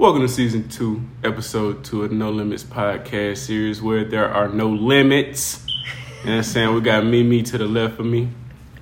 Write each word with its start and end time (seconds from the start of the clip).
Welcome 0.00 0.22
to 0.22 0.28
season 0.28 0.66
two, 0.66 1.02
episode 1.22 1.84
two 1.84 2.04
of 2.04 2.10
No 2.10 2.30
Limits 2.30 2.64
podcast 2.64 3.36
series 3.36 3.82
where 3.82 4.02
there 4.02 4.30
are 4.32 4.48
no 4.48 4.70
limits. 4.70 5.66
You 5.66 5.74
know 5.74 6.30
what 6.30 6.36
I'm 6.38 6.42
saying? 6.42 6.74
We 6.74 6.80
got 6.80 7.04
Mimi 7.04 7.42
to 7.42 7.58
the 7.58 7.66
left 7.66 8.00
of 8.00 8.06
me. 8.06 8.30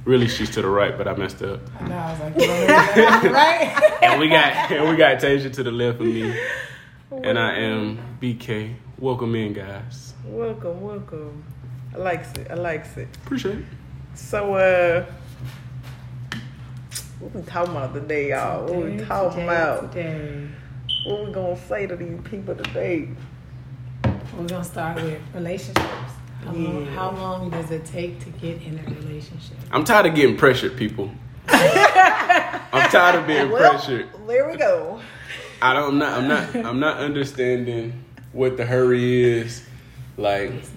Really, 0.04 0.28
she's 0.28 0.48
to 0.50 0.62
the 0.62 0.68
right, 0.68 0.96
but 0.96 1.08
I 1.08 1.16
messed 1.16 1.42
up. 1.42 1.58
I 1.80 1.88
know, 1.88 1.96
I 1.96 2.12
was 2.12 2.20
like, 2.20 2.34
you 2.36 2.46
don't 2.46 3.24
know 3.24 3.32
right? 3.32 3.98
And 4.04 4.20
we 4.20 4.28
got 4.28 4.70
and 4.70 4.88
we 4.88 4.94
got 4.94 5.18
Tasia 5.18 5.52
to 5.54 5.62
the 5.64 5.72
left 5.72 5.98
of 5.98 6.06
me. 6.06 6.38
And 7.11 7.37
I 7.37 7.57
am 7.57 7.98
BK. 8.23 8.77
Welcome 9.00 9.35
in, 9.35 9.55
guys. 9.55 10.14
Welcome, 10.25 10.80
welcome. 10.80 11.43
I 11.96 11.98
likes 11.98 12.30
it. 12.35 12.48
I 12.48 12.55
likes 12.55 12.96
it. 12.96 13.09
Appreciate 13.25 13.59
it. 13.59 13.64
So, 14.14 14.55
uh, 14.55 15.05
what 17.19 17.35
we 17.35 17.43
talking 17.43 17.75
about 17.75 17.93
today, 17.93 18.29
y'all? 18.29 18.66
What 18.66 18.85
we 18.85 18.98
talking 18.98 19.41
today, 19.41 19.45
about? 19.46 19.93
Today. 19.93 20.48
What 21.09 21.25
we 21.27 21.32
gonna 21.32 21.56
say 21.56 21.86
to 21.86 21.96
these 21.96 22.20
people 22.25 22.54
today? 22.54 23.08
We're 24.04 24.46
going 24.46 24.48
to 24.48 24.62
start 24.62 24.96
with 24.96 25.18
relationships. 25.32 25.81
How, 26.44 26.53
long, 26.53 26.84
Yeah. 26.84 26.90
how 26.90 27.11
long 27.12 27.48
does 27.48 27.71
it 27.71 27.86
take 27.86 28.21
to 28.21 28.31
get 28.32 28.61
in 28.61 28.79
a 28.79 28.82
relationship? 28.94 29.57
I'm 29.72 29.84
tired 29.84 30.04
of 30.04 30.14
getting 30.14 30.36
pressured, 30.36 30.76
people. 30.76 31.11
I'm 31.48 32.91
tired 32.91 33.14
of 33.20 33.27
being 33.27 33.50
Well, 33.50 33.70
pressured. 33.70 34.08
there 34.27 34.50
we 34.50 34.58
go. 34.58 35.00
I 35.62 35.72
don't 35.72 35.94
I'm 35.94 35.98
not 35.98 36.12
I'm 36.12 36.28
not 36.28 36.67
I'm 36.67 36.78
not 36.78 36.98
understanding 36.98 38.05
what 38.33 38.59
the 38.59 38.67
hurry 38.67 39.25
is. 39.25 39.64
Like 40.19 40.50
Yes, 40.53 40.70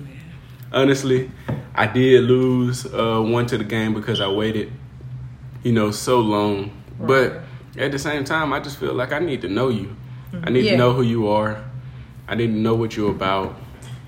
honestly, 0.72 1.30
I 1.76 1.88
did 1.88 2.24
lose 2.24 2.86
uh, 2.86 3.20
one 3.22 3.48
to 3.48 3.58
the 3.58 3.66
game 3.66 3.94
because 3.94 4.22
I 4.22 4.30
waited, 4.30 4.72
you 5.62 5.74
know, 5.74 5.92
so 5.92 6.22
long. 6.22 6.72
But 7.02 7.42
at 7.78 7.92
the 7.92 8.00
same 8.00 8.24
time, 8.24 8.54
I 8.54 8.62
just 8.62 8.78
feel 8.78 8.94
like 8.94 9.12
I 9.12 9.20
need 9.20 9.42
to 9.42 9.50
know 9.50 9.68
you. 9.68 9.98
I 10.44 10.50
need 10.50 10.66
Yeah. 10.66 10.72
to 10.72 10.78
know 10.78 10.94
who 10.94 11.02
you 11.04 11.28
are. 11.28 11.58
I 12.28 12.36
need 12.36 12.48
to 12.48 12.54
know 12.60 12.76
what 12.76 12.96
you're 12.96 13.12
about. 13.12 13.58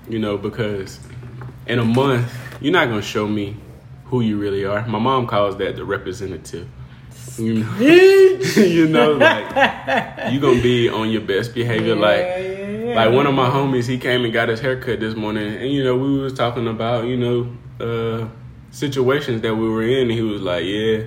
You 0.08 0.18
know, 0.18 0.36
because 0.36 0.98
in 1.66 1.78
a 1.78 1.84
month, 1.84 2.30
you're 2.60 2.72
not 2.72 2.88
gonna 2.88 3.02
show 3.02 3.26
me 3.26 3.56
who 4.06 4.20
you 4.20 4.36
really 4.36 4.64
are. 4.64 4.86
My 4.86 4.98
mom 4.98 5.26
calls 5.26 5.56
that 5.58 5.76
the 5.76 5.84
representative. 5.84 6.66
You 7.38 7.54
know, 7.64 7.76
you 8.56 8.86
know, 8.88 9.12
like 9.12 9.44
you're 10.32 10.40
gonna 10.42 10.62
be 10.62 10.88
on 10.88 11.10
your 11.10 11.22
best 11.22 11.54
behavior. 11.54 11.94
like, 11.96 12.18
Yeah, 12.20 12.38
yeah, 12.38 12.68
yeah. 12.88 12.94
like 12.94 13.14
one 13.14 13.26
of 13.26 13.34
my 13.34 13.48
homies, 13.48 13.86
he 13.88 13.98
came 13.98 14.24
and 14.24 14.32
got 14.32 14.48
his 14.50 14.60
haircut 14.60 15.00
this 15.00 15.14
morning, 15.16 15.54
and 15.56 15.70
you 15.72 15.82
know, 15.82 15.96
we 15.96 16.18
was 16.20 16.32
talking 16.34 16.68
about 16.68 17.06
you 17.06 17.16
know 17.16 17.48
uh, 17.80 18.28
situations 18.70 19.40
that 19.42 19.54
we 19.56 19.68
were 19.68 19.82
in. 19.82 20.02
And 20.02 20.12
he 20.12 20.20
was 20.22 20.42
like, 20.42 20.64
"Yeah, 20.64 21.04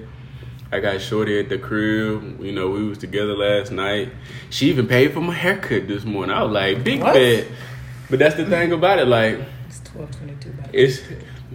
I 0.72 0.80
got 0.80 1.00
shorty 1.02 1.40
at 1.40 1.50
the 1.50 1.58
crib. 1.58 2.42
You 2.42 2.52
know, 2.52 2.70
we 2.70 2.86
was 2.88 2.98
together 2.98 3.36
last 3.36 3.72
night. 3.72 4.10
She 4.50 4.70
even 4.70 4.88
paid 4.88 5.14
for 5.14 5.22
my 5.22 5.34
haircut 5.34 5.88
this 5.88 6.04
morning. 6.04 6.36
I 6.36 6.44
was 6.44 6.52
like, 6.52 6.84
big 6.84 7.02
What? 7.02 7.14
bet. 7.14 7.48
But 8.10 8.20
that's 8.20 8.36
the 8.36 8.46
thing 8.46 8.72
about 8.72 9.00
it, 9.00 9.08
like 9.08 9.40
It's 9.68 9.80
1222 9.94 10.52
by 10.52 10.70
it's 10.74 11.02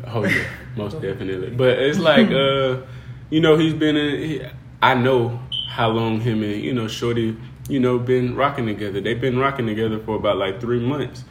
oh 0.06 0.24
yeah, 0.24 0.44
most 0.76 1.00
definitely. 1.02 1.50
But 1.50 1.78
it's 1.78 1.98
like 1.98 2.30
uh, 2.30 2.82
you 3.30 3.40
know, 3.40 3.56
he's 3.56 3.74
been 3.74 3.96
in. 3.96 4.28
He, 4.28 4.42
I 4.82 4.94
know 4.94 5.40
how 5.68 5.88
long 5.88 6.20
him 6.20 6.42
and 6.42 6.60
you 6.60 6.74
know 6.74 6.88
Shorty, 6.88 7.36
you 7.68 7.80
know, 7.80 7.98
been 7.98 8.34
rocking 8.34 8.66
together. 8.66 9.00
They've 9.00 9.20
been 9.20 9.38
rocking 9.38 9.66
together 9.66 9.98
for 10.00 10.16
about 10.16 10.36
like 10.36 10.60
three 10.60 10.80
months. 10.80 11.24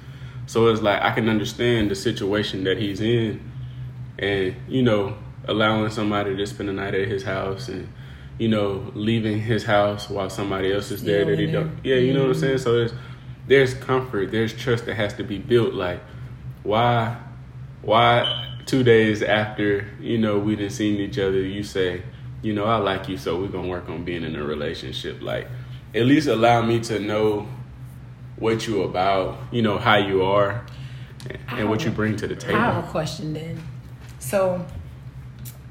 So 0.48 0.68
it's 0.68 0.82
like 0.82 1.02
I 1.02 1.12
can 1.12 1.30
understand 1.30 1.92
the 1.92 1.96
situation 1.96 2.64
that 2.64 2.78
he's 2.78 3.02
in, 3.02 3.40
and 4.18 4.56
you 4.68 4.82
know, 4.82 5.16
allowing 5.48 5.90
somebody 5.90 6.36
to 6.36 6.46
spend 6.46 6.70
the 6.70 6.74
night 6.74 6.94
at 6.94 7.08
his 7.08 7.24
house 7.24 7.68
and. 7.68 7.92
You 8.38 8.48
know, 8.48 8.92
leaving 8.96 9.40
his 9.40 9.66
house 9.66 10.10
while 10.10 10.28
somebody 10.28 10.74
else 10.74 10.90
is 10.90 11.04
there 11.04 11.26
that 11.26 11.38
he 11.38 11.46
don't. 11.46 11.78
Yeah, 11.84 11.98
you 11.98 12.12
know 12.12 12.22
what 12.22 12.30
I'm 12.30 12.32
mm-hmm. 12.32 12.42
saying. 12.42 12.58
So 12.58 12.74
there's 12.74 12.94
there's 13.46 13.74
comfort, 13.76 14.32
there's 14.32 14.52
trust 14.52 14.88
that 14.88 14.96
has 14.96 15.14
to 15.16 15.24
be 15.24 15.38
built. 15.38 15.76
Like, 15.76 16.00
why 16.64 17.18
why 17.84 18.48
two 18.66 18.84
days 18.84 19.22
after 19.22 19.88
you 20.00 20.18
know 20.18 20.40
we 20.40 20.56
didn't 20.56 20.72
seen 20.72 20.96
each 21.00 21.20
other 21.20 21.40
you 21.42 21.64
say 21.64 22.02
you 22.42 22.54
know 22.54 22.66
i 22.66 22.78
like 22.78 23.10
you 23.10 23.18
so 23.18 23.40
we're 23.40 23.48
gonna 23.48 23.68
work 23.68 23.90
on 23.90 24.04
being 24.04 24.24
in 24.24 24.36
a 24.36 24.44
relationship 24.44 25.22
like 25.22 25.48
at 25.94 26.06
least 26.06 26.28
allow 26.28 26.62
me 26.62 26.80
to 26.80 27.00
know 27.00 27.48
what 28.38 28.68
you 28.68 28.84
about 28.84 29.38
you 29.52 29.62
know 29.62 29.78
how 29.78 29.98
you 29.98 30.24
are 30.24 30.66
and 31.50 31.70
what 31.70 31.84
you 31.86 31.92
bring 31.92 32.16
to 32.16 32.28
the 32.28 32.36
table 32.36 32.58
I 32.58 32.74
have 32.74 32.84
a 32.84 32.88
question 32.88 33.34
then. 33.34 33.62
So, 34.20 34.66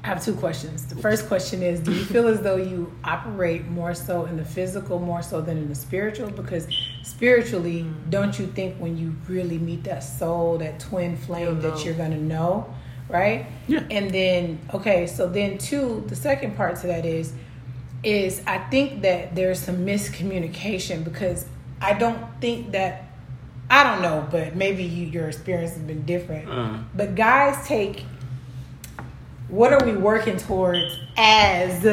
I 0.03 0.07
have 0.07 0.23
two 0.23 0.33
questions. 0.33 0.87
The 0.87 0.95
first 0.95 1.27
question 1.27 1.61
is 1.61 1.79
Do 1.79 1.91
you 1.91 2.03
feel 2.05 2.27
as 2.27 2.41
though 2.41 2.55
you 2.55 2.91
operate 3.03 3.67
more 3.67 3.93
so 3.93 4.25
in 4.25 4.35
the 4.35 4.45
physical, 4.45 4.99
more 4.99 5.21
so 5.21 5.41
than 5.41 5.57
in 5.57 5.69
the 5.69 5.75
spiritual? 5.75 6.31
Because 6.31 6.67
spiritually, 7.03 7.85
don't 8.09 8.37
you 8.39 8.47
think 8.47 8.77
when 8.77 8.97
you 8.97 9.15
really 9.27 9.59
meet 9.59 9.83
that 9.83 9.99
soul, 9.99 10.57
that 10.57 10.79
twin 10.79 11.17
flame, 11.17 11.61
that 11.61 11.85
you're 11.85 11.93
going 11.93 12.11
to 12.11 12.21
know, 12.21 12.73
right? 13.09 13.45
Yeah. 13.67 13.83
And 13.91 14.09
then, 14.09 14.59
okay, 14.73 15.05
so 15.05 15.29
then, 15.29 15.59
two, 15.59 16.03
the 16.07 16.15
second 16.15 16.55
part 16.57 16.77
to 16.77 16.87
that 16.87 17.05
is, 17.05 17.33
is 18.03 18.41
I 18.47 18.57
think 18.57 19.03
that 19.03 19.35
there's 19.35 19.59
some 19.59 19.85
miscommunication 19.85 21.03
because 21.03 21.45
I 21.79 21.93
don't 21.93 22.25
think 22.41 22.71
that 22.71 23.05
I 23.69 23.83
don't 23.83 24.01
know, 24.01 24.27
but 24.29 24.55
maybe 24.55 24.83
you, 24.83 25.05
your 25.05 25.27
experience 25.29 25.71
has 25.73 25.81
been 25.81 26.05
different. 26.05 26.49
Uh. 26.49 26.79
But 26.93 27.15
guys 27.15 27.65
take 27.65 28.03
what 29.51 29.73
are 29.73 29.85
we 29.85 29.95
working 29.95 30.37
towards 30.37 30.97
as 31.17 31.85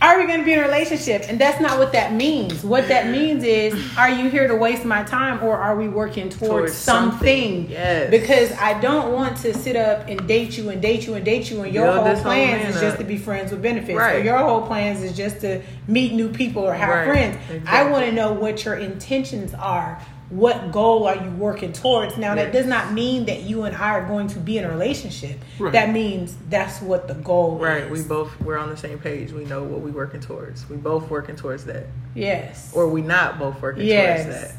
are 0.00 0.16
we 0.20 0.26
going 0.28 0.38
to 0.38 0.44
be 0.44 0.52
in 0.52 0.60
a 0.60 0.62
relationship? 0.62 1.24
And 1.28 1.40
that's 1.40 1.60
not 1.60 1.76
what 1.76 1.90
that 1.90 2.12
means. 2.12 2.62
What 2.62 2.86
that 2.86 3.08
means 3.08 3.42
is 3.42 3.74
are 3.96 4.08
you 4.08 4.30
here 4.30 4.46
to 4.46 4.54
waste 4.54 4.84
my 4.84 5.02
time 5.02 5.42
or 5.42 5.56
are 5.56 5.74
we 5.76 5.88
working 5.88 6.28
towards, 6.28 6.38
Towards 6.48 6.74
something? 6.74 7.62
something, 7.64 7.70
yes. 7.70 8.08
Because 8.10 8.52
I 8.52 8.80
don't 8.80 9.12
want 9.12 9.36
to 9.38 9.52
sit 9.52 9.74
up 9.74 10.06
and 10.08 10.28
date 10.28 10.56
you 10.56 10.68
and 10.70 10.80
date 10.80 11.06
you 11.08 11.14
and 11.14 11.24
date 11.24 11.50
you 11.50 11.62
and 11.62 11.74
your 11.74 11.90
whole 11.90 12.14
plans 12.22 12.74
is 12.76 12.80
just 12.80 12.98
to 12.98 13.04
be 13.04 13.18
friends 13.18 13.50
with 13.50 13.60
benefits. 13.60 13.98
Or 13.98 14.20
your 14.20 14.38
whole 14.38 14.62
plans 14.64 15.02
is 15.02 15.16
just 15.16 15.40
to 15.40 15.62
meet 15.88 16.12
new 16.12 16.28
people 16.28 16.62
or 16.62 16.74
have 16.74 16.88
Right. 16.88 17.06
friends. 17.08 17.64
I 17.66 17.90
want 17.90 18.06
to 18.06 18.12
know 18.12 18.32
what 18.32 18.64
your 18.64 18.76
intentions 18.76 19.52
are. 19.54 20.00
What 20.30 20.72
goal 20.72 21.06
are 21.06 21.16
you 21.16 21.30
working 21.30 21.72
towards? 21.72 22.18
Now, 22.18 22.34
that 22.34 22.52
does 22.52 22.66
not 22.66 22.92
mean 22.92 23.24
that 23.26 23.44
you 23.44 23.62
and 23.62 23.74
I 23.74 23.90
are 23.92 24.06
going 24.06 24.26
to 24.28 24.38
be 24.38 24.58
in 24.58 24.64
a 24.64 24.68
relationship. 24.70 25.38
Right. 25.58 25.72
That 25.72 25.90
means 25.90 26.36
that's 26.50 26.82
what 26.82 27.08
the 27.08 27.14
goal 27.14 27.56
Right. 27.58 27.84
is. 27.84 27.90
We 28.02 28.06
both 28.06 28.38
we're 28.42 28.58
on 28.58 28.68
the 28.68 28.76
same 28.76 28.98
page. 28.98 29.32
We 29.32 29.44
know 29.46 29.62
what 29.62 29.80
we're 29.80 29.90
working 29.92 30.20
towards. 30.20 30.68
We 30.68 30.76
both 30.76 31.08
working 31.08 31.34
towards 31.36 31.64
that, 31.64 31.86
Yes. 32.14 32.70
or 32.74 32.88
we 32.88 33.00
not 33.00 33.38
both 33.38 33.60
working 33.62 33.86
yes. 33.86 34.24
towards 34.26 34.40
that. 34.40 34.54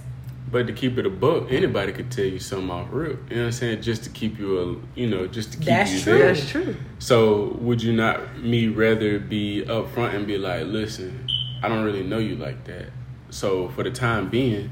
but 0.52 0.66
to 0.66 0.74
keep 0.74 0.98
it 0.98 1.06
a 1.06 1.10
book 1.12 1.46
anybody 1.52 1.92
could 1.92 2.10
tell 2.10 2.26
you 2.26 2.40
something 2.40 2.72
off 2.72 2.88
real 2.92 3.10
you 3.12 3.36
know 3.36 3.42
what 3.42 3.46
i'm 3.46 3.52
saying 3.52 3.80
just 3.84 4.04
to 4.06 4.10
keep 4.10 4.40
you 4.40 4.58
a 4.60 5.00
you 5.00 5.06
know 5.06 5.28
just 5.28 5.52
to 5.52 5.60
keep 5.60 5.68
That's 5.68 5.92
you 5.92 6.00
true. 6.02 6.18
there 6.18 6.34
That's 6.34 6.50
true. 6.50 6.76
So 6.98 7.56
would 7.62 7.84
you 7.84 7.94
not 7.94 8.40
me 8.40 8.68
rather 8.68 9.20
be 9.20 9.64
upfront 9.68 10.16
and 10.16 10.26
be 10.26 10.40
like, 10.40 10.64
listen, 10.66 11.28
I 11.62 11.68
don't 11.68 11.84
really 11.86 12.02
know 12.02 12.18
you 12.18 12.36
like 12.36 12.64
that. 12.66 12.88
So 13.30 13.70
for 13.70 13.84
the 13.84 13.92
time 13.92 14.30
being, 14.30 14.72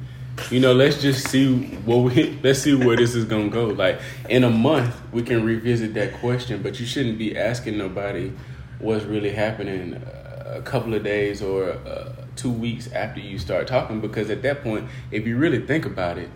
you 0.49 0.59
know, 0.59 0.73
let's 0.73 1.01
just 1.01 1.27
see 1.27 1.65
what 1.85 1.97
we 1.97 2.39
let's 2.43 2.59
see 2.59 2.75
where 2.75 2.95
this 2.95 3.15
is 3.15 3.25
gonna 3.25 3.49
go. 3.49 3.65
Like 3.65 3.99
in 4.29 4.43
a 4.43 4.49
month, 4.49 4.95
we 5.11 5.21
can 5.23 5.43
revisit 5.43 5.93
that 5.95 6.13
question, 6.19 6.61
but 6.61 6.79
you 6.79 6.85
shouldn't 6.85 7.17
be 7.17 7.37
asking 7.37 7.77
nobody 7.77 8.31
what's 8.79 9.05
really 9.05 9.31
happening 9.31 9.95
uh, 9.95 10.55
a 10.57 10.61
couple 10.61 10.93
of 10.93 11.03
days 11.03 11.41
or 11.41 11.71
uh, 11.71 12.13
two 12.35 12.51
weeks 12.51 12.91
after 12.93 13.19
you 13.19 13.37
start 13.39 13.67
talking, 13.67 13.99
because 13.99 14.29
at 14.29 14.41
that 14.43 14.63
point, 14.63 14.87
if 15.11 15.25
you 15.25 15.37
really 15.37 15.65
think 15.65 15.85
about 15.85 16.17
it, 16.17 16.29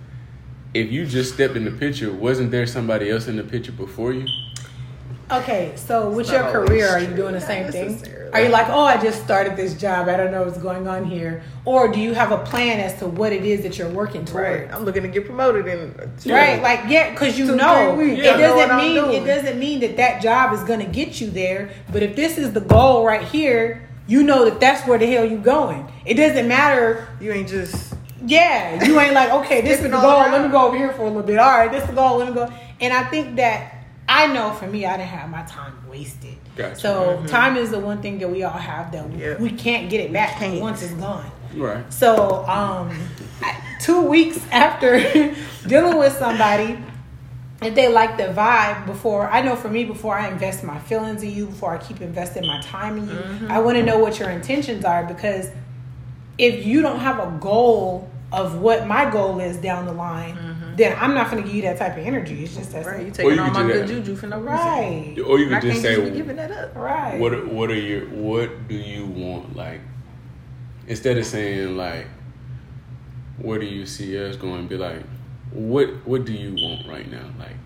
if 0.73 0.91
you 0.91 1.05
just 1.05 1.33
stepped 1.33 1.55
in 1.55 1.65
the 1.65 1.71
picture, 1.71 2.11
wasn't 2.11 2.51
there 2.51 2.65
somebody 2.65 3.09
else 3.09 3.27
in 3.27 3.37
the 3.37 3.43
picture 3.43 3.71
before 3.71 4.13
you? 4.13 4.27
Okay, 5.31 5.71
so 5.77 6.09
with 6.09 6.21
It's 6.25 6.31
your 6.31 6.41
not 6.43 6.55
always 6.55 6.69
career, 6.69 6.89
are 6.89 6.99
you 6.99 7.07
doing 7.15 7.33
the 7.33 7.39
Not 7.39 7.47
same 7.47 7.71
thing? 7.71 8.03
Are 8.33 8.41
you 8.41 8.49
like, 8.49 8.67
oh, 8.69 8.81
I 8.83 8.97
just 9.01 9.23
started 9.23 9.55
this 9.55 9.73
job, 9.79 10.07
I 10.09 10.17
don't 10.17 10.31
know 10.31 10.43
what's 10.43 10.57
going 10.57 10.87
on 10.87 11.05
here, 11.05 11.41
or 11.65 11.87
do 11.91 11.99
you 11.99 12.13
have 12.13 12.31
a 12.31 12.37
plan 12.39 12.79
as 12.79 12.97
to 12.99 13.07
what 13.07 13.31
it 13.31 13.45
is 13.45 13.61
that 13.63 13.77
you're 13.77 13.89
working 13.89 14.25
toward? 14.25 14.43
Right. 14.43 14.73
I'm 14.73 14.83
looking 14.83 15.03
to 15.03 15.07
get 15.09 15.25
promoted 15.25 15.67
in 15.67 15.93
two- 16.19 16.33
Right, 16.33 16.61
like 16.61 16.81
yeah, 16.87 17.11
because 17.11 17.37
you 17.39 17.47
Two, 17.47 17.55
know 17.55 17.93
three 17.95 18.19
it 18.19 18.33
I 18.35 18.37
doesn't 18.37 18.71
I'm 18.71 18.77
mean 18.77 18.95
doing. 18.95 19.23
it 19.23 19.25
doesn't 19.25 19.57
mean 19.59 19.79
that 19.81 19.97
that 19.97 20.21
job 20.21 20.53
is 20.53 20.63
going 20.63 20.79
to 20.79 20.85
get 20.85 21.21
you 21.21 21.29
there. 21.29 21.69
But 21.91 22.03
if 22.03 22.15
this 22.15 22.37
is 22.37 22.51
the 22.53 22.61
goal 22.61 23.05
right 23.05 23.23
here, 23.23 23.87
you 24.07 24.23
know 24.23 24.43
that 24.45 24.59
that's 24.59 24.85
where 24.87 24.97
the 24.99 25.05
hell 25.07 25.23
you 25.25 25.37
going. 25.37 25.89
It 26.05 26.15
doesn't 26.15 26.47
matter. 26.47 27.07
You 27.21 27.31
ain't 27.31 27.47
just 27.49 27.93
Yeah, 28.25 28.83
you 28.85 28.99
ain't 28.99 29.13
like 29.13 29.31
okay, 29.31 29.61
this 29.61 29.77
is 29.79 29.83
the 29.83 29.89
goal. 29.89 30.09
around. 30.09 30.31
Let 30.33 30.43
me 30.45 30.49
go 30.49 30.67
over 30.67 30.77
here 30.77 30.91
for 30.93 31.03
a 31.03 31.07
little 31.07 31.23
bit. 31.23 31.37
All 31.39 31.57
right, 31.57 31.71
this 31.71 31.81
is 31.83 31.89
the 31.89 31.95
goal. 31.95 32.17
Let 32.17 32.27
me 32.29 32.33
go. 32.33 32.51
And 32.81 32.93
I 32.93 33.03
think 33.05 33.35
that 33.37 33.77
I 34.09 34.27
know 34.27 34.51
for 34.51 34.67
me, 34.67 34.85
I 34.85 34.97
didn't 34.97 35.09
have 35.09 35.29
my 35.29 35.43
time 35.43 35.73
wasted. 35.89 36.35
Gotcha. 36.55 36.75
So 36.75 37.23
time 37.27 37.55
is 37.55 37.71
the 37.71 37.79
one 37.79 38.01
thing 38.01 38.19
that 38.19 38.29
we 38.29 38.43
all 38.43 38.51
have 38.51 38.91
that 38.91 39.09
Yeah. 39.13 39.37
we 39.37 39.51
can't 39.51 39.89
get 39.89 40.01
it 40.01 40.11
back 40.11 40.39
once 40.61 40.83
it's 40.83 40.93
gone. 40.93 41.31
Right. 41.55 41.91
So, 41.93 42.45
um, 42.45 42.97
two 43.79 44.01
weeks 44.01 44.39
after 44.51 44.99
dealing 45.67 45.97
with 45.97 46.13
somebody, 46.17 46.77
if 47.61 47.75
they 47.75 47.87
like 47.89 48.17
the 48.17 48.23
vibe 48.33 48.85
before, 48.85 49.29
I 49.29 49.41
know 49.41 49.55
for 49.55 49.69
me, 49.69 49.85
before 49.85 50.17
I 50.17 50.29
invest 50.29 50.63
my 50.63 50.79
feelings 50.79 51.23
in 51.23 51.31
you, 51.31 51.45
before 51.45 51.73
I 51.73 51.77
keep 51.77 52.01
investing 52.01 52.45
my 52.45 52.59
time 52.61 52.97
in 52.97 53.07
you, 53.07 53.47
I 53.49 53.59
want 53.59 53.77
to 53.77 53.83
know 53.83 53.97
what 53.99 54.19
your 54.19 54.29
intentions 54.29 54.83
are 54.83 55.05
because 55.05 55.49
if 56.37 56.65
you 56.65 56.81
don't 56.81 56.99
have 56.99 57.19
a 57.19 57.37
goal 57.39 58.10
of 58.31 58.59
what 58.59 58.87
my 58.87 59.09
goal 59.09 59.39
is 59.39 59.57
down 59.57 59.85
the 59.85 59.91
line, 59.93 60.37
then 60.77 60.97
I'm 60.99 61.13
not 61.13 61.29
gonna 61.29 61.41
give 61.43 61.53
you 61.53 61.61
that 61.63 61.77
type 61.77 61.97
of 61.97 62.05
energy. 62.05 62.43
It's 62.45 62.55
just 62.55 62.71
that 62.71 62.85
Right, 62.85 63.05
you 63.07 63.13
simple. 63.13 63.25
Or 63.25 63.29
taking 63.31 63.45
you 63.45 63.51
all 63.59 63.63
my 63.65 63.71
good 63.73 63.87
juju 63.87 64.15
for 64.15 64.27
no 64.27 64.37
reason. 64.39 64.55
right, 64.55 65.15
Or 65.27 65.37
you 65.39 65.45
And 65.51 65.61
could 65.61 65.71
just 65.71 65.83
can't 65.83 65.95
say, 65.95 65.95
just 66.01 66.11
be 66.13 66.17
giving 66.17 66.35
that 66.37 66.51
up. 66.51 66.75
right. 66.75 67.19
What 67.19 67.33
are- 67.33 67.45
What 67.45 67.69
are 67.69 67.75
your 67.75 68.05
What 68.07 68.67
do 68.69 68.75
you 68.75 69.05
want? 69.05 69.55
Like, 69.55 69.81
instead 70.87 71.17
of 71.17 71.25
saying 71.25 71.75
like, 71.75 72.07
"Where 73.37 73.59
do 73.59 73.65
you 73.65 73.85
see 73.85 74.17
us 74.17 74.35
going?" 74.37 74.67
Be 74.67 74.77
like, 74.77 75.03
"What 75.51 75.89
What 76.07 76.25
do 76.25 76.31
you 76.33 76.51
want 76.55 76.87
right 76.87 77.09
now? 77.11 77.25
Like, 77.37 77.57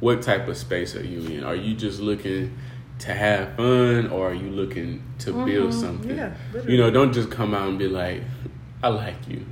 what 0.00 0.22
type 0.22 0.48
of 0.48 0.56
space 0.56 0.96
are 0.96 1.04
you 1.04 1.20
in? 1.38 1.44
Are 1.44 1.54
you 1.54 1.74
just 1.74 2.00
looking 2.00 2.56
to 3.00 3.12
have 3.12 3.56
fun, 3.56 4.08
or 4.10 4.30
are 4.30 4.34
you 4.34 4.48
looking 4.50 5.02
to 5.18 5.32
build 5.44 5.74
something? 5.74 6.10
Mm-hmm. 6.16 6.56
Yeah, 6.56 6.62
you 6.66 6.78
know, 6.78 6.90
don't 6.90 7.12
just 7.12 7.30
come 7.30 7.52
out 7.54 7.68
and 7.68 7.78
be 7.78 7.88
like, 7.88 8.22
"I 8.82 8.88
like 8.88 9.28
you." 9.28 9.44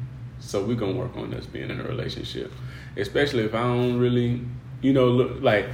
So 0.42 0.64
we're 0.64 0.76
gonna 0.76 0.92
work 0.92 1.16
on 1.16 1.32
us 1.34 1.46
being 1.46 1.70
in 1.70 1.80
a 1.80 1.84
relationship, 1.84 2.52
especially 2.96 3.44
if 3.44 3.54
I 3.54 3.62
don't 3.62 3.98
really, 3.98 4.42
you 4.80 4.92
know, 4.92 5.08
look 5.08 5.40
like. 5.40 5.66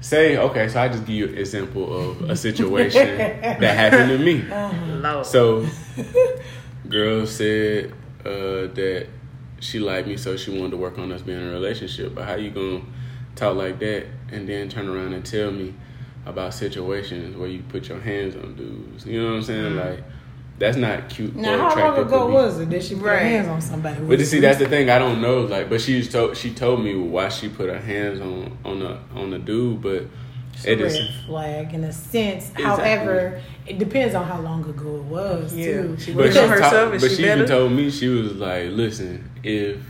Say 0.00 0.36
okay, 0.36 0.68
so 0.68 0.80
I 0.80 0.88
just 0.88 1.06
give 1.06 1.14
you 1.14 1.28
an 1.28 1.38
example 1.38 1.96
of 1.96 2.22
a 2.28 2.34
situation 2.34 3.06
that 3.18 3.62
happened 3.62 4.08
to 4.08 4.18
me. 4.18 4.42
Lord. 5.00 5.24
So, 5.24 5.64
girl 6.88 7.24
said 7.24 7.92
uh, 8.24 8.66
that 8.74 9.06
she 9.60 9.78
liked 9.78 10.08
me, 10.08 10.16
so 10.16 10.36
she 10.36 10.56
wanted 10.56 10.72
to 10.72 10.76
work 10.76 10.98
on 10.98 11.12
us 11.12 11.22
being 11.22 11.40
in 11.40 11.48
a 11.48 11.52
relationship. 11.52 12.16
But 12.16 12.24
how 12.24 12.34
you 12.34 12.50
gonna 12.50 12.82
talk 13.36 13.56
like 13.56 13.78
that 13.78 14.06
and 14.32 14.48
then 14.48 14.68
turn 14.68 14.88
around 14.88 15.12
and 15.12 15.24
tell 15.24 15.52
me 15.52 15.72
about 16.26 16.52
situations 16.54 17.36
where 17.36 17.48
you 17.48 17.62
put 17.68 17.88
your 17.88 18.00
hands 18.00 18.34
on 18.34 18.56
dudes? 18.56 19.06
You 19.06 19.22
know 19.22 19.28
what 19.28 19.36
I'm 19.36 19.42
saying? 19.42 19.76
Like, 19.76 20.02
that's 20.62 20.76
not 20.76 21.08
cute. 21.08 21.34
Now, 21.34 21.54
or 21.66 21.70
how 21.70 21.86
long 21.88 21.96
to 21.96 22.02
ago 22.02 22.28
me. 22.28 22.34
was 22.34 22.60
it 22.60 22.70
that 22.70 22.84
she 22.84 22.94
put 22.94 23.06
her 23.06 23.18
hands 23.18 23.48
on 23.48 23.60
somebody? 23.60 24.00
But 24.00 24.20
you 24.20 24.24
see, 24.24 24.38
that's 24.38 24.60
the 24.60 24.68
thing. 24.68 24.90
I 24.90 24.98
don't 25.00 25.20
know. 25.20 25.40
Like, 25.40 25.68
but 25.68 25.80
she's 25.80 26.08
told 26.08 26.36
she 26.36 26.54
told 26.54 26.84
me 26.84 26.94
why 26.94 27.30
she 27.30 27.48
put 27.48 27.68
her 27.68 27.80
hands 27.80 28.20
on 28.20 28.56
on 28.64 28.78
the 28.78 28.96
on 29.12 29.30
the 29.30 29.40
dude, 29.40 29.82
but 29.82 30.04
It's 30.54 30.64
a 30.64 30.76
red 30.76 31.14
flag 31.26 31.74
in 31.74 31.82
a 31.82 31.92
sense. 31.92 32.50
Exactly. 32.50 32.62
However, 32.64 33.42
it 33.66 33.80
depends 33.80 34.14
on 34.14 34.24
how 34.24 34.40
long 34.40 34.64
ago 34.64 34.96
it 34.98 35.02
was 35.02 35.52
Yeah, 35.52 35.64
too. 35.82 35.96
she 35.98 36.12
But 36.12 36.32
she, 36.32 36.38
herself, 36.38 36.70
talk, 36.70 36.94
is 36.94 37.02
but 37.02 37.10
she 37.10 37.16
she 37.16 37.24
even 37.30 37.44
told 37.46 37.72
me 37.72 37.90
she 37.90 38.06
was 38.06 38.34
like, 38.36 38.68
"Listen, 38.70 39.28
if 39.42 39.80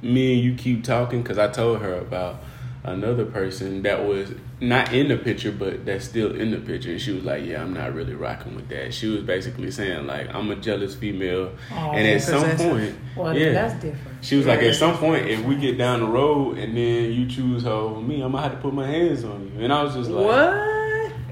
me 0.00 0.34
and 0.34 0.42
you 0.42 0.54
keep 0.54 0.82
talking, 0.82 1.22
because 1.22 1.36
I 1.36 1.48
told 1.48 1.82
her 1.82 1.94
about 1.98 2.42
another 2.84 3.24
person 3.24 3.82
that 3.82 4.04
was 4.04 4.32
not 4.60 4.92
in 4.92 5.08
the 5.08 5.16
picture, 5.16 5.52
but 5.52 5.84
that's 5.84 6.04
still 6.04 6.34
in 6.34 6.50
the 6.50 6.58
picture, 6.58 6.90
and 6.90 7.00
she 7.00 7.12
was 7.12 7.24
like, 7.24 7.44
"Yeah, 7.44 7.62
I'm 7.62 7.72
not 7.72 7.94
really 7.94 8.14
rocking 8.14 8.54
with 8.56 8.68
that." 8.68 8.92
She 8.94 9.08
was 9.08 9.22
basically 9.22 9.70
saying 9.70 10.06
like, 10.06 10.32
"I'm 10.34 10.50
a 10.50 10.56
jealous 10.56 10.94
female," 10.94 11.52
Oh, 11.72 11.90
and 11.92 12.06
at 12.08 12.22
some 12.22 12.48
point, 12.56 12.94
Well, 13.16 13.36
yeah, 13.36 13.52
that's 13.52 13.74
different. 13.74 14.24
she 14.24 14.36
was 14.36 14.46
like, 14.46 14.60
"At 14.62 14.74
some 14.74 14.96
point, 14.98 15.26
if 15.28 15.44
we 15.44 15.56
get 15.56 15.78
down 15.78 16.00
the 16.00 16.06
road 16.06 16.58
and 16.58 16.76
then 16.76 17.12
you 17.12 17.26
choose 17.26 17.64
her 17.64 17.70
over 17.70 18.00
me, 18.00 18.20
I'm 18.22 18.32
gonna 18.32 18.42
have 18.42 18.52
to 18.52 18.58
put 18.58 18.74
my 18.74 18.86
hands 18.86 19.24
on 19.24 19.52
you," 19.56 19.64
and 19.64 19.72
I 19.72 19.82
was 19.82 19.94
just 19.94 20.10
like, 20.10 20.24
what? 20.26 20.81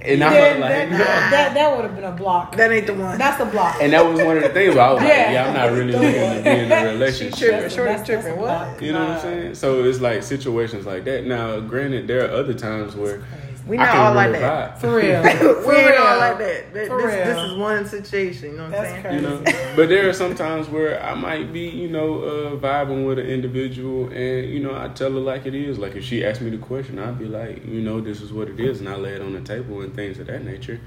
And 0.02 0.24
I 0.24 0.30
Then 0.32 0.54
was 0.54 0.60
like, 0.62 0.70
that, 0.70 0.90
that, 0.98 1.30
that, 1.30 1.54
that 1.54 1.76
would 1.76 1.84
have 1.84 1.94
been 1.94 2.04
a 2.04 2.12
block. 2.12 2.56
That 2.56 2.72
ain't 2.72 2.86
the 2.86 2.94
one. 2.94 3.18
That's 3.18 3.38
a 3.40 3.44
block. 3.44 3.76
and 3.82 3.92
that 3.92 4.00
was 4.04 4.22
one 4.22 4.36
of 4.38 4.42
the 4.42 4.48
things. 4.48 4.74
Where 4.74 4.84
I 4.84 4.92
was 4.92 5.00
like, 5.02 5.08
Yeah. 5.08 5.32
"Yeah, 5.32 5.46
I'm 5.48 5.54
not 5.54 5.70
really 5.72 5.92
looking 5.92 6.12
to 6.36 6.42
be 6.42 6.50
in 6.50 6.72
a 6.72 6.84
relationship." 6.92 7.34
She 7.34 7.40
tripping. 7.44 7.56
That's- 7.60 7.74
Shorty 7.74 7.88
that's- 7.90 8.08
that's 8.08 8.22
tripping. 8.24 8.38
a 8.38 8.42
What? 8.42 8.82
You 8.82 8.92
know 8.94 9.00
what 9.00 9.10
I'm 9.16 9.20
saying? 9.20 9.54
So 9.56 9.84
it's 9.84 10.00
like 10.00 10.22
situations 10.22 10.86
like 10.86 11.04
that. 11.04 11.26
Now, 11.26 11.60
granted, 11.60 12.06
there 12.08 12.24
are 12.26 12.30
other 12.30 12.54
times 12.54 12.96
where 12.96 13.22
We 13.70 13.78
I 13.78 13.84
not 13.86 13.96
all 13.96 14.14
like 14.20 14.32
that. 14.32 14.74
vibe. 14.76 14.80
For 14.80 14.96
real. 14.96 15.22
We 15.22 15.76
ain't 15.76 15.98
all 15.98 16.18
like 16.18 16.38
that. 16.38 16.74
That- 16.74 16.88
For 16.88 16.96
this, 17.00 17.06
real. 17.14 17.24
this 17.24 17.50
is 17.50 17.54
one 17.56 17.86
situation. 17.86 18.50
You 18.50 18.56
know 18.56 18.62
what 18.64 18.72
That's 18.72 18.92
I'm 18.92 19.02
saying? 19.02 19.22
crazy. 19.22 19.54
You 19.54 19.62
know, 19.62 19.74
but 19.76 19.88
there 19.88 20.08
are 20.08 20.12
some 20.12 20.34
times 20.34 20.68
where 20.68 21.02
I 21.02 21.14
might 21.14 21.52
be, 21.52 21.68
you 21.68 21.88
know, 21.88 22.18
uh, 22.22 22.56
vibing 22.56 23.06
with 23.06 23.18
an 23.18 23.26
individual, 23.26 24.08
and 24.08 24.50
you 24.50 24.60
know, 24.60 24.74
I 24.74 24.88
tell 24.88 25.12
her 25.12 25.20
like 25.20 25.46
it 25.46 25.54
is. 25.54 25.78
Like 25.78 25.94
if 25.94 26.04
she 26.04 26.24
asks 26.24 26.40
me 26.42 26.50
the 26.50 26.58
question, 26.58 26.98
I'd 26.98 27.18
be 27.18 27.26
like, 27.26 27.64
you 27.64 27.80
know, 27.80 28.00
this 28.00 28.20
is 28.20 28.32
what 28.32 28.48
it 28.48 28.58
is, 28.60 28.80
and 28.80 28.88
I 28.88 28.96
lay 28.96 29.12
it 29.12 29.22
on 29.22 29.32
the 29.32 29.40
table 29.40 29.80
and 29.82 29.94
things 29.94 30.18
of 30.18 30.26
that 30.26 30.44
nature. 30.44 30.80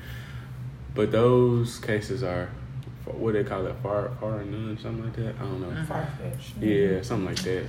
But 0.96 1.12
those 1.12 1.80
cases 1.80 2.22
are, 2.22 2.50
what 3.06 3.34
they 3.34 3.44
call 3.44 3.66
it, 3.66 3.76
far, 3.82 4.12
far 4.20 4.40
and 4.42 4.52
none, 4.52 4.78
something 4.78 5.04
like 5.06 5.16
that. 5.16 5.36
I 5.38 5.40
don't 5.44 5.62
know. 5.62 5.84
Far 5.86 6.08
fetched. 6.22 6.58
Yeah, 6.62 7.02
something 7.02 7.26
like 7.26 7.42
that. 7.44 7.64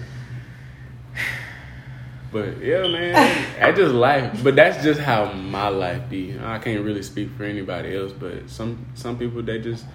But 2.35 2.61
yeah, 2.61 2.89
man, 2.89 3.47
I 3.63 3.71
just 3.71 3.95
life. 3.95 4.43
But 4.43 4.57
that's 4.57 4.83
just 4.83 4.99
how 4.99 5.31
my 5.33 5.69
life 5.69 6.11
be. 6.11 6.37
I 6.43 6.59
can't 6.59 6.85
really 6.85 7.05
speak 7.05 7.31
for 7.37 7.45
anybody 7.45 7.97
else, 7.97 8.11
but 8.11 8.51
some 8.51 8.85
some 8.95 9.17
people 9.17 9.41
they 9.41 9.61
just 9.61 9.87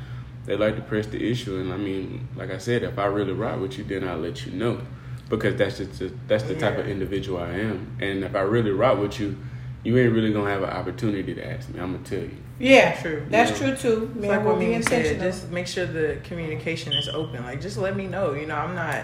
they 0.45 0.55
like 0.55 0.77
to 0.77 0.81
press 0.81 1.05
the 1.07 1.21
issue. 1.21 1.59
And 1.59 1.73
I 1.73 1.75
mean, 1.75 2.29
like 2.37 2.49
I 2.49 2.57
said, 2.57 2.83
if 2.83 2.97
I 2.97 3.07
really 3.07 3.33
rock 3.33 3.59
with 3.59 3.77
you, 3.77 3.83
then 3.83 4.07
I'll 4.07 4.19
let 4.19 4.45
you 4.45 4.53
know 4.53 4.79
because 5.27 5.57
that's 5.57 5.79
just 5.79 5.99
the, 5.99 6.13
that's 6.29 6.45
the 6.45 6.55
type 6.55 6.77
of 6.77 6.87
individual 6.87 7.39
I 7.39 7.49
am. 7.49 7.97
And 7.99 8.23
if 8.23 8.33
I 8.33 8.39
really 8.39 8.71
rock 8.71 8.99
with 8.99 9.19
you, 9.19 9.35
you 9.83 9.97
ain't 9.97 10.13
really 10.13 10.31
gonna 10.31 10.49
have 10.49 10.63
an 10.63 10.69
opportunity 10.69 11.35
to 11.35 11.45
ask 11.45 11.67
me. 11.67 11.81
I'm 11.81 11.91
gonna 11.91 12.05
tell 12.05 12.19
you. 12.19 12.37
Yeah, 12.57 13.01
True. 13.01 13.25
That's 13.29 13.51
Yeah. 13.51 13.67
true 13.67 13.75
too. 13.75 14.11
Man, 14.15 14.29
like 14.31 14.45
what 14.45 14.59
be 14.59 14.67
Mimi 14.67 14.81
said. 14.81 15.19
Just 15.19 15.51
make 15.51 15.67
sure 15.67 15.85
the 15.85 16.19
communication 16.23 16.93
is 16.93 17.09
open. 17.09 17.43
Like, 17.43 17.59
just 17.59 17.77
let 17.77 17.97
me 17.97 18.07
know. 18.07 18.33
You 18.33 18.45
know, 18.47 18.55
I'm 18.55 18.75
not 18.75 19.03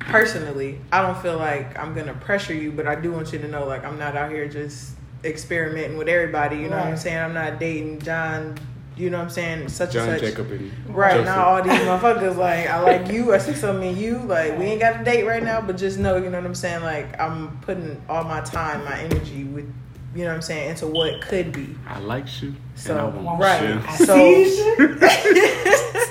personally. 0.00 0.78
I 0.92 1.02
don't 1.02 1.16
feel 1.22 1.36
like 1.38 1.78
I'm 1.78 1.94
gonna 1.94 2.14
pressure 2.14 2.54
you, 2.54 2.72
but 2.72 2.86
I 2.86 2.94
do 2.94 3.12
want 3.12 3.32
you 3.32 3.38
to 3.38 3.48
know, 3.48 3.66
like, 3.66 3.84
I'm 3.84 3.98
not 3.98 4.16
out 4.16 4.30
here 4.30 4.48
just 4.48 4.92
experimenting 5.24 5.96
with 5.98 6.08
everybody. 6.08 6.56
You 6.56 6.68
know 6.68 6.76
what 6.76 6.86
I'm 6.86 6.96
saying? 6.96 7.18
I'm 7.18 7.34
not 7.34 7.58
dating 7.60 8.00
John. 8.00 8.58
You 8.96 9.08
know 9.08 9.18
what 9.18 9.24
I'm 9.24 9.30
saying? 9.30 9.68
Such 9.70 9.92
John 9.92 10.08
and 10.10 10.20
such. 10.20 10.28
Jacob 10.30 10.50
and 10.52 10.70
Right 10.94 11.12
Joseph. 11.12 11.24
now, 11.26 11.44
all 11.44 11.62
these 11.62 11.72
motherfuckers 11.80 12.36
like 12.36 12.68
I 12.68 12.80
like 12.80 13.10
you. 13.10 13.32
I 13.32 13.38
see 13.38 13.54
something 13.54 13.90
in 13.90 13.96
you. 13.96 14.18
Like 14.18 14.58
we 14.58 14.66
ain't 14.66 14.80
got 14.80 15.00
a 15.00 15.04
date 15.04 15.24
right 15.24 15.42
now, 15.42 15.60
but 15.62 15.76
just 15.78 15.98
know, 15.98 16.16
you 16.16 16.28
know 16.28 16.38
what 16.38 16.44
I'm 16.46 16.54
saying. 16.54 16.82
Like 16.82 17.18
I'm 17.20 17.56
putting 17.60 18.02
all 18.08 18.24
my 18.24 18.40
time, 18.40 18.84
my 18.84 18.98
energy 19.00 19.44
with, 19.44 19.72
you 20.14 20.24
know 20.24 20.30
what 20.30 20.34
I'm 20.36 20.42
saying, 20.42 20.70
into 20.70 20.86
what 20.86 21.22
could 21.22 21.50
be. 21.52 21.74
I 21.86 21.98
like 22.00 22.42
you, 22.42 22.54
So, 22.74 22.92
and 22.92 23.00
I 23.00 23.04
want 23.22 23.40
right. 23.40 23.68
you. 23.70 23.80
I 23.86 23.96
So- 23.96 24.16
see 24.16 24.56
you. 24.76 24.98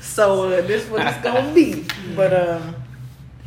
So 0.00 0.44
uh, 0.52 0.60
this 0.62 0.88
what 0.88 1.04
it's 1.06 1.18
gonna 1.22 1.52
be. 1.52 1.84
But 2.14 2.32
um, 2.32 2.74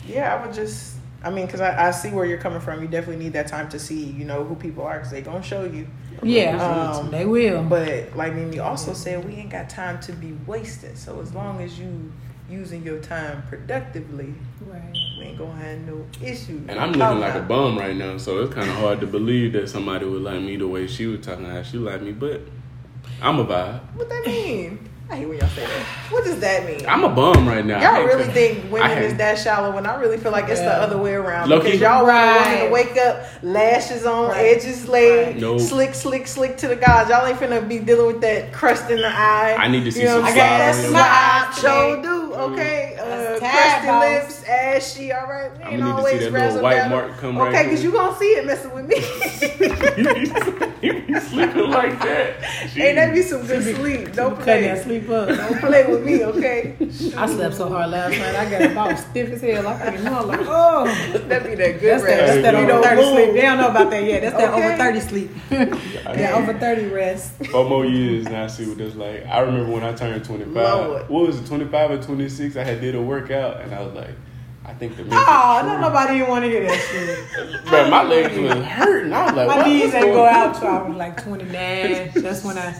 yeah, 0.07 0.35
I 0.35 0.45
would 0.45 0.53
just. 0.53 0.95
I 1.23 1.31
mean, 1.31 1.47
because 1.47 1.61
I, 1.61 1.87
I 1.87 1.91
see 1.91 2.09
where 2.09 2.25
you're 2.25 2.37
coming 2.37 2.59
from. 2.59 2.81
You 2.81 2.87
definitely 2.87 3.23
need 3.23 3.33
that 3.33 3.47
time 3.47 3.69
to 3.69 3.79
see, 3.79 4.03
you 4.03 4.23
know, 4.23 4.43
who 4.43 4.55
people 4.55 4.83
are, 4.83 4.97
because 4.97 5.11
they 5.11 5.21
gonna 5.21 5.43
show 5.43 5.65
you. 5.65 5.87
Yeah, 6.23 6.95
Um, 6.97 7.11
they 7.11 7.25
will. 7.25 7.63
But 7.63 8.15
like 8.15 8.33
Mimi 8.33 8.59
also 8.59 8.93
said, 8.93 9.25
we 9.25 9.35
ain't 9.35 9.49
got 9.49 9.69
time 9.69 9.99
to 10.01 10.13
be 10.13 10.33
wasted. 10.45 10.97
So 10.97 11.21
as 11.21 11.33
long 11.33 11.61
as 11.61 11.79
you 11.79 12.11
using 12.49 12.83
your 12.83 12.99
time 12.99 13.43
productively, 13.47 14.33
right. 14.65 14.81
we 15.19 15.25
ain't 15.25 15.37
gonna 15.37 15.53
have 15.55 15.79
no 15.81 16.05
issue. 16.21 16.61
And 16.67 16.79
I'm 16.79 16.93
looking 16.93 17.19
like 17.19 17.35
a 17.35 17.41
bum 17.41 17.77
right 17.77 17.95
now, 17.95 18.17
so 18.17 18.39
it's 18.43 18.53
kind 18.53 18.69
of 18.69 18.75
hard 18.77 18.99
to 19.01 19.07
believe 19.07 19.53
that 19.53 19.69
somebody 19.69 20.05
would 20.05 20.21
like 20.21 20.41
me 20.41 20.55
the 20.55 20.67
way 20.67 20.87
she 20.87 21.05
was 21.05 21.25
talking 21.25 21.45
how 21.45 21.63
she 21.63 21.77
like 21.77 22.01
me. 22.01 22.13
But 22.13 22.41
I'm 23.21 23.39
a 23.39 23.45
vibe. 23.45 23.81
What 23.95 24.09
that 24.09 24.23
mean? 24.25 24.89
I 25.09 25.15
hate 25.15 25.25
when 25.29 25.37
y'all 25.37 25.47
say 25.49 25.65
that. 25.65 25.85
What 26.11 26.25
does 26.25 26.39
that 26.41 26.65
mean? 26.65 26.85
I'm 26.85 27.05
a 27.05 27.09
bum 27.09 27.47
right 27.47 27.65
now. 27.65 27.79
I 27.79 27.97
Y'all 27.99 28.05
really 28.05 28.25
to- 28.25 28.31
think 28.33 28.69
women 28.69 28.97
is 28.97 29.15
that 29.15 29.39
shallow 29.39 29.73
when 29.73 29.85
I 29.85 29.95
really 30.01 30.17
feel 30.17 30.33
like 30.33 30.49
it's 30.49 30.59
the 30.59 30.73
other 30.73 30.97
way 30.97 31.13
around. 31.13 31.49
Low-key. 31.49 31.63
because 31.65 31.79
y'all 31.81 32.05
want 32.05 32.13
a 32.17 32.27
woman 32.33 32.43
Right. 32.43 32.65
to 32.65 32.69
wake 32.73 32.97
up, 32.97 33.23
lashes 33.41 34.05
on, 34.05 34.29
Right. 34.31 34.47
edges 34.57 34.89
laid, 34.89 35.27
Right. 35.27 35.37
Nope. 35.39 35.61
slick, 35.61 35.95
slick, 35.95 36.27
slick 36.27 36.57
to 36.57 36.67
the 36.67 36.75
gods. 36.75 37.09
Y'all 37.09 37.25
ain't 37.25 37.39
finna 37.39 37.65
be 37.65 37.79
dealing 37.79 38.07
with 38.07 38.21
that 38.21 38.51
crust 38.51 38.89
in 38.89 38.97
the 39.01 39.07
eye. 39.07 39.55
I 39.57 39.69
need 39.69 39.85
to 39.85 39.91
see 39.93 40.01
you 40.01 40.07
know 40.07 40.15
some 40.15 40.23
what 40.23 40.31
I'm 40.31 40.37
saying? 40.37 40.57
That's 40.59 40.81
your 40.81 40.89
slide, 40.91 41.45
lips. 41.47 41.61
show 41.61 42.01
do, 42.01 42.33
okay? 42.33 42.97
Uh, 42.99 43.05
That's 43.05 43.39
tad, 43.39 43.51
crusty 43.53 43.87
boss. 43.87 44.03
lips, 44.03 44.43
ashy, 44.49 45.13
all 45.13 45.27
right? 45.27 45.51
We 45.57 45.63
I'ma 45.63 45.69
ain't 45.69 45.71
need 45.71 45.79
to 45.79 45.85
see 45.85 45.91
always 45.91 46.19
that 46.19 46.31
little 46.33 46.61
white 46.63 46.75
dazzle. 46.75 46.89
mark 46.97 47.17
come 47.21 47.37
right 47.37 47.47
Okay, 47.55 47.63
because 47.63 47.81
you 47.83 47.91
gonna 47.93 48.17
see 48.17 48.25
it 48.25 48.45
messing 48.45 48.73
with 48.73 48.85
me. 48.85 48.97
you 50.81 51.01
be 51.03 51.19
sleeping 51.19 51.69
like 51.69 51.99
that. 51.99 52.43
Ain't 52.77 52.95
that 52.95 53.13
be 53.13 53.21
some 53.21 53.45
good 53.45 53.63
sleep? 53.75 54.13
Don't 54.13 54.35
Cutting 54.37 54.63
that 54.63 54.83
play. 54.83 54.99
sleep 54.99 55.09
up. 55.09 55.27
Don't 55.29 55.59
play 55.59 55.85
with 55.87 56.03
me, 56.05 56.23
okay? 56.25 56.75
I 57.17 57.25
slept 57.27 57.55
so 57.55 57.69
hard 57.69 57.89
last 57.91 58.11
night. 58.17 58.35
I 58.35 58.49
got 58.49 58.71
about 58.71 58.97
stiff 58.99 59.29
as 59.31 59.41
hell. 59.41 59.67
I 59.67 59.77
couldn't 59.83 60.03
know. 60.03 60.19
I'm 60.19 60.27
like, 60.27 60.39
oh, 60.43 60.85
That 61.27 61.43
be 61.45 61.55
that 61.55 61.79
good 61.79 62.01
that's 62.01 62.03
that, 62.03 62.09
rest. 62.09 62.41
that's 62.41 62.41
that 62.43 62.55
over 62.55 62.83
thirty 62.83 63.01
move. 63.01 63.13
sleep. 63.13 63.33
They 63.33 63.41
don't 63.41 63.57
know 63.57 63.69
about 63.69 63.89
that 63.91 64.03
yet. 64.03 64.21
That's 64.21 64.35
that 64.37 64.53
Okay. 64.53 64.65
over 64.65 64.77
thirty 64.77 64.99
sleep. 64.99 65.29
that 65.49 66.33
over 66.33 66.53
thirty 66.53 66.85
rest. 66.87 67.45
Four 67.47 67.65
more 67.69 67.85
years 67.85 68.25
and 68.27 68.35
I 68.37 68.47
see 68.47 68.67
what 68.67 68.77
that's 68.77 68.95
like. 68.95 69.25
I 69.25 69.39
remember 69.39 69.71
when 69.71 69.83
I 69.83 69.93
turned 69.93 70.23
25. 70.25 71.09
What 71.09 71.27
was 71.27 71.39
it, 71.39 71.45
25 71.47 71.91
or 71.91 72.01
26? 72.03 72.55
I 72.57 72.63
had 72.63 72.81
did 72.81 72.95
a 72.95 73.01
workout 73.01 73.61
and 73.61 73.73
I 73.73 73.81
was 73.83 73.93
like, 73.93 74.11
I 74.67 74.73
think 74.73 74.97
the 74.97 75.07
Oh, 75.09 75.63
no, 75.65 75.79
nobody 75.79 76.17
even 76.17 76.29
want 76.29 76.43
to 76.43 76.49
hear 76.49 76.67
that 76.67 76.79
shit. 76.79 77.63
But 77.71 77.89
my 77.89 78.03
legs 78.03 78.37
was 78.37 78.65
hurting. 78.65 79.13
I 79.13 79.25
was 79.25 79.33
like, 79.33 79.47
My 79.47 79.63
knees 79.63 79.91
going 79.91 80.13
go 80.13 80.25
out 80.25 80.55
till 80.55 80.67
I 80.67 80.81
was 80.81 80.97
like 80.97 81.23
twenty 81.23 81.45
nine. 81.45 82.11
That's 82.15 82.43
when 82.43 82.57
I, 82.57 82.75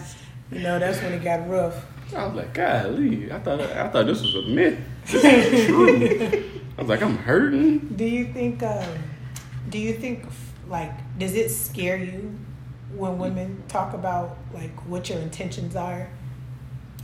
you 0.52 0.60
know, 0.60 0.78
that's 0.78 1.00
when 1.02 1.12
it 1.12 1.22
got 1.24 1.48
rough. 1.48 1.84
I 2.16 2.26
was 2.26 2.36
like, 2.36 2.54
golly, 2.54 3.30
I 3.30 3.38
thought 3.38 3.60
I 3.60 3.88
thought 3.88 4.06
this 4.06 4.22
was 4.22 4.34
a 4.34 4.42
myth. 4.48 4.78
This 5.06 5.24
ain't 5.24 5.66
true. 5.66 6.50
I 6.78 6.80
was 6.80 6.88
like, 6.88 7.02
I'm 7.02 7.18
hurting. 7.18 7.80
Do 7.96 8.04
you 8.04 8.32
think? 8.32 8.62
Um, 8.62 8.84
do 9.68 9.78
you 9.78 9.94
think 9.94 10.24
like 10.68 10.92
does 11.18 11.34
it 11.34 11.50
scare 11.50 11.96
you 11.96 12.38
when 12.94 13.18
women 13.18 13.62
talk 13.68 13.92
about 13.94 14.38
like 14.54 14.74
what 14.86 15.08
your 15.08 15.18
intentions 15.18 15.76
are 15.76 16.08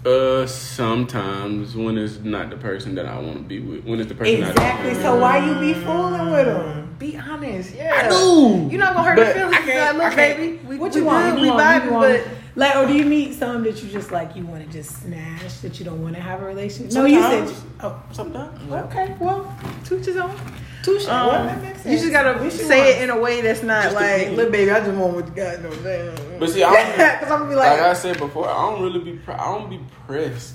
Uh, 0.05 0.47
sometimes 0.47 1.75
when 1.75 1.97
it's 1.97 2.19
not 2.19 2.51
the 2.51 2.57
person 2.59 2.95
that 2.95 3.07
I 3.07 3.19
want 3.19 3.37
to 3.39 3.43
be 3.43 3.61
with, 3.61 3.85
when 3.85 4.01
it's 4.01 4.09
the 4.11 4.15
person 4.15 4.43
Exactly. 4.45 4.91
I 4.91 4.95
So 4.95 5.19
why 5.19 5.39
you 5.47 5.59
be 5.59 5.73
fooling 5.81 6.31
with 6.31 6.45
them? 6.47 6.95
Be 6.99 7.17
honest, 7.17 7.75
yeah. 7.75 8.03
I 8.05 8.09
do. 8.11 8.69
You're 8.71 8.81
not 8.81 8.95
gonna 8.95 9.09
hurt 9.09 9.17
But 9.17 9.29
the 9.29 9.33
feelings. 9.35 9.57
I 9.67 9.89
I 9.89 9.93
look, 9.93 10.15
baby. 10.17 10.59
We, 10.67 10.77
What 10.77 10.93
we 10.93 11.01
you 11.01 11.07
want? 11.07 11.25
good, 11.31 11.37
You 11.39 11.43
we 11.45 11.51
want- 11.51 11.63
vibing, 11.63 11.85
you 11.87 11.91
but 12.25 12.29
like, 12.57 12.77
or 12.77 12.87
do 12.87 12.93
you 12.93 13.07
meet 13.07 13.33
some 13.35 13.63
that 13.65 13.83
you 13.83 13.89
just 13.91 14.13
like 14.13 14.37
you 14.37 14.45
want 14.45 14.63
to 14.65 14.71
just 14.71 15.03
smash 15.03 15.55
that 15.61 15.79
you 15.79 15.87
don't 15.87 16.03
want 16.03 16.15
to 16.17 16.21
have 16.23 16.43
a 16.43 16.47
relationship? 16.47 16.93
No, 16.93 17.07
you 17.07 17.21
said. 17.23 17.49
Sometimes. 17.49 17.65
Oh, 17.81 18.03
sometimes. 18.13 18.73
okay. 18.73 19.17
Well, 19.19 19.57
toot 19.85 20.05
his 20.05 20.17
own. 20.19 20.37
Touche. 20.85 21.07
Um, 21.09 21.27
well, 21.27 21.45
that 21.45 21.63
makes 21.63 21.85
you 21.87 21.99
just 21.99 22.13
gotta 22.13 22.39
What 22.39 22.53
say 22.53 22.79
want? 22.79 22.89
it 22.91 23.03
in 23.03 23.11
a 23.11 23.19
way 23.19 23.41
that's 23.41 23.63
not 23.63 23.85
Just 23.85 23.95
like, 23.97 24.13
opinion. 24.17 24.37
look, 24.37 24.53
baby, 24.53 24.71
I 24.71 24.81
just 24.81 24.93
want 24.97 25.15
what 25.15 25.27
you 25.29 25.35
got. 25.35 25.61
No, 25.63 25.71
damn. 25.77 26.39
But 26.39 26.51
see, 26.51 26.63
I 26.63 26.73
don't, 26.73 26.91
because 27.21 27.31
I'm 27.31 27.39
gonna 27.41 27.51
be 27.51 27.57
like, 27.57 27.71
like, 27.71 27.81
I 27.81 27.93
said 27.95 28.19
before, 28.19 28.49
I 28.49 28.55
don't 28.71 28.83
really 28.83 29.01
be. 29.01 29.13
Pre- 29.19 29.35
I 29.35 29.45
don't 29.59 29.71
be 29.71 29.81
pressed. 30.07 30.55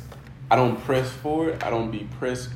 I 0.51 0.55
don't 0.55 0.81
press 0.83 1.09
for 1.11 1.49
it. 1.49 1.63
I 1.63 1.69
don't 1.69 1.91
be 1.91 2.07
pressed 2.19 2.49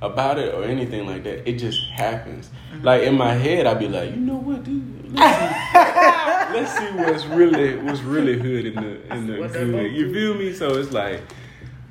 about 0.00 0.38
it 0.38 0.52
or 0.54 0.64
anything 0.64 1.06
like 1.06 1.22
that. 1.24 1.48
It 1.48 1.58
just 1.58 1.88
happens. 1.90 2.50
Mm-hmm. 2.72 2.84
Like 2.84 3.02
in 3.02 3.16
my 3.16 3.34
head, 3.34 3.66
I'd 3.66 3.78
be 3.78 3.88
like, 3.88 4.10
you 4.10 4.16
know 4.16 4.36
what, 4.36 4.64
dude? 4.64 5.12
Let's 5.12 5.36
see, 5.70 6.54
let's 6.54 6.78
see 6.78 6.86
what's 6.96 7.24
really 7.26 7.76
what's 7.76 8.00
really 8.00 8.38
hood 8.38 8.66
in 8.66 8.74
the 8.74 9.14
in 9.14 9.26
the 9.26 9.40
What 9.40 9.50
hood. 9.50 9.92
You 9.92 10.12
feel 10.12 10.34
me? 10.34 10.52
So 10.52 10.76
it's 10.76 10.90
like 10.92 11.20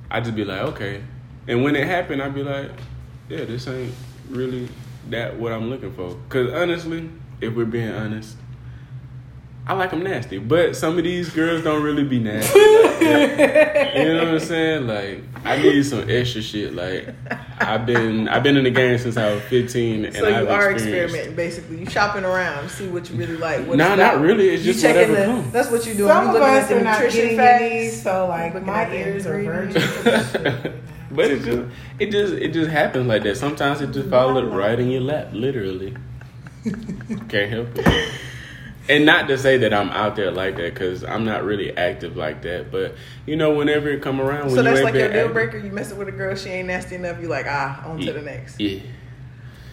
I 0.10 0.20
just 0.20 0.36
be 0.36 0.44
like, 0.44 0.62
okay. 0.74 1.01
And 1.48 1.63
when 1.63 1.75
it 1.75 1.88
happened, 1.88 2.22
I'd 2.22 2.36
be 2.36 2.44
like, 2.44 2.72
yeah, 3.30 3.46
this 3.46 3.68
ain't 3.68 3.94
really 4.30 4.68
that 5.10 5.38
what 5.39 5.51
I'm 5.51 5.70
looking 5.70 5.91
for. 5.93 6.17
Cause 6.29 6.51
honestly, 6.53 7.10
if 7.41 7.53
we're 7.55 7.65
being 7.65 7.89
honest, 7.91 8.38
I 9.67 9.74
like 9.74 9.91
them 9.91 10.03
nasty, 10.03 10.39
but 10.39 10.75
some 10.75 10.98
of 10.98 11.03
these 11.03 11.29
girls 11.29 11.63
don't 11.63 11.84
really 11.84 12.03
be 12.03 12.20
nasty. 12.20 12.60
like 12.60 13.00
that. 13.00 13.96
you 13.96 14.05
know 14.05 14.17
what 14.25 14.27
I'm 14.29 14.39
saying? 14.39 14.88
Like, 14.88 15.24
I 15.46 15.62
need 15.62 15.84
some 15.86 16.10
extra 16.10 16.41
shit. 16.41 16.74
Like, 16.74 17.10
I've 17.60 17.86
been 17.86 18.27
I've 18.27 18.41
been 18.41 18.58
in 18.58 18.63
the 18.63 18.72
game 18.72 18.98
since 18.98 19.17
I 19.17 19.31
was 19.31 19.41
15, 19.43 20.05
and 20.05 20.15
so 20.15 20.25
I've 20.25 20.43
you 20.43 20.50
are 20.50 20.72
experienced. 20.72 21.15
experimenting, 21.15 21.36
basically. 21.36 21.79
You 21.79 21.86
shopping 21.86 22.25
around, 22.25 22.70
see 22.70 22.88
what 22.88 23.10
you 23.12 23.15
really 23.15 23.38
like. 23.38 23.65
What 23.67 23.77
Nah, 23.77 23.89
not 23.96 24.15
about. 24.15 24.22
really. 24.22 24.50
It's 24.50 24.63
just 24.63 24.81
checking 24.81 25.12
whatever 25.12 25.34
the. 25.34 25.41
comes. 25.41 25.53
That's 25.53 25.70
what 25.72 25.86
you're 25.86 25.96
doing. 25.96 26.10
Some 26.10 26.24
you 26.24 26.29
of 26.29 26.34
looking 26.41 26.55
us 26.55 26.63
at 26.63 26.70
the 26.70 26.77
are 26.79 26.84
not 26.84 26.93
nutrition 27.03 27.36
getting 27.36 27.38
facts. 27.91 28.01
so 28.01 28.27
like 28.27 28.53
looking 28.55 28.67
my 28.67 28.93
ears 28.96 29.27
are 29.27 29.39
ingredients. 29.39 29.75
virgin. 30.01 30.74
to 31.15 31.27
this 31.27 31.44
shit. 31.46 31.56
But 31.60 31.62
it 31.62 31.68
just 31.68 31.72
it 32.00 32.12
just 32.12 32.34
it 32.34 32.53
just 32.53 32.70
happens 32.72 33.08
like 33.08 33.24
that. 33.24 33.38
Sometimes 33.38 33.82
it 33.82 33.91
just 33.91 34.10
falls 34.10 34.44
right 34.44 34.80
in 34.80 34.89
your 34.89 35.01
lap, 35.01 35.30
literally. 35.34 35.96
Can't 37.30 37.50
help 37.51 37.70
it. 37.75 38.12
And 38.89 39.06
not 39.06 39.27
to 39.27 39.38
say 39.38 39.58
that 39.58 39.74
I'm 39.74 39.89
out 39.89 40.15
there 40.15 40.32
like 40.32 40.58
that, 40.58 40.74
because 40.74 41.03
I'm 41.03 41.24
not 41.24 41.44
really 41.44 41.75
active 41.77 42.18
like 42.18 42.41
that. 42.41 42.72
But 42.72 42.96
you 43.25 43.36
know, 43.36 43.53
whenever 43.53 43.89
it 43.89 44.01
come 44.01 44.20
around, 44.20 44.48
when 44.48 44.56
So 44.56 44.63
that's 44.63 44.80
ain't 44.80 44.86
like 44.86 44.94
your 44.96 45.08
deal 45.10 45.20
active- 45.20 45.34
breaker. 45.34 45.58
You 45.60 45.72
messing 45.72 45.98
with 45.98 46.08
a 46.08 46.12
girl, 46.12 46.36
she 46.36 46.50
ain't 46.50 46.68
nasty 46.68 46.96
enough. 46.96 47.22
You 47.22 47.27
like 47.27 47.46
ah, 47.48 47.88
on 47.88 48.00
to 48.00 48.12
the 48.12 48.22
next. 48.22 48.60
Yeah, 48.60 48.80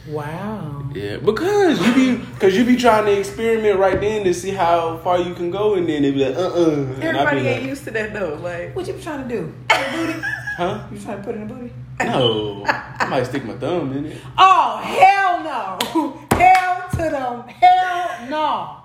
Wow. 0.09 0.90
yeah. 0.95 1.16
Because 1.16 1.85
you 1.87 1.95
be 1.95 2.16
because 2.35 2.57
you 2.57 2.64
be 2.64 2.76
trying 2.76 3.07
to 3.07 3.18
experiment 3.18 3.78
right 3.78 4.00
then 4.00 4.25
to 4.25 4.33
see 4.35 4.50
how 4.50 4.99
far 4.99 5.18
you 5.21 5.35
can 5.35 5.50
go, 5.50 5.75
and 5.75 5.88
then 5.88 6.02
they 6.02 6.11
be 6.11 6.25
like, 6.25 6.37
uh, 6.37 6.49
uh 6.49 6.71
Everybody 7.00 7.40
ain't 7.49 7.64
used 7.64 7.85
to 7.85 7.90
that 7.92 8.12
though. 8.14 8.35
Like 8.35 8.76
What 8.76 8.87
you 8.87 8.92
be 8.95 9.02
trying 9.02 9.26
to 9.26 9.35
do? 9.35 9.52
Put 9.68 9.78
in 9.78 10.07
the 10.07 10.12
booty? 10.12 10.26
Huh? 10.58 10.82
You 10.90 10.98
trying 10.98 11.18
to 11.18 11.22
put 11.22 11.36
in 11.36 11.46
the 11.46 11.54
booty? 11.54 11.72
No, 12.00 12.64
I 12.66 13.06
might 13.08 13.22
stick 13.26 13.44
my 13.44 13.54
thumb 13.54 13.92
in 13.92 14.06
it. 14.06 14.18
Oh 14.36 14.78
hell 14.78 15.44
no! 15.44 16.24
Hell 16.36 16.88
to 16.90 16.96
them! 16.98 17.42
Hell 17.48 18.28
no! 18.28 18.80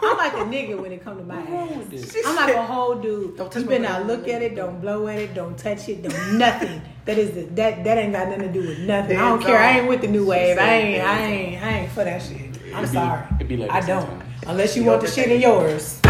I'm 0.00 0.16
like 0.16 0.32
a 0.34 0.36
nigga 0.48 0.80
when 0.80 0.92
it 0.92 1.02
come 1.02 1.16
to 1.18 1.24
my 1.24 1.40
ass. 1.40 2.16
I'm 2.24 2.36
like 2.36 2.54
a 2.54 2.62
whole 2.64 2.94
dude. 2.96 3.36
Don't 3.36 3.50
touch 3.50 3.62
you 3.64 3.68
my 3.68 3.78
better 3.78 3.82
not 3.82 4.06
booty. 4.06 4.16
look 4.16 4.28
at 4.28 4.42
it. 4.42 4.54
Don't 4.54 4.80
blow 4.80 5.08
at 5.08 5.18
it. 5.18 5.34
Don't 5.34 5.58
touch 5.58 5.88
it. 5.88 6.02
Don't 6.02 6.38
nothing. 6.38 6.80
That 7.04 7.18
is 7.18 7.32
the, 7.32 7.42
that 7.56 7.82
that 7.82 7.98
ain't 7.98 8.12
got 8.12 8.28
nothing 8.28 8.52
to 8.52 8.60
do 8.60 8.68
with 8.68 8.78
nothing. 8.80 9.16
I 9.16 9.20
don't 9.28 9.40
Hands 9.40 9.44
care. 9.44 9.58
I 9.58 9.78
ain't 9.80 9.88
with 9.88 10.00
the 10.02 10.06
new 10.08 10.24
wave. 10.26 10.56
I 10.56 10.60
said 10.60 10.70
ain't. 10.84 11.02
I 11.04 11.20
ain't. 11.24 11.62
I 11.64 11.78
ain't 11.80 11.90
for 11.92 12.04
that 12.04 12.22
shit. 12.22 12.38
I'm 12.72 12.84
It 12.84 12.88
be- 12.88 12.92
sorry. 12.94 13.22
it 13.40 13.48
be 13.48 13.56
like 13.56 13.70
I 13.72 13.80
don't. 13.80 14.02
sometimes. 14.06 14.24
Unless 14.46 14.76
you 14.76 14.82
You 14.84 14.88
want 14.90 15.00
the 15.02 15.08
shit 15.08 15.32
in 15.32 15.40
yours. 15.40 16.00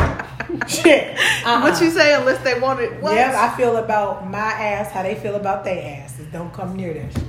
shit. 0.69 1.19
Uh-uh. 1.19 1.63
what 1.63 1.81
you 1.81 1.91
say? 1.91 2.15
Unless 2.15 2.43
they 2.45 2.59
want 2.59 2.81
it. 2.81 3.03
What? 3.03 3.15
Yeah, 3.15 3.35
I 3.37 3.57
feel 3.57 3.77
about 3.77 4.29
my 4.29 4.39
ass 4.39 4.91
how 4.93 5.03
they 5.03 5.15
feel 5.15 5.37
about 5.37 5.65
their 5.65 6.03
asses. 6.03 6.27
Don't 6.33 6.53
come 6.53 6.77
near 6.77 6.95
that 6.95 7.13
shit. 7.13 7.25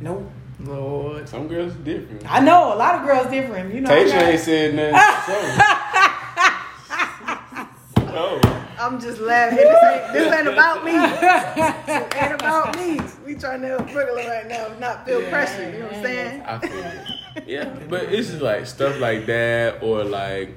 Nope. 0.00 0.30
Lord. 0.60 1.28
Some 1.28 1.48
girls 1.48 1.74
are 1.74 1.78
different. 1.78 2.30
I 2.30 2.40
know 2.40 2.74
a 2.74 2.76
lot 2.76 2.94
of 2.96 3.06
girls 3.06 3.30
different. 3.30 3.74
You 3.74 3.80
know. 3.80 3.90
I'm 3.90 4.06
Tasha 4.06 4.22
ain't 4.22 4.40
said 4.40 4.74
nothing. 4.74 4.94
so. 7.96 8.06
oh. 8.16 8.40
I'm 8.78 9.00
just 9.00 9.20
laughing. 9.20 9.56
This 9.56 9.84
ain't, 9.84 10.12
this 10.12 10.32
ain't 10.34 10.48
about 10.48 10.84
me. 10.84 10.92
This 10.92 12.22
ain't 12.22 12.34
about 12.34 12.76
me. 12.76 13.00
We 13.24 13.34
trying 13.34 13.62
to 13.62 13.68
help 13.68 13.90
Brooklyn 13.90 14.26
right 14.26 14.46
now, 14.46 14.68
not 14.78 15.06
feel 15.06 15.22
pressure. 15.28 15.70
You 15.70 15.78
know 15.78 15.86
what 15.86 15.94
I'm 15.94 16.02
saying? 16.02 16.42
I 16.42 16.58
feel 16.58 16.72
it. 16.72 17.06
Yeah, 17.48 17.64
but 17.88 18.12
it's 18.12 18.28
just 18.28 18.42
like 18.42 18.64
stuff 18.64 19.00
like 19.00 19.26
that, 19.26 19.82
or 19.82 20.04
like. 20.04 20.50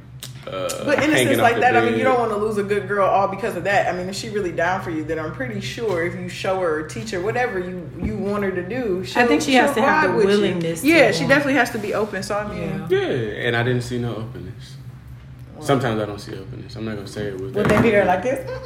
Uh, 0.48 0.86
But 0.86 1.04
in 1.04 1.12
a 1.12 1.18
sense 1.18 1.38
like 1.40 1.56
the 1.56 1.62
that, 1.62 1.76
I 1.76 1.82
mean, 1.82 1.98
you 1.98 2.04
don't 2.04 2.20
want 2.20 2.32
to 2.32 2.38
lose 2.38 2.58
a 2.58 2.64
good 2.64 2.88
girl 2.88 3.06
all 3.06 3.28
because 3.28 3.56
of 3.58 3.66
that. 3.66 3.94
I 3.94 3.98
mean, 3.98 4.08
if 4.08 4.16
she 4.16 4.30
really 4.30 4.52
down 4.54 4.82
for 4.82 4.92
you, 4.92 5.04
then 5.04 5.20
I'm 5.20 5.34
pretty 5.34 5.60
sure 5.60 6.06
if 6.06 6.16
you 6.16 6.30
show 6.30 6.60
her 6.62 6.80
or 6.80 6.88
teach 6.88 7.12
her 7.12 7.20
whatever 7.20 7.60
you 7.60 7.90
you 8.02 8.16
want 8.18 8.44
her 8.44 8.52
to 8.52 8.64
do, 8.68 9.04
she'll, 9.04 9.28
think 9.28 9.42
she 9.42 9.54
has 9.56 9.70
she'll 9.70 9.76
to 9.76 9.82
have 9.82 10.10
vibe 10.12 10.20
the 10.22 10.26
willingness 10.26 10.82
to 10.82 10.88
Yeah, 10.88 11.12
she 11.12 11.28
definitely 11.28 11.56
has 11.56 11.72
to 11.72 11.80
be 11.80 11.94
open. 11.94 12.24
So 12.24 12.38
I 12.38 12.48
mean, 12.48 12.62
Yeah. 12.62 12.88
Yeah, 12.90 13.48
and 13.48 13.56
I 13.58 13.64
didn't 13.64 13.82
see 13.84 13.98
no 14.00 14.16
openness. 14.16 14.77
Sometimes 15.62 16.02
I 16.02 16.06
don't 16.06 16.20
see 16.20 16.34
openness. 16.38 16.76
I'm 16.76 16.86
not 16.86 16.96
gonna 16.96 17.08
say 17.08 17.28
it 17.28 17.40
was. 17.40 17.52
Would 17.54 17.66
they 17.68 17.82
be 17.82 17.90
there 17.92 18.06
like 18.06 18.24
this? 18.24 18.46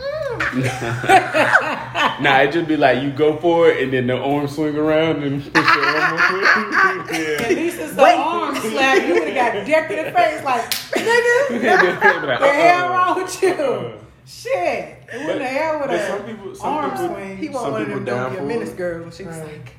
Nah, 2.21 2.39
it 2.41 2.51
just 2.51 2.67
be 2.67 2.77
like 2.77 3.01
you 3.01 3.09
go 3.11 3.37
for 3.37 3.69
it, 3.69 3.81
and 3.83 3.91
then 3.93 4.07
the 4.07 4.17
arm 4.17 4.47
swing 4.47 4.75
around 4.75 5.23
and 5.23 5.41
push 5.41 5.75
your 5.75 5.85
arm 5.85 6.13
up. 6.19 7.09
At 7.11 7.49
least 7.49 7.79
it's 7.79 7.93
the 7.93 8.03
arm 8.03 8.55
slap. 8.55 9.07
You 9.07 9.13
would 9.15 9.29
have 9.29 9.53
got 9.55 9.65
decked 9.65 9.91
in 9.91 10.05
the 10.05 10.11
face 10.11 10.43
like, 10.43 10.69
nigga, 10.69 11.49
Be 12.21 12.27
like, 12.27 12.39
the 12.39 12.47
hell 12.47 12.89
wrong 12.89 13.15
with 13.23 13.41
you? 13.41 13.49
Uh. 13.53 13.97
Shit. 14.25 14.97
It 15.13 15.25
wouldn't 15.25 15.41
have 15.45 15.79
with 15.81 15.89
but 15.89 16.07
some 16.07 16.19
a 16.21 16.23
people, 16.23 16.55
some 16.55 16.67
arm 16.67 16.91
people, 16.91 17.07
swing. 17.15 17.37
he 17.37 17.49
want 17.49 17.63
some 17.63 17.71
one 17.73 17.81
of 17.81 17.87
people 17.87 18.03
them 18.03 18.05
down 18.05 18.23
don't 18.23 18.31
be 18.31 18.37
a 18.37 18.39
for 18.41 18.45
menace 18.47 18.69
it. 18.69 18.77
girl. 18.77 19.11
She 19.11 19.23
was 19.23 19.37
Right. 19.37 19.47
like, 19.47 19.73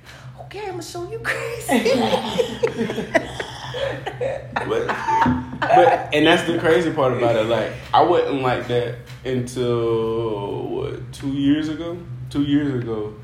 okay, 0.47 0.61
I'm 0.61 0.71
gonna 0.73 0.83
show 0.83 1.11
you 1.11 1.19
crazy. 1.21 1.93
but, 4.55 4.87
but 5.61 6.15
and 6.15 6.27
that's 6.27 6.43
the 6.45 6.59
crazy 6.59 6.93
part 6.93 7.17
about 7.17 7.37
it. 7.37 7.45
Like 7.47 7.73
I 7.93 8.03
wasn't 8.03 8.43
like 8.43 8.69
that 8.69 8.97
until 9.25 10.69
what 10.69 11.13
two 11.13 11.31
years 11.31 11.69
ago. 11.69 11.97
Two 12.31 12.43
years 12.45 12.83
ago, 12.83 13.15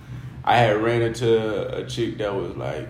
I 0.45 0.59
had 0.59 0.83
ran 0.83 1.01
into 1.01 1.77
a 1.77 1.87
chick 1.87 2.19
that 2.19 2.35
was 2.35 2.55
like 2.57 2.87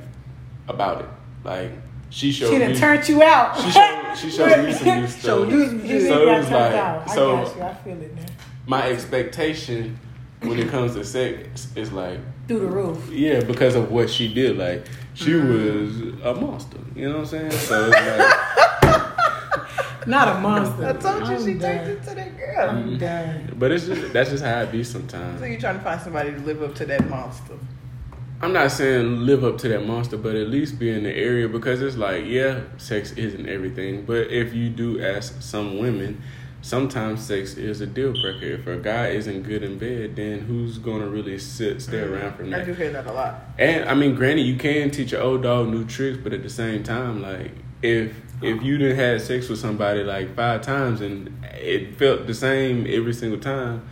about 0.67 1.03
it. 1.03 1.09
Like 1.45 1.71
she 2.11 2.33
showed 2.33 2.51
She 2.51 2.59
me. 2.59 2.67
done 2.67 2.75
turned 2.75 3.09
you 3.09 3.23
out. 3.23 3.57
she 3.61 3.71
showed 3.71 4.15
she 4.17 4.31
showed 4.31 4.65
me 4.65 4.73
some 4.73 5.01
new 5.01 5.07
stuff. 5.09 5.23
Showed 5.23 5.51
you 5.53 5.65
You. 5.81 6.01
So 6.09 6.23
it 6.29 6.39
was 6.39 6.51
like- 6.51 6.75
out. 6.75 7.09
I 7.09 7.15
so- 7.15 7.37
got 7.45 7.57
you. 7.57 7.63
I 7.63 7.75
feel 7.75 8.03
it, 8.03 8.15
man. 8.17 8.27
My 8.67 8.83
expectation 8.91 9.99
when 10.43 10.59
it 10.59 10.69
comes 10.69 10.95
to 10.95 11.05
sex 11.05 11.69
is 11.77 11.91
like 11.93 12.19
Through 12.49 12.61
the 12.61 12.67
roof. 12.67 13.09
yeah 13.11 13.41
because 13.45 13.75
of 13.77 13.91
what 13.93 14.11
she 14.11 14.33
did. 14.33 14.57
Like 14.59 14.85
she 15.19 15.33
Mm-hmm. 15.33 16.21
was 16.23 16.37
a 16.37 16.41
monster. 16.41 16.79
You 16.95 17.09
know 17.09 17.15
what 17.19 17.21
I'm 17.21 17.27
saying? 17.27 17.51
So 17.51 17.91
it's 17.93 18.19
like. 18.83 19.09
Not 20.07 20.37
a 20.37 20.41
monster. 20.41 20.87
I 20.87 20.93
told 20.95 21.29
you 21.29 21.35
I'm 21.37 21.45
she 21.45 21.55
done. 21.55 21.61
turned 21.61 21.99
into 21.99 22.15
that 22.15 22.39
girl. 22.39 22.71
I'm 22.71 22.99
done. 22.99 23.55
But 23.59 23.73
it's 23.73 23.87
just 23.87 24.13
that's 24.13 24.31
just 24.31 24.45
how 24.45 24.61
it 24.63 24.73
be 24.73 24.83
sometimes. 24.85 25.41
So 25.41 25.45
you're 25.47 25.61
trying 25.61 25.77
to 25.79 25.85
find 25.85 26.01
somebody 26.01 26.31
to 26.33 26.39
live 26.39 26.63
up 26.63 26.75
to 26.77 26.87
that 26.87 27.09
monster. 27.11 27.55
I'm 28.41 28.53
not 28.53 28.71
saying 28.71 29.27
live 29.27 29.43
up 29.45 29.59
to 29.59 29.69
that 29.69 29.85
monster, 29.85 30.17
but 30.17 30.37
at 30.37 30.49
least 30.49 30.79
be 30.79 30.91
in 30.91 31.03
the 31.03 31.13
area 31.15 31.49
because 31.49 31.83
it's 31.83 31.97
like, 31.97 32.25
yeah, 32.25 32.61
sex 32.77 33.11
isn't 33.13 33.49
everything. 33.49 34.05
But 34.07 34.31
if 34.31 34.55
you 34.55 34.71
do 34.71 35.03
ask 35.03 35.43
some 35.43 35.79
women, 35.79 36.23
sometimes 36.69 37.25
sex 37.25 37.55
is 37.55 37.81
a 37.81 37.87
deal 37.87 38.13
breaker. 38.13 38.45
If 38.45 38.67
a 38.67 38.77
guy 38.77 39.09
isn't 39.09 39.43
good 39.43 39.63
in 39.63 39.79
bed, 39.79 40.17
then 40.17 40.41
who's 40.41 40.79
gonna 40.79 41.07
really 41.07 41.39
sit 41.39 41.81
stay 41.81 41.99
mm-hmm. 41.99 42.15
around 42.15 42.37
from 42.37 42.51
that? 42.51 42.61
I 42.61 42.65
do 42.65 42.75
hear 42.75 42.91
that 42.91 43.07
a 43.07 43.13
lot. 43.13 43.41
And 43.59 43.89
I 43.89 43.95
mean, 43.95 44.15
granted, 44.15 44.43
you 44.43 44.57
can 44.57 44.91
teach 44.91 45.13
an 45.13 45.21
old 45.21 45.43
dog 45.43 45.69
new 45.69 45.85
tricks, 45.87 46.19
but 46.23 46.33
at 46.33 46.43
the 46.43 46.51
same 46.51 46.83
time, 46.83 47.23
like 47.23 47.53
if 47.83 48.15
if 48.43 48.57
uh-huh. 48.57 48.65
you 48.65 48.79
didn't 48.79 48.97
had 48.97 49.21
sex 49.23 49.49
with 49.49 49.59
somebody 49.59 50.05
like 50.05 50.37
five 50.37 50.63
times 50.63 51.01
and 51.01 51.45
it 51.45 51.97
felt 51.97 52.27
the 52.27 52.35
same 52.35 52.87
every 52.89 53.15
single 53.15 53.41
time, 53.41 53.89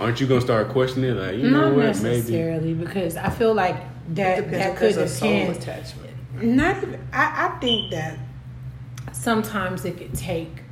aren't 0.00 0.20
you 0.20 0.26
gonna 0.26 0.40
start 0.40 0.70
questioning? 0.70 1.16
Like, 1.16 1.36
you 1.36 1.50
know 1.50 1.70
Not 1.70 1.76
what? 1.76 2.02
Maybe 2.02 2.16
necessarily 2.16 2.74
because 2.74 3.16
I 3.16 3.28
feel 3.28 3.54
like 3.54 3.76
that 4.14 4.50
that 4.50 4.76
could 4.76 4.94
there's 4.94 5.18
soul 5.18 5.28
depend. 5.28 5.56
attachment. 5.56 6.12
Not 6.42 6.76
even, 6.82 7.08
I, 7.12 7.46
I 7.46 7.58
think 7.60 7.90
that 7.92 8.18
sometimes 9.12 9.84
it 9.84 9.96
could 9.96 10.14
take 10.14 10.65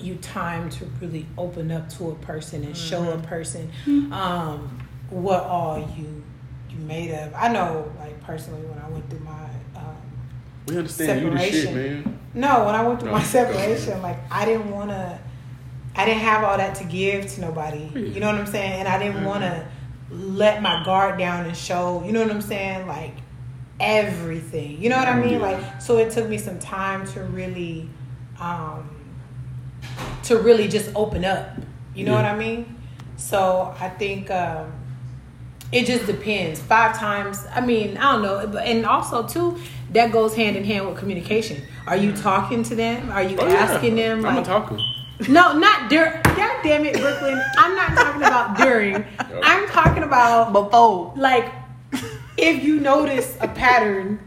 you 0.00 0.16
time 0.16 0.68
to 0.70 0.84
really 1.00 1.26
open 1.38 1.70
up 1.70 1.88
to 1.90 2.10
a 2.10 2.14
person 2.16 2.64
and 2.64 2.76
show 2.76 3.02
Mm-hmm. 3.02 3.24
a 3.24 3.26
person 3.28 3.70
um, 4.12 4.80
what 5.10 5.42
all 5.44 5.78
you 5.96 6.22
you 6.70 6.78
made 6.78 7.10
of. 7.12 7.32
I 7.34 7.48
know, 7.52 7.90
like 7.98 8.20
personally, 8.22 8.62
when 8.62 8.78
I 8.78 8.88
went 8.88 9.08
through 9.10 9.20
my 9.20 9.48
um, 9.76 9.96
we 10.66 10.76
understand 10.78 11.22
you 11.22 11.30
the 11.30 11.38
shit, 11.38 11.64
Separation. 11.64 12.02
man. 12.04 12.18
no, 12.34 12.64
when 12.66 12.74
I 12.74 12.82
went 12.86 13.00
through 13.00 13.10
No. 13.10 13.16
my 13.16 13.22
separation, 13.24 14.00
like 14.02 14.18
I 14.30 14.44
didn't 14.44 14.70
want 14.70 14.90
to, 14.90 15.18
I 15.96 16.04
didn't 16.04 16.20
have 16.22 16.44
all 16.44 16.56
that 16.56 16.76
to 16.76 16.84
give 16.84 17.26
to 17.34 17.40
nobody. 17.40 17.90
You 17.94 18.20
know 18.20 18.26
what 18.30 18.36
I'm 18.36 18.46
saying? 18.46 18.72
And 18.80 18.88
I 18.88 18.98
didn't 19.02 19.24
want 19.24 19.42
to 19.42 19.66
let 20.12 20.62
my 20.62 20.84
guard 20.84 21.18
down 21.18 21.46
and 21.46 21.56
show. 21.56 22.02
You 22.06 22.12
know 22.12 22.22
what 22.22 22.30
I'm 22.30 22.40
saying? 22.42 22.86
Like 22.86 23.14
everything. 23.80 24.80
You 24.80 24.90
know 24.90 24.96
what 24.98 25.08
I 25.08 25.18
mean? 25.20 25.34
Yeah. 25.34 25.38
Like 25.38 25.82
so 25.82 25.96
it 25.98 26.12
took 26.12 26.28
me 26.28 26.38
some 26.38 26.58
time 26.58 27.06
to 27.08 27.24
really 27.24 27.88
um 28.38 28.88
to 30.24 30.38
really 30.38 30.68
just 30.68 30.90
open 30.94 31.24
up. 31.24 31.50
You 31.94 32.04
know 32.04 32.12
Yeah. 32.12 32.22
what 32.22 32.24
I 32.26 32.36
mean? 32.36 32.76
So 33.16 33.74
I 33.80 33.88
think 33.88 34.30
um 34.30 34.72
it 35.72 35.86
just 35.86 36.06
depends. 36.06 36.58
Five 36.60 36.98
times, 36.98 37.46
I 37.54 37.60
mean, 37.60 37.96
I 37.96 38.12
don't 38.12 38.22
know. 38.22 38.58
And 38.58 38.84
also 38.84 39.26
too, 39.26 39.56
that 39.92 40.10
goes 40.12 40.34
hand 40.34 40.56
in 40.56 40.64
hand 40.64 40.88
with 40.88 40.98
communication. 40.98 41.62
Are 41.86 41.96
you 41.96 42.12
talking 42.12 42.62
to 42.64 42.74
them? 42.74 43.10
Are 43.12 43.22
you 43.22 43.36
Oh, 43.38 43.46
yeah. 43.46 43.54
asking 43.54 43.94
them? 43.94 44.24
I'm 44.26 44.34
a 44.34 44.36
like- 44.38 44.46
talker. 44.46 44.78
no, 45.28 45.52
not 45.58 45.88
during. 45.90 46.12
God 46.24 46.56
damn 46.64 46.84
it, 46.86 46.94
Brooklyn. 46.98 47.40
I'm 47.58 47.76
not 47.76 47.90
talking 47.94 48.22
about 48.22 48.56
during. 48.56 49.04
I'm 49.42 49.66
talking 49.68 50.02
about 50.02 50.52
Before. 50.52 51.12
like 51.16 51.52
if 52.36 52.64
you 52.64 52.80
notice 52.80 53.36
a 53.40 53.46
pattern, 53.48 54.18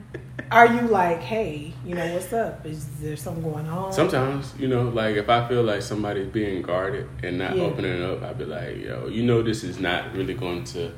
are 0.51 0.67
you 0.67 0.81
like, 0.81 1.19
hey, 1.21 1.72
you 1.85 1.95
know, 1.95 2.13
what's 2.13 2.31
up? 2.33 2.65
Is 2.65 2.85
there 3.01 3.15
something 3.17 3.43
going 3.43 3.67
on? 3.67 3.91
Sometimes, 3.91 4.53
you 4.57 4.67
know, 4.67 4.83
like 4.89 5.15
if 5.17 5.29
I 5.29 5.47
feel 5.47 5.63
like 5.63 5.81
somebody's 5.81 6.27
being 6.27 6.61
guarded 6.61 7.07
and 7.23 7.37
not 7.37 7.55
Yeah. 7.57 7.63
opening 7.63 8.01
up, 8.03 8.23
I'd 8.23 8.37
be 8.37 8.45
like, 8.45 8.77
yo, 8.81 9.07
you 9.07 9.23
know, 9.23 9.41
this 9.41 9.63
is 9.63 9.79
not 9.79 10.13
really 10.15 10.33
going 10.33 10.63
to 10.65 10.91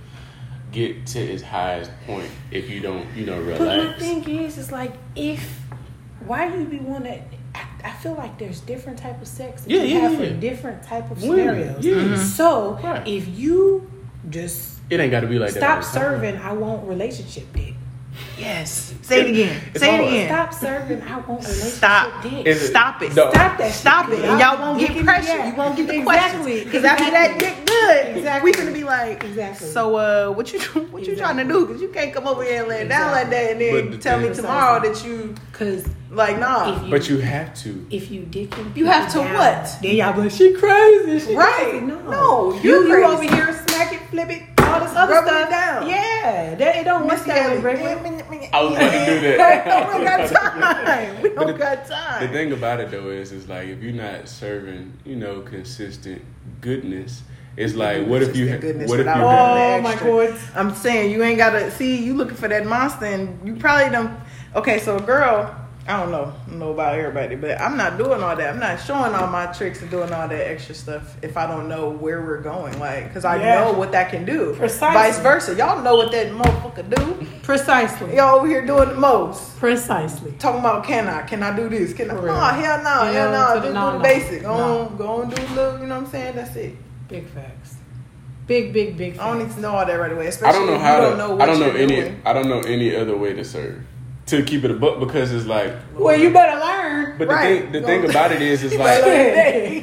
get 0.72 1.06
to 1.08 1.20
its 1.20 1.42
highest 1.42 1.92
point 2.06 2.30
if 2.52 2.70
you 2.70 2.82
don't, 2.82 3.06
you 3.16 3.26
know, 3.26 3.44
But 3.58 3.78
my 3.78 3.94
thing 3.94 4.28
is, 4.30 4.58
it's 4.58 4.72
like 4.72 4.94
if 5.16 5.62
why 6.26 6.50
do 6.50 6.60
you 6.60 6.66
be 6.66 6.78
one 6.80 7.04
that 7.04 7.22
I, 7.56 7.64
I 7.86 7.92
feel 7.92 8.14
like 8.14 8.38
there's 8.38 8.60
different 8.60 8.98
type 9.00 9.22
of 9.22 9.28
sex 9.28 9.62
that 9.64 9.70
Yeah, 9.72 9.84
you 9.84 9.96
yeah, 9.96 10.02
have 10.02 10.12
yeah. 10.22 10.30
for 10.30 10.36
different 10.36 10.84
type 10.84 11.10
of 11.12 11.22
Women, 11.24 11.38
scenarios. 11.48 11.86
yeah. 11.86 11.94
Mhm. 11.94 12.18
So 12.18 12.80
Right. 12.84 13.08
if 13.08 13.28
you 13.38 13.90
just 14.30 14.80
It 14.90 15.00
ain't 15.00 15.12
got 15.12 15.22
to 15.22 15.28
be 15.28 15.40
like 15.40 15.54
that. 15.54 15.60
stop 15.60 15.80
the 15.80 15.86
serving, 15.86 16.38
I 16.38 16.54
want 16.54 16.88
relationship 16.88 17.46
dick. 17.54 17.74
Yes. 18.38 18.94
Say 19.02 19.22
it 19.22 19.30
again. 19.32 19.62
It's 19.74 19.80
Say 19.80 19.94
it 19.96 19.98
hard. 20.02 20.08
again. 20.08 20.28
Stop 20.28 20.54
serving, 20.54 21.02
I 21.04 21.18
want 21.20 21.42
relationship 21.42 21.74
Stop. 21.74 22.22
dick. 22.24 22.46
Is 22.46 22.64
it- 22.64 22.68
Stop 22.68 23.02
it. 23.02 23.16
No. 23.16 23.30
Stop 23.32 23.58
that. 23.58 23.72
Stop 23.74 24.10
it. 24.10 24.20
And 24.26 24.40
y'all 24.40 24.58
won't 24.60 24.80
get 24.80 24.96
in 24.98 25.04
pressure. 25.06 25.46
You 25.46 25.54
won't 25.56 25.76
get 25.78 25.88
the 25.88 26.00
exactly. 26.00 26.04
questions. 26.42 26.64
Because 26.66 26.84
after 26.86 27.12
that 27.12 27.40
dick 27.40 27.66
good, 27.66 28.18
Exactly. 28.18 28.52
we 28.52 28.58
gonna 28.58 28.72
be 28.72 28.84
like, 28.84 29.24
Exactly. 29.24 29.68
So 29.70 29.96
uh, 29.96 30.32
what 30.34 30.52
you 30.52 30.60
what 30.92 31.06
you 31.08 31.16
trying 31.16 31.38
to 31.38 31.44
do? 31.46 31.66
Because 31.66 31.82
you 31.82 31.90
can't 31.90 32.14
come 32.14 32.28
over 32.28 32.44
here 32.44 32.60
and 32.62 32.68
lay 32.70 32.82
it 32.82 32.90
down 32.90 33.12
like 33.12 33.30
that 33.30 33.52
and 33.52 33.60
But 33.60 33.66
then 33.76 33.92
the 33.92 33.98
tell 33.98 34.20
me 34.20 34.26
thing- 34.28 34.36
tomorrow 34.36 34.82
that 34.82 35.06
you 35.06 35.36
Cause 35.54 35.88
like 36.12 36.40
nah. 36.40 36.84
you, 36.86 36.90
But 36.92 37.08
you 37.10 37.18
have 37.20 37.54
to. 37.64 37.86
if 37.90 38.12
you 38.12 38.22
dicking, 38.24 38.76
You 38.76 38.86
have 38.88 39.08
to 39.14 39.20
people 39.20 39.24
down, 39.34 39.36
what? 39.64 39.78
Then 39.82 39.96
y'all 39.96 40.14
be 40.14 40.22
like, 40.22 40.32
she 40.32 40.54
crazy. 40.54 41.20
She 41.20 41.36
Right. 41.36 41.54
crazy. 41.70 41.86
No, 41.86 42.00
No, 42.10 42.54
you 42.56 42.62
you're 42.72 42.84
you 42.84 42.90
crazy. 42.94 43.06
over 43.30 43.36
here 43.36 43.64
smack 43.68 43.94
it, 43.94 44.00
flip 44.10 44.30
it, 44.30 44.44
all 44.82 44.88
this 44.88 44.96
other 44.96 45.14
Rubbing 45.14 45.30
stuff 45.30 45.48
it 45.48 45.52
down. 45.52 45.90
Yeah, 45.90 46.56
that 46.56 46.76
it 46.78 46.84
don't 46.84 47.08
work 47.08 47.26
that 47.26 47.64
way, 47.64 47.82
Elliott. 47.84 48.50
I 48.54 48.62
was 48.64 48.72
about 48.76 48.92
to 48.92 49.06
do 49.06 49.20
that. 49.38 49.88
we 49.88 49.94
don't 49.94 50.04
got 50.04 50.30
time. 50.32 51.22
We 51.22 51.30
don't 51.30 51.48
the- 51.48 51.54
got 51.54 51.88
The 52.22 52.28
thing 52.30 52.52
about 52.54 52.80
it 52.80 52.92
though 52.92 53.10
is, 53.10 53.32
is 53.32 53.48
like 53.50 53.68
if 53.68 53.82
you're 53.82 53.94
not 53.94 54.28
serving, 54.30 54.94
you 55.06 55.16
know, 55.16 55.42
consistent 55.42 56.22
goodness, 56.62 57.22
it's 57.58 57.74
like 57.74 58.06
what 58.08 58.22
if 58.22 58.36
you, 58.36 58.46
Consistent 58.48 58.62
goodness 58.62 58.90
what 58.90 59.00
if 59.00 59.06
you, 59.06 59.12
without 59.12 59.22
got- 59.22 59.56
doing 59.56 59.80
Oh 59.80 59.82
my 59.82 59.92
extra. 59.94 60.10
god. 60.10 60.40
I'm 60.56 60.76
saying 60.76 61.12
you 61.12 61.24
ain't 61.24 61.38
gotta 61.38 61.72
see 61.72 62.04
you 62.04 62.14
looking 62.14 62.36
for 62.38 62.48
that 62.48 62.66
monster 62.66 63.06
and 63.06 63.46
you 63.48 63.56
probably 63.56 63.92
don't 63.92 64.12
okay, 64.56 64.80
so 64.80 64.98
a 64.98 65.02
girl, 65.02 65.54
I 65.88 66.00
don't 66.00 66.10
know, 66.10 66.34
I 66.48 66.50
don't 66.50 66.58
know 66.60 66.72
about 66.72 66.98
everybody, 66.98 67.36
but 67.36 67.62
I'm 67.62 67.78
not 67.78 68.00
doing 68.00 68.24
all 68.24 68.36
that. 68.36 68.50
I'm 68.50 68.60
not 68.60 68.78
showing 68.82 69.14
all 69.14 69.28
my 69.28 69.46
tricks 69.48 69.84
and 69.84 69.92
doing 69.92 70.12
all 70.12 70.28
that 70.28 70.48
extra 70.50 70.74
stuff 70.74 71.16
if 71.22 71.38
I 71.38 71.46
don't 71.46 71.70
know 71.70 71.90
where 71.90 72.24
we're 72.24 72.42
going. 72.42 72.80
Like, 72.80 73.14
cause 73.14 73.24
I 73.24 73.36
Yeah. 73.36 73.64
know 73.66 73.74
what 73.74 73.92
that 73.92 74.10
can 74.10 74.26
do. 74.26 74.56
Precisely. 74.58 75.00
Vice 75.00 75.20
versa. 75.20 75.54
Y'all 75.54 75.84
know 75.84 75.96
what 75.96 76.12
that 76.12 76.32
motherfucker 76.32 76.90
do. 76.96 77.28
Precisely. 77.44 78.16
Y'all 78.16 78.38
over 78.40 78.48
here 78.48 78.66
doing 78.66 78.90
the 78.90 78.96
most. 78.96 79.60
Precisely. 79.60 80.32
Talking 80.40 80.62
about 80.62 80.86
can 80.86 81.08
I? 81.08 81.22
Can 81.22 81.44
I 81.44 81.56
do 81.56 81.70
this? 81.70 81.94
Can 81.94 82.10
I? 82.10 82.16
For 82.16 82.26
No, 82.26 82.34
hell 82.36 82.82
no, 82.84 83.04
You 83.04 83.14
hell 83.18 83.32
know, 83.32 83.48
no. 83.48 83.54
Just 83.54 83.62
the- 83.62 83.68
do 83.68 83.74
the 83.74 83.92
no. 83.92 84.00
basic. 84.00 84.42
Go 84.42 84.58
No. 84.58 84.80
on, 84.80 84.98
go 84.98 85.08
on, 85.22 85.30
do 85.30 85.36
a 85.42 85.46
little. 85.54 85.80
You 85.82 85.86
know 85.86 85.96
what 85.98 86.04
I'm 86.06 86.10
saying? 86.10 86.36
That's 86.36 86.56
it. 86.56 86.76
Big 87.08 87.28
facts. 87.30 87.76
Big, 88.48 88.74
big, 88.74 88.98
big. 88.98 89.20
I 89.20 89.28
don't 89.28 89.38
need 89.40 89.52
to 89.54 89.60
know 89.62 89.76
all 89.76 89.86
that 89.86 89.94
right 90.00 90.12
away. 90.12 90.32
I 90.44 90.52
don't 90.52 90.66
know 90.66 90.80
how 90.80 90.96
you 90.96 91.02
to. 91.02 91.10
don't 91.10 91.18
know 91.20 91.40
I 91.44 91.46
don't 91.46 91.60
know 91.60 91.68
you're 91.68 91.78
any. 91.78 91.96
doing. 92.02 92.22
I 92.26 92.34
don't 92.34 92.50
know 92.50 92.62
any 92.62 92.96
other 92.96 93.16
way 93.16 93.34
to 93.34 93.44
serve. 93.46 93.82
To 94.28 94.42
keep 94.44 94.64
it 94.64 94.72
a 94.72 94.74
buck 94.74 95.00
because 95.00 95.32
it's 95.32 95.46
like. 95.46 95.72
Well, 95.94 96.18
you 96.20 96.32
better 96.34 96.60
learn. 96.60 97.18
But 97.20 97.28
Right. 97.28 97.72
the 97.72 97.80
thing, 97.80 97.82
the 97.82 97.82
thing 97.88 98.10
about 98.10 98.32
it 98.32 98.42
is, 98.42 98.64
it's 98.64 98.74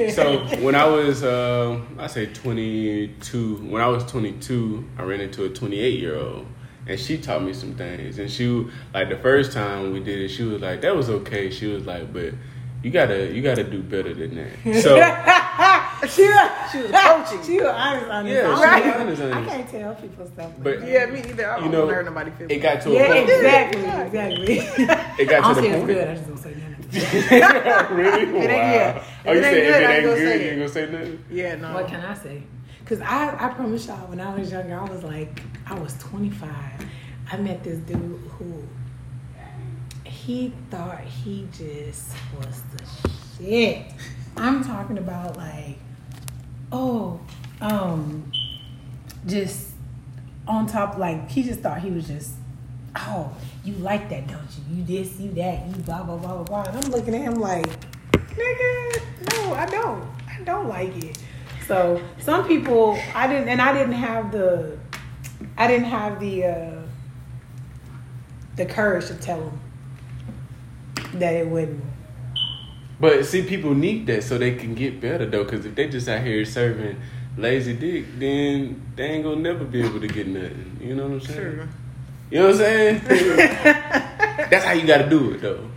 like. 0.00 0.10
So 0.10 0.38
when 0.64 0.74
I 0.74 0.84
was, 0.84 1.22
um, 1.22 1.96
I 1.98 2.08
say 2.08 2.26
22. 2.26 3.56
When 3.70 3.80
I 3.80 3.86
was 3.86 4.04
22, 4.04 4.84
I 4.98 5.02
ran 5.04 5.20
into 5.20 5.44
a 5.44 5.48
28 5.48 5.98
year 6.00 6.16
old, 6.18 6.46
and 6.88 6.98
she 6.98 7.18
taught 7.18 7.42
me 7.44 7.52
some 7.52 7.74
things. 7.74 8.18
And 8.18 8.28
she, 8.30 8.66
like 8.92 9.08
the 9.08 9.18
first 9.18 9.52
time 9.52 9.92
we 9.92 10.00
did 10.00 10.18
it, 10.20 10.28
she 10.28 10.42
was 10.42 10.60
like, 10.60 10.80
"That 10.80 10.96
was 10.96 11.08
okay." 11.08 11.48
She 11.50 11.66
was 11.68 11.86
like, 11.86 12.12
"But 12.12 12.34
you 12.82 12.90
gotta, 12.90 13.32
you 13.32 13.42
gotta 13.42 13.64
do 13.64 13.82
better 13.82 14.12
than 14.14 14.34
that." 14.36 14.52
So 14.82 14.96
she 16.08 16.22
was, 16.24 16.50
She 16.72 16.78
was 16.82 16.90
coaching. 16.90 17.42
She 17.44 17.58
was 17.60 17.68
honest, 17.68 18.06
honest. 18.10 18.34
Yeah, 18.34 18.54
I 18.56 18.80
she 18.80 18.88
don't 18.90 19.06
was 19.06 19.18
know. 19.20 19.30
honest, 19.32 19.50
I 19.52 19.56
can't 19.56 19.70
tell 19.70 19.94
people 19.94 20.26
stuff. 20.26 20.36
like 20.38 20.62
But- 20.64 20.80
that. 20.80 20.88
Yeah, 20.90 21.06
me 21.06 21.18
either. 21.20 21.48
I 21.50 21.54
don't 21.56 21.64
You 21.66 21.70
know, 21.70 21.86
hurt 21.86 22.04
nobody 22.06 22.30
feel. 22.32 22.50
it 22.50 22.58
got 22.58 22.80
to 22.82 22.90
a 22.90 22.92
Yeah, 22.94 23.06
point. 23.14 23.30
exactly, 23.30 23.82
Yeah. 23.82 24.02
exactly. 24.02 24.56
It 25.22 25.28
got 25.28 25.44
I'll 25.44 25.54
to 25.54 25.60
say 25.62 25.68
the 25.70 25.76
it's 25.76 25.76
point. 25.84 25.86
good. 25.86 26.08
I 26.08 26.14
just 26.14 26.28
don't 26.28 26.38
say 26.38 26.50
nothing. 26.50 26.72
really? 27.96 28.22
If 28.22 28.28
it 28.28 28.50
ain't- 28.50 28.50
wow. 28.50 28.72
yeah. 28.72 29.04
Oh, 29.26 29.32
you 29.32 29.38
it 29.38 29.42
said 29.42 29.56
if 29.56 29.62
it 29.64 29.82
ain't 29.82 29.90
ain't 29.92 30.04
gonna 30.04 30.16
good, 30.16 30.40
you 30.40 30.46
ain't 30.48 30.56
gonna 30.58 30.68
say 30.68 30.90
nothing. 30.90 31.24
Yeah, 31.30 31.54
no. 31.56 31.74
What 31.74 31.86
can 31.88 32.00
I 32.04 32.14
say? 32.14 32.42
Because 32.80 33.00
I, 33.00 33.46
I 33.46 33.48
promise 33.54 33.86
y'all, 33.86 34.08
when 34.08 34.20
I 34.20 34.34
was 34.34 34.50
younger, 34.50 34.76
I 34.78 34.84
was 34.84 35.02
like, 35.04 35.40
I 35.66 35.74
was 35.78 35.94
25. 35.98 36.50
I 37.30 37.36
met 37.36 37.62
this 37.62 37.78
dude 37.78 37.96
who 37.96 38.61
he 40.26 40.52
thought 40.70 41.00
he 41.00 41.48
just 41.52 42.12
was 42.38 42.62
the 42.76 43.08
shit. 43.36 43.86
I'm 44.36 44.62
talking 44.62 44.98
about 44.98 45.36
like, 45.36 45.78
oh, 46.70 47.20
um, 47.60 48.30
just 49.26 49.70
on 50.46 50.66
top, 50.66 50.96
like 50.96 51.28
he 51.28 51.42
just 51.42 51.60
thought 51.60 51.80
he 51.80 51.90
was 51.90 52.06
just, 52.06 52.34
oh, 52.94 53.34
you 53.64 53.74
like 53.74 54.08
that, 54.10 54.28
don't 54.28 54.46
you? 54.68 54.76
You 54.76 54.84
this, 54.84 55.18
you 55.18 55.32
that, 55.32 55.66
you 55.66 55.74
blah 55.82 56.04
blah 56.04 56.16
blah 56.16 56.36
blah 56.36 56.44
blah. 56.44 56.62
And 56.62 56.84
I'm 56.84 56.90
looking 56.92 57.14
at 57.14 57.22
him 57.22 57.34
like, 57.34 57.66
nigga, 58.12 59.02
no, 59.32 59.54
I 59.54 59.66
don't. 59.66 60.08
I 60.28 60.42
don't 60.44 60.68
like 60.68 60.96
it. 61.04 61.18
So 61.66 62.00
some 62.18 62.46
people, 62.46 62.98
I 63.14 63.26
didn't, 63.26 63.48
and 63.48 63.60
I 63.60 63.72
didn't 63.72 63.94
have 63.94 64.30
the, 64.30 64.78
I 65.56 65.66
didn't 65.66 65.86
have 65.86 66.20
the, 66.20 66.44
uh, 66.44 66.82
the 68.56 68.66
courage 68.66 69.06
to 69.06 69.14
tell 69.14 69.40
them 69.40 69.60
that 71.14 71.34
it 71.34 71.46
wouldn't. 71.46 71.82
But 73.00 73.24
see, 73.26 73.42
people 73.42 73.74
need 73.74 74.06
that 74.06 74.22
so 74.22 74.38
they 74.38 74.54
can 74.54 74.74
get 74.74 75.00
better 75.00 75.26
though. 75.26 75.44
Because 75.44 75.66
if 75.66 75.74
they 75.74 75.88
just 75.88 76.08
out 76.08 76.22
here 76.22 76.44
serving 76.44 77.00
lazy 77.36 77.74
dick, 77.74 78.04
then 78.18 78.80
they 78.96 79.04
ain't 79.04 79.24
gonna 79.24 79.40
never 79.40 79.64
be 79.64 79.82
able 79.82 80.00
to 80.00 80.06
get 80.08 80.26
nothing. 80.28 80.78
You 80.80 80.94
know 80.94 81.04
what 81.08 81.12
I'm 81.14 81.20
saying? 81.20 81.36
True. 81.36 81.68
You 82.30 82.38
know 82.38 82.46
what 82.46 82.54
I'm 82.54 82.58
saying? 82.60 83.00
That's 84.50 84.64
how 84.64 84.72
you 84.72 84.86
got 84.86 84.98
to 84.98 85.10
do 85.10 85.32
it 85.32 85.40
though. 85.40 85.68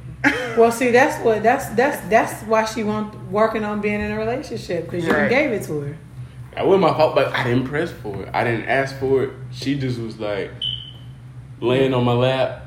Well, 0.58 0.72
see, 0.72 0.90
that's 0.92 1.24
what 1.24 1.44
that's 1.44 1.68
that's 1.70 2.08
that's 2.08 2.42
why 2.44 2.66
she 2.66 2.84
want 2.84 3.30
working 3.30 3.64
on 3.64 3.82
being 3.82 4.00
in 4.02 4.12
a 4.12 4.18
relationship 4.18 4.86
because 4.86 5.06
you 5.06 5.12
Right. 5.12 5.30
gave 5.30 5.52
it 5.52 5.64
to 5.64 5.82
her. 5.82 5.98
That 6.56 6.66
wasn't 6.66 6.82
my 6.84 6.94
fault, 6.98 7.14
but 7.16 7.34
I 7.34 7.44
didn't 7.44 7.66
press 7.66 7.92
for 7.92 8.24
it. 8.24 8.30
I 8.34 8.44
didn't 8.46 8.66
ask 8.68 8.98
for 8.98 9.24
it. 9.24 9.30
She 9.52 9.78
just 9.78 10.00
was 10.00 10.18
like 10.20 10.52
laying 11.60 11.94
on 11.94 12.06
my 12.06 12.14
lap, 12.14 12.66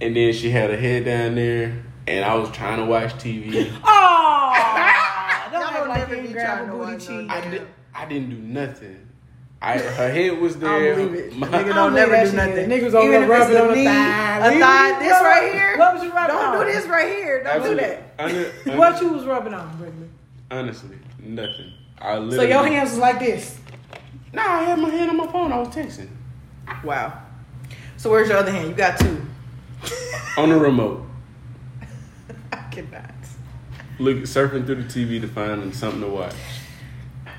and 0.00 0.14
then 0.16 0.32
she 0.32 0.50
had 0.50 0.70
her 0.70 0.76
head 0.76 1.04
down 1.04 1.34
there, 1.34 1.82
and 2.06 2.24
I 2.24 2.34
was 2.34 2.50
trying 2.50 2.78
to 2.78 2.84
watch 2.86 3.12
TV. 3.14 3.70
Oh, 3.84 4.54
don't 5.52 5.60
Y'all 5.60 5.70
act 5.70 5.88
like 5.88 6.08
you 6.10 6.14
be 6.16 6.20
ain't 6.22 6.32
grab 6.32 6.62
a 6.62 6.66
to 6.66 6.72
booty 6.72 6.92
watch 6.92 7.06
cheek. 7.06 7.30
I 7.30 7.50
did. 7.50 7.66
I 7.94 8.04
didn't 8.06 8.30
do 8.30 8.36
nothing. 8.38 9.00
I 9.62 9.78
her 9.78 10.10
head 10.10 10.38
was 10.38 10.56
I 10.56 10.58
there. 10.58 10.94
don't 10.96 11.06
believe 11.12 11.24
it. 11.26 11.36
My- 11.36 11.46
Nigga 11.48 11.54
I 11.54 11.62
don't 11.62 11.74
don't 11.74 11.94
never 11.94 12.10
do 12.30 12.36
nothing. 12.36 12.54
shit. 12.56 12.68
Niggas 12.68 12.94
over 12.94 13.10
there 13.10 13.26
rubbing 13.28 13.56
on 13.56 13.68
the 13.68 13.74
knee, 13.76 13.84
thigh. 13.84 14.38
A 14.38 14.50
What 14.50 14.60
thigh, 14.60 14.98
this 14.98 15.12
right 15.12 15.52
here. 15.52 15.78
What 15.78 15.94
was 15.94 16.02
you 16.02 16.12
rubbing 16.12 16.36
Don't 16.36 16.44
on? 16.56 16.66
do 16.66 16.72
this 16.72 16.86
right 16.86 17.08
here. 17.08 17.42
Don't 17.44 17.56
Absolutely. 17.56 17.82
do 17.84 17.88
that. 17.90 18.14
Under- 18.18 18.52
under- 18.66 18.78
What 18.78 19.00
you 19.00 19.08
was 19.08 19.24
rubbing 19.24 19.54
on, 19.54 19.76
Brittany? 19.78 20.08
honestly, 20.50 20.98
nothing. 21.18 21.72
I 21.98 22.16
So 22.30 22.42
your 22.42 22.66
hands 22.66 22.90
was 22.90 22.98
like 22.98 23.18
this. 23.20 23.58
Nah, 24.34 24.42
I 24.42 24.62
had 24.64 24.78
my 24.78 24.90
hand 24.90 25.10
on 25.10 25.16
my 25.16 25.26
phone. 25.28 25.52
I 25.52 25.58
was 25.60 25.68
texting 25.68 26.08
Wow. 26.82 27.22
So 27.96 28.10
where's 28.10 28.28
your 28.28 28.36
other 28.38 28.50
hand? 28.50 28.68
You 28.68 28.74
got 28.74 28.98
two. 28.98 29.24
on 30.36 30.50
the 30.50 30.56
remote, 30.56 31.06
I 32.74 32.82
cannot. 32.82 33.14
look 33.98 34.16
surfing 34.18 34.66
through 34.66 34.82
the 34.82 34.84
TV 34.84 35.20
to 35.20 35.28
find 35.28 35.74
something 35.74 36.00
to 36.00 36.08
watch. 36.08 36.34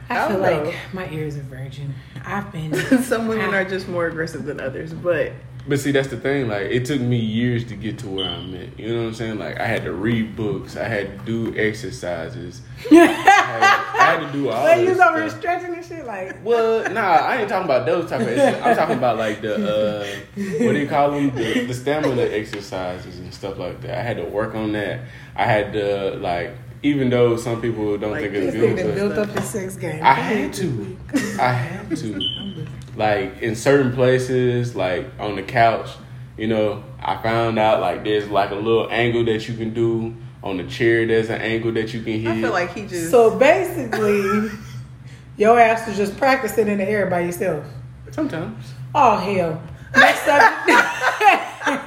I 0.10 0.20
I 0.24 0.28
feel 0.28 0.38
oh, 0.38 0.40
know. 0.40 0.64
like 0.64 0.76
my 0.94 1.10
ears 1.10 1.36
are 1.36 1.42
virgin. 1.42 1.94
I've 2.24 2.52
been. 2.52 2.74
Some 3.04 3.28
women 3.28 3.54
are 3.54 3.66
just 3.66 3.88
more 3.88 4.08
aggressive 4.08 4.46
than 4.46 4.62
others, 4.62 4.94
but 4.94 5.34
But 5.68 5.80
see, 5.80 5.92
that's 5.92 6.08
the 6.10 6.18
thing. 6.18 6.48
Like, 6.48 6.68
it 6.70 6.86
took 6.86 7.02
me 7.02 7.18
years 7.18 7.66
to 7.66 7.76
get 7.76 7.98
to 8.00 8.08
where 8.08 8.30
I'm 8.30 8.54
at. 8.56 8.80
You 8.80 8.90
know 8.94 9.02
what 9.02 9.08
I'm 9.08 9.14
saying? 9.16 9.40
Like, 9.40 9.60
I 9.60 9.66
had 9.66 9.84
to 9.86 9.94
read 9.94 10.36
books. 10.36 10.78
I 10.78 10.88
had 10.88 11.20
to 11.20 11.26
do 11.26 11.58
exercises. 11.58 12.62
I 12.92 12.96
had 12.96 13.85
to 14.20 14.32
do 14.32 14.50
all 14.50 14.64
But 14.64 14.80
you 14.80 14.86
this 14.86 14.98
was 14.98 15.08
over 15.08 15.20
here 15.22 15.30
stretching 15.30 15.74
and 15.74 15.86
shit 15.86 16.06
like. 16.06 16.38
Well, 16.44 16.92
nah, 16.92 17.02
I 17.02 17.38
ain't 17.38 17.50
talking 17.50 17.66
about 17.66 17.86
those 17.86 18.10
type 18.10 18.22
of 18.22 18.28
exercises. 18.28 18.62
I'm 18.66 18.76
talking 18.76 18.98
about 19.00 19.18
like 19.18 19.42
the 19.42 19.56
uh, 19.56 20.06
what 20.36 20.74
do 20.74 20.80
you 20.80 20.88
call 20.88 21.12
them? 21.12 21.36
The, 21.36 21.66
the 21.66 21.74
stamina 21.74 22.22
exercises 22.22 23.20
and 23.20 23.34
stuff 23.34 23.58
like 23.58 23.82
that. 23.82 23.98
I 23.98 24.02
had 24.02 24.18
to 24.18 24.26
work 24.26 24.56
on 24.56 24.72
that. 24.74 25.02
I 25.36 25.46
had 25.46 25.74
to 25.74 26.16
like, 26.18 26.56
even 26.84 27.10
though 27.10 27.38
some 27.38 27.62
people 27.62 27.98
don't 27.98 28.12
Like 28.12 28.22
think 28.22 28.34
it's 28.36 28.56
good, 28.56 28.78
nigga 28.78 28.86
but 28.86 28.96
built 28.96 29.14
up 29.14 29.30
his 29.30 29.50
sex 29.50 29.76
game. 29.76 30.04
I 30.04 30.14
had 30.14 30.54
to. 30.54 30.98
I 31.40 31.52
had 31.52 31.98
to. 31.98 32.68
Like 32.96 33.42
in 33.42 33.56
certain 33.56 33.92
places, 33.94 34.76
like 34.76 35.08
on 35.20 35.36
the 35.36 35.44
couch, 35.44 35.90
you 36.38 36.48
know, 36.48 36.84
I 37.00 37.22
found 37.22 37.60
out 37.60 37.82
like 37.82 38.04
there's 38.04 38.30
like 38.30 38.52
a 38.52 38.56
little 38.56 38.88
angle 38.90 39.26
that 39.26 39.48
you 39.48 39.56
can 39.56 39.74
do. 39.74 40.16
On 40.46 40.58
the 40.58 40.64
chair, 40.64 41.06
there's 41.08 41.30
an 41.30 41.42
angle 41.42 41.72
that 41.74 41.94
you 41.94 42.02
can 42.02 42.20
hit. 42.22 42.28
I 42.28 42.42
feel 42.42 42.52
like 42.52 42.74
he 42.74 42.86
just. 42.86 43.10
So 43.12 43.38
basically, 43.38 44.52
your 45.38 45.60
ass 45.60 45.88
was 45.88 45.98
just 45.98 46.16
practicing 46.18 46.68
in 46.68 46.78
the 46.78 46.88
air 46.88 47.08
by 47.08 47.22
yourself. 47.22 47.66
sometimes 48.12 48.74
Oh 48.94 49.18
hell. 49.18 49.62
Next 49.96 50.22
subject. 50.22 50.70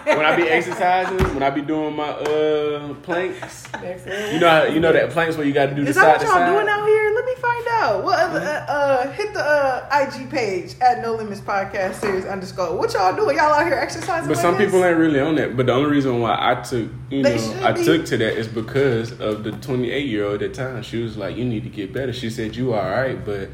when 0.05 0.25
I 0.25 0.37
be 0.37 0.43
exercising, 0.49 1.19
when 1.35 1.43
I 1.43 1.51
be 1.51 1.63
doing 1.63 1.95
my 1.97 2.09
uh 2.09 2.95
planks, 3.03 3.65
you 4.33 4.41
know, 4.41 4.49
how, 4.49 4.65
you 4.65 4.81
know 4.81 4.93
that 4.93 5.11
planks 5.11 5.37
where 5.37 5.47
you 5.47 5.53
got 5.53 5.67
to 5.67 5.75
do 5.75 5.85
the 5.85 5.91
Is 5.91 5.97
side 5.97 6.05
that 6.07 6.19
what 6.19 6.27
y'all 6.27 6.33
side. 6.35 6.53
doing 6.53 6.69
out 6.69 6.87
here? 6.87 7.13
Let 7.15 7.25
me 7.25 7.35
find 7.37 7.67
out. 7.71 8.05
What 8.05 8.19
other, 8.19 8.41
uh, 8.41 8.73
uh, 8.73 9.13
hit 9.13 9.33
the 9.35 9.41
uh, 9.45 10.07
IG 10.13 10.31
page 10.31 10.75
at 10.81 11.03
No 11.03 11.15
Limits 11.15 11.41
Podcast 11.41 11.95
Series 11.95 12.25
underscore. 12.25 12.77
What 12.77 12.93
y'all 12.93 13.15
doing? 13.15 13.37
Y'all 13.37 13.53
out 13.53 13.67
here 13.67 13.75
exercising? 13.77 14.29
But 14.29 14.37
like 14.37 14.43
some 14.43 14.57
this? 14.57 14.67
people 14.67 14.85
ain't 14.85 14.99
really 14.99 15.21
on 15.21 15.35
that. 15.37 15.57
But 15.57 15.67
the 15.67 15.73
only 15.73 15.91
reason 15.91 16.21
why 16.21 16.37
I 16.39 16.61
took, 16.63 16.91
you 17.11 17.23
They 17.23 17.37
know, 17.37 17.43
should 17.53 17.63
I 17.63 17.73
be. 17.73 17.85
took 17.85 18.05
to 18.07 18.17
that 18.19 18.37
is 18.39 18.49
because 18.49 19.19
of 19.21 19.45
the 19.45 19.53
28 19.53 20.07
year 20.07 20.25
old 20.25 20.43
at 20.43 20.55
the 20.55 20.65
time. 20.65 20.83
She 20.83 21.03
was 21.03 21.17
like, 21.17 21.37
"You 21.37 21.45
need 21.45 21.63
to 21.65 21.71
get 21.71 21.93
better." 21.93 22.13
She 22.13 22.31
said, 22.31 22.57
"You 22.57 22.73
are 22.75 22.83
all 22.95 23.01
right, 23.03 23.25
but 23.25 23.49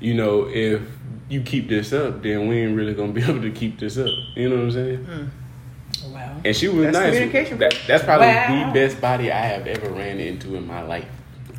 you 0.00 0.14
know, 0.14 0.48
if 0.48 0.82
you 1.28 1.40
keep 1.42 1.68
this 1.68 1.92
up, 1.92 2.22
then 2.22 2.48
we 2.48 2.58
ain't 2.62 2.76
really 2.76 2.94
gonna 2.94 3.12
be 3.12 3.22
able 3.28 3.40
to 3.42 3.50
keep 3.50 3.78
this 3.78 3.96
up." 3.98 4.08
You 4.34 4.48
know 4.50 4.56
what 4.56 4.64
I'm 4.64 4.70
saying? 4.72 5.04
Hmm. 5.04 6.12
Wow. 6.12 6.36
And 6.44 6.54
she 6.56 6.68
was 6.68 6.84
That's 6.86 6.96
nice. 6.98 7.12
communication. 7.14 7.58
That, 7.58 7.74
that's 7.86 8.04
probably 8.04 8.26
Wow. 8.28 8.66
the 8.66 8.72
best 8.72 9.00
body 9.00 9.30
I 9.32 9.38
have 9.46 9.66
ever 9.66 9.88
ran 9.90 10.20
into 10.20 10.54
in 10.56 10.66
my 10.66 10.82
life. 10.82 11.08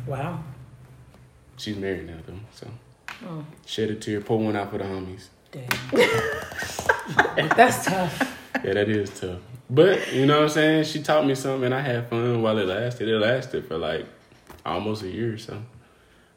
Wow. 0.06 0.42
She's 1.56 1.76
married 1.76 2.06
now 2.06 2.18
though, 2.26 2.34
so 2.52 2.68
Oh, 3.26 3.44
shed 3.64 3.90
a 3.90 3.94
tear, 3.94 4.20
pour 4.20 4.38
one 4.38 4.54
out 4.56 4.70
for 4.70 4.78
the 4.78 4.84
homies. 4.84 5.28
damn. 5.50 5.66
That's 7.56 7.86
tough. 7.86 8.38
Yeah, 8.64 8.74
that 8.74 8.88
is 8.88 9.10
tough. 9.20 9.38
But 9.70 10.12
you 10.12 10.26
know 10.26 10.36
what 10.36 10.42
I'm 10.44 10.48
saying? 10.50 10.84
She 10.84 11.02
taught 11.02 11.26
me 11.26 11.34
something 11.34 11.64
and 11.64 11.74
I 11.74 11.80
had 11.80 12.08
fun 12.08 12.42
while 12.42 12.58
it 12.58 12.66
lasted. 12.66 13.08
It 13.08 13.18
lasted 13.18 13.66
for 13.66 13.78
like 13.78 14.06
almost 14.64 15.02
a 15.02 15.08
year 15.08 15.34
or 15.34 15.38
so. 15.38 15.62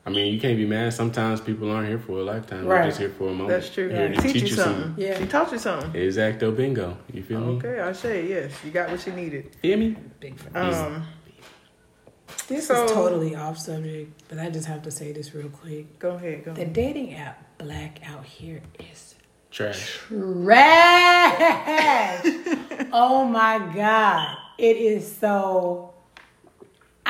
I 0.10 0.12
mean, 0.12 0.34
you 0.34 0.40
can't 0.40 0.58
be 0.58 0.66
mad. 0.66 0.92
Sometimes 0.92 1.40
people 1.40 1.70
aren't 1.70 1.88
here 1.88 2.00
for 2.00 2.14
a 2.14 2.24
lifetime. 2.24 2.68
They're 2.68 2.86
just 2.86 2.98
here 3.00 3.12
for 3.12 3.26
a 3.30 3.32
moment. 3.32 3.50
That's 3.50 3.70
true. 3.70 3.90
Here 3.90 4.08
Yeah. 4.12 4.20
to 4.20 4.34
Teach, 4.34 4.42
you 4.42 4.48
something. 4.48 4.96
Yeah. 4.98 5.20
She 5.20 5.28
taught 5.28 5.52
you 5.52 5.60
something. 5.60 5.92
Exacto 5.92 6.56
bingo. 6.58 6.98
You 7.14 7.22
feel 7.22 7.42
me? 7.42 7.54
Okay, 7.58 7.80
I 7.80 7.92
say 7.92 8.28
yes. 8.28 8.52
You 8.66 8.72
got 8.72 8.90
what 8.90 9.06
you 9.06 9.14
needed. 9.14 9.56
Feel 9.62 9.78
me? 9.78 9.96
Big 10.20 10.36
fan. 10.40 10.74
Um, 10.74 11.04
This 12.48 12.66
So- 12.68 12.86
is 12.86 12.92
totally 12.92 13.36
off 13.36 13.60
subject, 13.60 14.24
but 14.28 14.40
I 14.40 14.50
just 14.50 14.66
have 14.66 14.82
to 14.84 14.92
say 14.92 15.12
this 15.12 15.36
real 15.36 15.50
quick. 15.50 16.00
go 16.00 16.12
ahead. 16.16 16.44
Go. 16.46 16.54
The 16.54 16.62
Ahead. 16.62 16.74
dating 16.74 17.14
app 17.14 17.44
BLK 17.60 18.02
out 18.04 18.26
here 18.26 18.62
is 18.92 19.14
Trash. 19.52 20.00
trash. 20.10 22.24
oh 22.92 23.26
my 23.26 23.60
god, 23.76 24.36
it 24.58 24.78
is 24.78 25.16
so. 25.16 25.89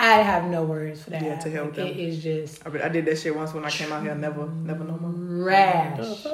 I 0.02 0.22
have 0.22 0.46
no 0.50 0.64
words 0.64 1.04
for 1.04 1.10
that. 1.12 1.22
Yeah, 1.22 1.38
to 1.40 1.50
hell 1.52 1.66
Like, 1.66 1.76
with 1.76 1.86
it 1.88 1.94
them. 1.98 2.00
is 2.00 2.24
just 2.24 2.66
I, 2.66 2.86
I 2.86 2.90
did 2.90 3.06
that 3.06 3.18
shit 3.20 3.36
once 3.36 3.54
when 3.54 3.66
I 3.66 3.70
came 3.70 3.92
out 3.92 4.02
here. 4.02 4.16
Never, 4.16 4.48
never 4.48 4.84
no 4.84 4.98
more. 4.98 5.44
trash. 5.46 6.26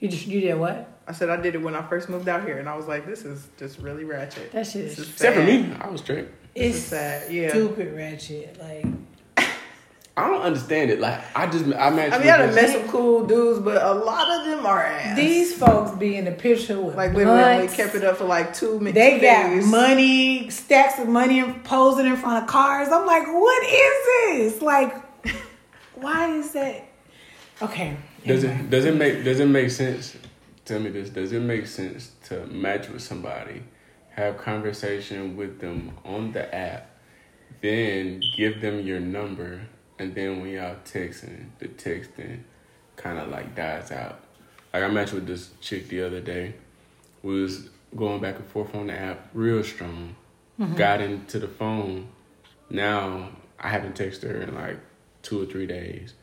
You 0.00 0.08
just 0.08 0.26
you 0.26 0.40
did 0.40 0.54
what? 0.58 0.86
I 1.08 1.12
said 1.12 1.30
I 1.30 1.36
did 1.40 1.54
it 1.54 1.62
when 1.62 1.74
I 1.74 1.82
first 1.88 2.08
moved 2.10 2.28
out 2.28 2.44
here, 2.44 2.58
and 2.58 2.68
I 2.68 2.76
was 2.76 2.86
like, 2.86 3.06
this 3.06 3.24
is 3.24 3.48
just 3.58 3.78
really 3.78 4.04
ratchet. 4.04 4.52
That 4.52 4.66
shit 4.66 4.84
is 4.84 4.98
is 4.98 5.08
Except 5.10 5.36
for 5.36 5.42
me, 5.42 5.72
I 5.80 5.88
was 5.88 6.02
straight. 6.02 6.28
It's 6.54 6.78
sad. 6.78 7.32
Yeah. 7.32 7.48
stupid 7.48 7.96
ratchet. 7.96 8.58
Like 8.60 8.84
I 10.18 10.28
don't 10.28 10.42
understand 10.42 10.90
it. 10.90 11.00
Like 11.00 11.20
I 11.34 11.46
just 11.46 11.64
I 11.66 11.90
matched 11.90 12.14
I 12.14 12.18
mean, 12.18 12.28
I 12.28 12.36
done 12.38 12.46
with 12.48 12.54
met 12.56 12.66
this- 12.66 12.72
some 12.72 12.88
cool 12.88 13.26
dudes, 13.26 13.60
but 13.60 13.82
a 13.82 13.92
lot 13.92 14.28
of 14.40 14.46
them 14.46 14.66
are 14.66 14.84
ass. 14.84 15.16
these 15.16 15.54
folks 15.54 15.92
be 15.92 16.16
in 16.16 16.24
the 16.24 16.32
picture 16.32 16.80
with 16.80 16.96
like 16.96 17.14
literally 17.14 17.42
only 17.42 17.68
kept 17.68 17.94
it 17.94 18.04
up 18.04 18.16
for 18.18 18.24
like 18.24 18.52
two 18.54 18.78
minutes. 18.78 18.94
They 18.94 19.20
got 19.20 19.64
money, 19.66 20.50
stacks 20.50 20.98
of 20.98 21.08
money, 21.08 21.40
and 21.40 21.64
posing 21.64 22.06
in 22.06 22.16
front 22.16 22.42
of 22.42 22.48
cars. 22.48 22.88
I'm 22.90 23.06
like, 23.06 23.26
what 23.26 23.64
is 23.64 24.52
this? 24.52 24.62
Like, 24.62 24.94
why 25.94 26.34
is 26.36 26.52
that? 26.52 26.84
Okay. 27.62 27.96
Does 28.26 28.44
anyway. 28.44 28.60
it 28.64 28.70
does 28.70 28.84
it 28.84 28.96
make 28.96 29.24
does 29.24 29.40
it 29.40 29.46
make 29.46 29.70
sense? 29.70 30.16
Tell 30.64 30.80
me 30.80 30.90
this. 30.90 31.10
Does 31.10 31.32
it 31.32 31.40
make 31.40 31.66
sense 31.66 32.12
to 32.28 32.46
match 32.46 32.88
with 32.90 33.00
somebody, 33.02 33.62
have 34.10 34.36
conversation 34.36 35.36
with 35.36 35.60
them 35.60 35.92
on 36.04 36.32
the 36.32 36.54
app, 36.54 36.90
then 37.62 38.20
give 38.36 38.60
them 38.60 38.80
your 38.80 39.00
number, 39.00 39.62
and 39.98 40.14
then 40.14 40.40
when 40.40 40.50
y'all 40.50 40.76
texting, 40.84 41.46
the 41.58 41.68
texting 41.68 42.40
kind 42.96 43.18
of 43.18 43.28
like 43.28 43.54
dies 43.54 43.90
out. 43.90 44.20
Like 44.72 44.82
I 44.82 44.88
matched 44.88 45.12
with 45.12 45.26
this 45.26 45.50
chick 45.60 45.88
the 45.88 46.02
other 46.02 46.20
day. 46.20 46.54
We 47.22 47.40
was 47.42 47.68
going 47.96 48.20
back 48.20 48.36
and 48.36 48.46
forth 48.46 48.74
on 48.74 48.88
the 48.88 48.92
app, 48.92 49.28
real 49.34 49.62
strong. 49.64 50.14
Got 50.76 51.00
into 51.00 51.38
the 51.38 51.46
phone. 51.48 52.08
Now 52.68 53.30
I 53.60 53.68
haven't 53.68 53.96
texted 53.96 54.24
her 54.30 54.42
in 54.42 54.54
like 54.54 54.78
two 55.22 55.40
or 55.42 55.46
three 55.46 55.66
days. 55.66 56.14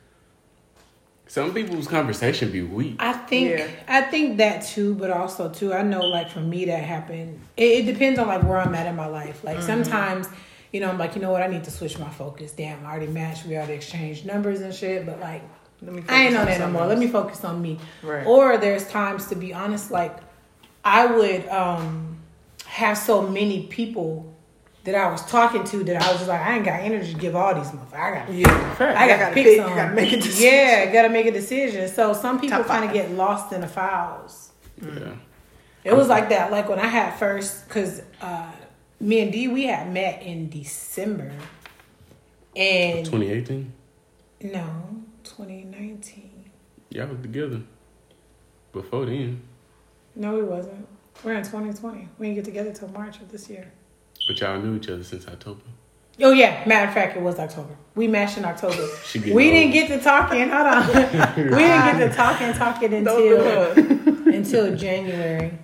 Some 1.28 1.54
people's 1.54 1.88
conversation 1.88 2.52
be 2.52 2.62
weak. 2.62 2.98
I 3.00 3.14
think 3.14 3.50
Yeah. 3.58 3.68
I 3.88 4.02
think 4.02 4.38
that 4.38 4.60
too, 4.66 4.94
but 4.94 5.10
also 5.10 5.50
too, 5.50 5.74
I 5.74 5.82
know 5.82 6.02
like 6.02 6.30
for 6.30 6.40
me 6.42 6.66
that 6.66 6.84
happened. 6.84 7.40
It, 7.58 7.88
it 7.88 7.92
depends 7.94 8.20
on 8.20 8.28
like 8.28 8.44
where 8.44 8.58
I'm 8.58 8.76
at 8.76 8.86
in 8.88 8.96
my 8.96 9.08
life. 9.08 9.44
Like 9.44 9.58
Mm-hmm. 9.58 9.66
sometimes, 9.66 10.28
you 10.76 10.82
know, 10.82 10.90
I'm 10.90 10.98
like, 10.98 11.16
you 11.16 11.22
know 11.22 11.32
what, 11.32 11.42
I 11.42 11.48
need 11.48 11.64
to 11.64 11.72
switch 11.72 11.98
my 11.98 12.10
focus. 12.10 12.52
Damn, 12.52 12.86
I 12.86 12.90
already 12.92 13.08
matched, 13.08 13.46
we 13.46 13.56
already 13.56 13.74
exchanged 13.74 14.26
numbers 14.26 14.60
and 14.60 14.74
shit, 14.76 15.06
but 15.06 15.22
like 15.22 15.42
Let 15.82 15.94
me 15.94 16.04
I 16.10 16.26
ain't 16.26 16.34
focus 16.36 16.40
on 16.40 16.46
that 16.46 16.60
no 16.60 16.70
more. 16.72 16.82
else. 16.82 16.90
Let 16.90 17.00
me 17.00 17.08
focus 17.08 17.44
on 17.46 17.62
me. 17.62 17.80
Right. 18.04 18.26
Or 18.28 18.58
there's 18.58 18.86
times 18.90 19.28
to 19.28 19.36
be 19.36 19.54
honest, 19.54 19.90
like 19.90 20.18
I 20.84 21.06
would 21.06 21.48
um 21.48 22.18
have 22.66 22.98
so 22.98 23.22
many 23.26 23.68
people 23.68 24.34
that 24.84 24.96
I 24.96 25.10
was 25.10 25.26
talking 25.26 25.64
to 25.64 25.84
that 25.86 25.96
I 26.02 26.08
was 26.10 26.18
just 26.18 26.28
like, 26.28 26.42
I 26.42 26.58
ain't 26.58 26.66
got 26.66 26.80
energy 26.82 27.14
to 27.14 27.20
give 27.20 27.36
all 27.36 27.56
these 27.56 27.72
motherfuckers. 27.72 27.94
I 28.00 28.12
got 28.20 28.34
Yeah, 28.34 28.76
fair. 28.76 28.90
I 28.98 29.08
gotta, 29.08 29.20
gotta 29.24 29.34
pick, 29.34 29.46
pick, 29.46 29.58
some. 29.62 29.74
gotta 29.76 29.96
make 29.96 30.12
a 30.14 30.18
decision. 30.18 30.44
Yeah, 30.54 30.92
gotta 30.94 31.10
make 31.10 31.26
a 31.26 31.32
decision. 31.32 31.88
So 31.88 32.14
some 32.14 32.40
people 32.40 32.64
kind 32.66 32.86
of 32.86 32.94
get 32.94 33.10
lost 33.12 33.52
in 33.54 33.62
the 33.62 33.68
files. 33.68 34.52
Yeah. 34.82 35.14
It 35.86 35.94
was 35.96 36.08
like 36.08 36.30
that, 36.30 36.52
like 36.52 36.68
when 36.68 36.80
I 36.80 36.88
had 36.88 37.18
first, 37.18 37.68
cause 37.70 38.02
uh, 38.22 38.52
me 39.00 39.22
and 39.22 39.32
D 39.32 39.48
we 39.48 39.64
had 39.66 39.92
met 39.94 40.22
in 40.22 40.50
December, 40.50 41.32
and 42.56 43.06
2018. 43.06 43.72
no, 44.44 45.04
2019. 45.24 46.32
Y'all 46.90 47.08
was 47.08 47.20
together. 47.22 47.62
Before 48.72 49.06
then. 49.06 49.42
No, 50.16 50.36
we 50.36 50.44
wasn't. 50.44 50.88
We're 51.24 51.34
in 51.36 51.44
2020. 51.44 52.10
We 52.20 52.28
didn't 52.28 52.36
get 52.36 52.46
together 52.46 52.74
till 52.74 52.90
March 52.90 53.20
of 53.22 53.32
this 53.32 53.50
year. 53.50 53.72
But 54.28 54.40
y'all 54.40 54.60
knew 54.60 54.76
each 54.76 54.90
other 54.90 55.04
since 55.04 55.28
October. 55.28 55.62
Oh 56.22 56.32
yeah, 56.32 56.64
matter 56.66 56.88
of 56.88 56.94
fact, 56.94 57.18
it 57.18 57.22
was 57.22 57.38
October. 57.40 57.76
We 57.96 58.08
matched 58.08 58.38
in 58.38 58.46
October. 58.46 58.88
She 59.06 59.20
we 59.20 59.32
old. 59.32 59.40
didn't 59.42 59.72
get 59.74 59.88
to 59.90 60.00
talking. 60.00 60.50
Hold 60.50 60.68
on, 60.68 60.88
we 61.36 61.44
didn't 61.44 61.58
get 61.58 61.98
to 62.10 62.16
talking 62.16 62.54
talking 62.54 62.94
until 62.94 63.72
until 64.34 64.76
January 64.76 65.58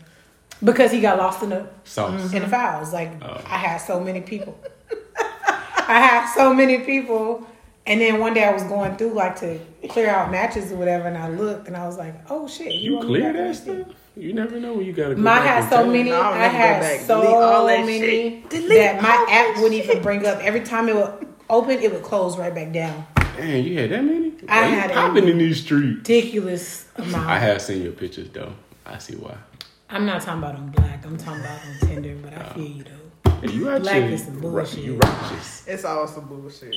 because 0.63 0.91
he 0.91 1.01
got 1.01 1.17
lost 1.17 1.41
in 1.43 1.49
the 1.49 1.67
Sauce. 1.83 2.33
in 2.33 2.41
the 2.41 2.47
files. 2.47 2.93
Like 2.93 3.11
Oh. 3.23 3.41
I 3.45 3.57
had 3.57 3.77
so 3.77 3.99
many 3.99 4.21
people. 4.21 4.57
I 5.87 5.99
had 5.99 6.33
so 6.33 6.53
many 6.53 6.79
people, 6.79 7.45
and 7.85 7.99
then 7.99 8.19
one 8.19 8.33
day 8.33 8.43
I 8.45 8.53
was 8.53 8.63
going 8.63 8.95
through 8.97 9.13
like 9.13 9.37
to 9.39 9.59
clear 9.89 10.09
out 10.09 10.31
matches 10.31 10.71
or 10.71 10.75
whatever, 10.77 11.07
and 11.07 11.17
I 11.17 11.29
looked 11.29 11.67
and 11.67 11.75
I 11.75 11.85
was 11.85 11.97
like, 11.97 12.15
"Oh 12.29 12.47
shit, 12.47 12.71
You 12.73 12.95
want 12.95 13.09
me 13.09 13.19
clear 13.19 13.33
that 13.33 13.55
stuff? 13.55 13.75
this?" 13.77 13.87
You 14.15 14.33
never 14.33 14.59
know 14.59 14.73
when 14.73 14.85
you 14.85 14.93
gotta 14.93 15.15
go 15.15 15.21
My 15.21 15.39
back 15.39 15.45
had 15.63 15.69
so 15.69 15.75
tell. 15.83 15.87
many. 15.87 16.09
No, 16.09 16.21
I'll 16.21 16.33
I 16.33 16.47
had 16.47 17.01
so 17.01 17.21
Delete 17.21 17.35
all 17.35 17.67
that 17.67 17.85
many 17.85 17.99
shit. 17.99 18.49
Delete 18.49 18.69
that 18.69 19.01
my 19.01 19.09
all 19.09 19.25
that 19.25 19.47
app 19.55 19.61
wouldn't 19.61 19.83
even 19.83 20.01
bring 20.01 20.25
up. 20.25 20.39
Every 20.39 20.61
time 20.61 20.87
it 20.89 20.95
would 20.95 21.27
open, 21.49 21.79
it 21.79 21.91
would 21.91 22.03
close 22.03 22.37
right 22.37 22.53
back 22.53 22.71
down. 22.71 23.05
Man, 23.37 23.63
you 23.63 23.79
had 23.79 23.89
that 23.91 24.03
many? 24.03 24.33
I 24.49 24.61
Why 24.61 24.67
you 24.69 24.75
had 24.75 24.91
a- 24.91 24.93
popping 24.93 25.27
in 25.29 25.37
these 25.37 25.61
streets. 25.61 25.97
Ridiculous 26.09 26.85
amount. 26.97 27.27
I 27.29 27.39
have 27.39 27.61
seen 27.61 27.81
your 27.83 27.93
pictures 27.93 28.29
though. 28.29 28.53
I 28.85 28.97
see 28.97 29.15
why. 29.15 29.35
I'm 29.91 30.05
not 30.05 30.21
talking 30.21 30.39
about 30.41 30.55
on 30.55 30.71
BLK. 30.71 31.05
I'm 31.05 31.17
talking 31.17 31.41
about 31.41 31.59
on 31.65 31.87
Tinder. 31.87 32.15
But 32.21 32.33
I 32.37 32.53
feel 32.53 32.65
you 32.65 32.83
though. 32.83 33.31
Hey, 33.41 33.51
you 33.51 33.61
BLK 33.65 33.75
actually 33.87 34.13
is 34.13 34.23
some 34.25 34.35
ri- 34.35 34.41
bullshit. 34.41 34.79
You 34.83 34.97
righteous. 34.97 35.63
It's 35.67 35.83
all 35.85 36.07
some 36.07 36.25
bullshit. 36.27 36.75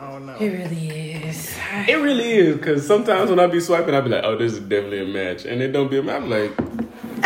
I 0.00 0.12
don't 0.12 0.26
know. 0.26 0.36
It 0.36 0.48
really 0.50 0.90
is. 1.24 1.56
It 1.88 1.96
really 1.98 2.30
is 2.32 2.56
because 2.56 2.86
sometimes 2.86 3.30
when 3.30 3.40
I 3.40 3.46
be 3.48 3.58
swiping, 3.60 3.94
I 3.94 4.00
be 4.00 4.10
like, 4.10 4.22
"Oh, 4.24 4.36
this 4.36 4.52
is 4.52 4.60
definitely 4.60 5.00
a 5.02 5.06
match," 5.06 5.44
and 5.44 5.60
it 5.60 5.72
don't 5.72 5.90
be 5.90 5.98
a 5.98 6.02
match. 6.02 6.22
I'm 6.22 6.30
like, 6.30 6.52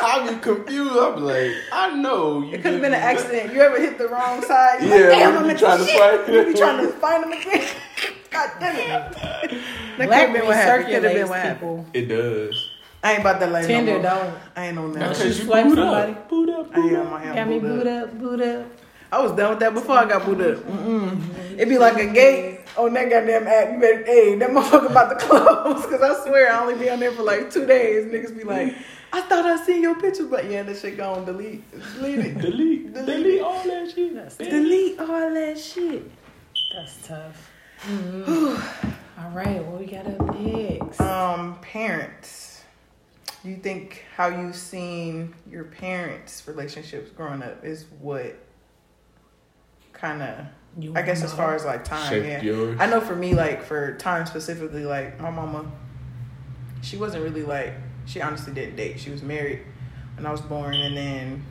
I 0.00 0.28
be 0.30 0.38
confused. 0.40 0.92
I'm 0.96 1.22
like, 1.24 1.52
I 1.72 1.94
know 1.96 2.42
you. 2.42 2.52
It 2.54 2.62
could 2.62 2.72
have 2.74 2.82
been 2.82 2.92
an 2.92 3.00
accident. 3.00 3.52
You 3.52 3.60
ever 3.62 3.80
hit 3.80 3.96
the 3.98 4.08
wrong 4.08 4.42
side? 4.42 4.82
You're 4.82 4.90
Yeah, 4.98 5.08
like, 5.08 5.18
Damn, 5.18 5.38
I'm 5.44 5.50
you 5.50 5.56
trying 5.58 5.78
to 5.78 5.84
shit. 5.86 5.98
find 5.98 6.28
You 6.34 6.40
it. 6.40 6.46
be 6.48 6.54
trying 6.58 6.86
to 6.86 6.92
find 6.92 7.22
them 7.24 7.32
again. 7.32 7.66
God 8.30 8.50
damn 8.60 8.76
it. 8.76 8.88
That 8.88 9.50
could 9.50 10.06
Black 10.06 10.20
have 10.28 10.32
been 10.32 10.46
what 10.46 10.56
happened. 10.56 10.86
Could 10.86 11.02
have 11.04 11.12
been 11.12 11.26
recirculates 11.26 11.34
happened. 11.34 11.58
people. 11.60 11.86
It 11.94 12.06
does. 12.06 12.70
I 13.02 13.12
ain't 13.12 13.20
about 13.20 13.40
that 13.40 13.52
life 13.52 13.66
Tinder 13.66 13.92
no 13.92 13.98
more. 13.98 14.24
don't. 14.24 14.34
I 14.56 14.66
ain't 14.66 14.78
on 14.78 14.92
that. 14.94 15.02
you 15.02 15.08
because 15.08 15.38
you 15.38 15.44
swipe 15.44 15.66
boot 15.66 15.76
somebody? 15.76 16.12
up. 16.12 16.28
Boot 16.28 16.48
up. 16.50 16.70
I 16.72 16.74
Boot 16.80 16.92
am. 16.92 17.06
up. 17.06 17.12
I 17.12 17.24
am. 17.24 17.34
Got 17.36 17.48
me 17.48 17.58
booed 17.60 17.70
boot 17.70 17.86
up. 17.86 18.08
up, 18.08 18.18
boot 18.18 18.40
up. 18.42 18.66
I 19.10 19.22
was 19.22 19.32
done 19.32 19.50
with 19.50 19.60
that 19.60 19.72
before 19.72 19.96
I 19.96 20.04
got 20.06 20.24
booted 20.26 20.58
up. 20.58 20.64
Mm-mm. 20.64 21.54
It'd 21.54 21.68
be 21.68 21.78
like 21.78 21.96
a 21.96 22.06
gate 22.12 22.60
on 22.76 22.92
that 22.92 23.08
goddamn 23.08 23.46
app. 23.46 23.72
You 23.72 23.80
better, 23.80 24.04
hey, 24.04 24.34
that 24.36 24.50
motherfucker 24.50 24.90
about 24.90 25.18
to 25.18 25.24
close. 25.26 25.86
Cause 25.86 26.02
I 26.02 26.24
swear 26.26 26.52
I 26.52 26.60
only 26.60 26.74
be 26.74 26.90
on 26.90 27.00
there 27.00 27.12
for 27.12 27.22
like 27.22 27.50
two 27.50 27.64
days. 27.64 28.04
Niggas 28.12 28.36
be 28.36 28.44
like, 28.44 28.74
I 29.12 29.22
thought 29.22 29.46
I 29.46 29.56
seen 29.64 29.80
your 29.80 29.94
picture, 29.98 30.26
but 30.26 30.50
yeah, 30.50 30.62
that 30.64 30.76
shit 30.76 30.98
gone. 30.98 31.24
Delete, 31.24 31.62
delete 31.94 32.18
it, 32.18 32.38
Delete. 32.38 32.92
Delete 32.92 33.40
all 33.40 33.62
that 33.64 33.92
shit. 33.94 34.38
delete 34.38 34.98
all 35.00 35.32
that 35.32 35.58
shit. 35.58 36.10
That's 36.74 37.06
tough. 37.06 37.50
All 37.86 39.30
right, 39.30 39.64
what 39.64 39.78
we 39.78 39.86
got 39.86 40.06
up 40.06 40.38
next? 40.40 41.00
Um, 41.00 41.58
parents. 41.60 42.62
You 43.44 43.56
think 43.56 44.04
how 44.16 44.26
you've 44.26 44.56
seen 44.56 45.34
your 45.48 45.64
parents' 45.64 46.42
relationships 46.48 47.10
growing 47.10 47.42
up 47.42 47.64
is 47.64 47.86
what 48.00 48.36
kind 49.92 50.22
of 50.22 50.46
You 50.78 50.92
I 50.96 51.02
guess 51.02 51.22
as 51.22 51.32
far 51.32 51.54
as 51.54 51.64
like 51.64 51.84
time, 51.84 52.10
Shaped 52.10 52.26
yeah. 52.26 52.42
yours? 52.42 52.76
I 52.80 52.86
know 52.86 53.00
for 53.00 53.14
me, 53.14 53.34
like 53.34 53.62
for 53.62 53.96
time 53.96 54.26
specifically, 54.26 54.84
like 54.84 55.20
my 55.20 55.30
mama, 55.30 55.70
she 56.82 56.96
wasn't 56.96 57.22
really 57.22 57.42
like 57.44 57.74
she 58.06 58.20
honestly 58.20 58.52
didn't 58.52 58.76
date. 58.76 58.98
She 58.98 59.10
was 59.10 59.22
married 59.22 59.62
when 60.16 60.26
I 60.26 60.32
was 60.32 60.40
born, 60.40 60.74
and 60.74 60.96
then 60.96 61.44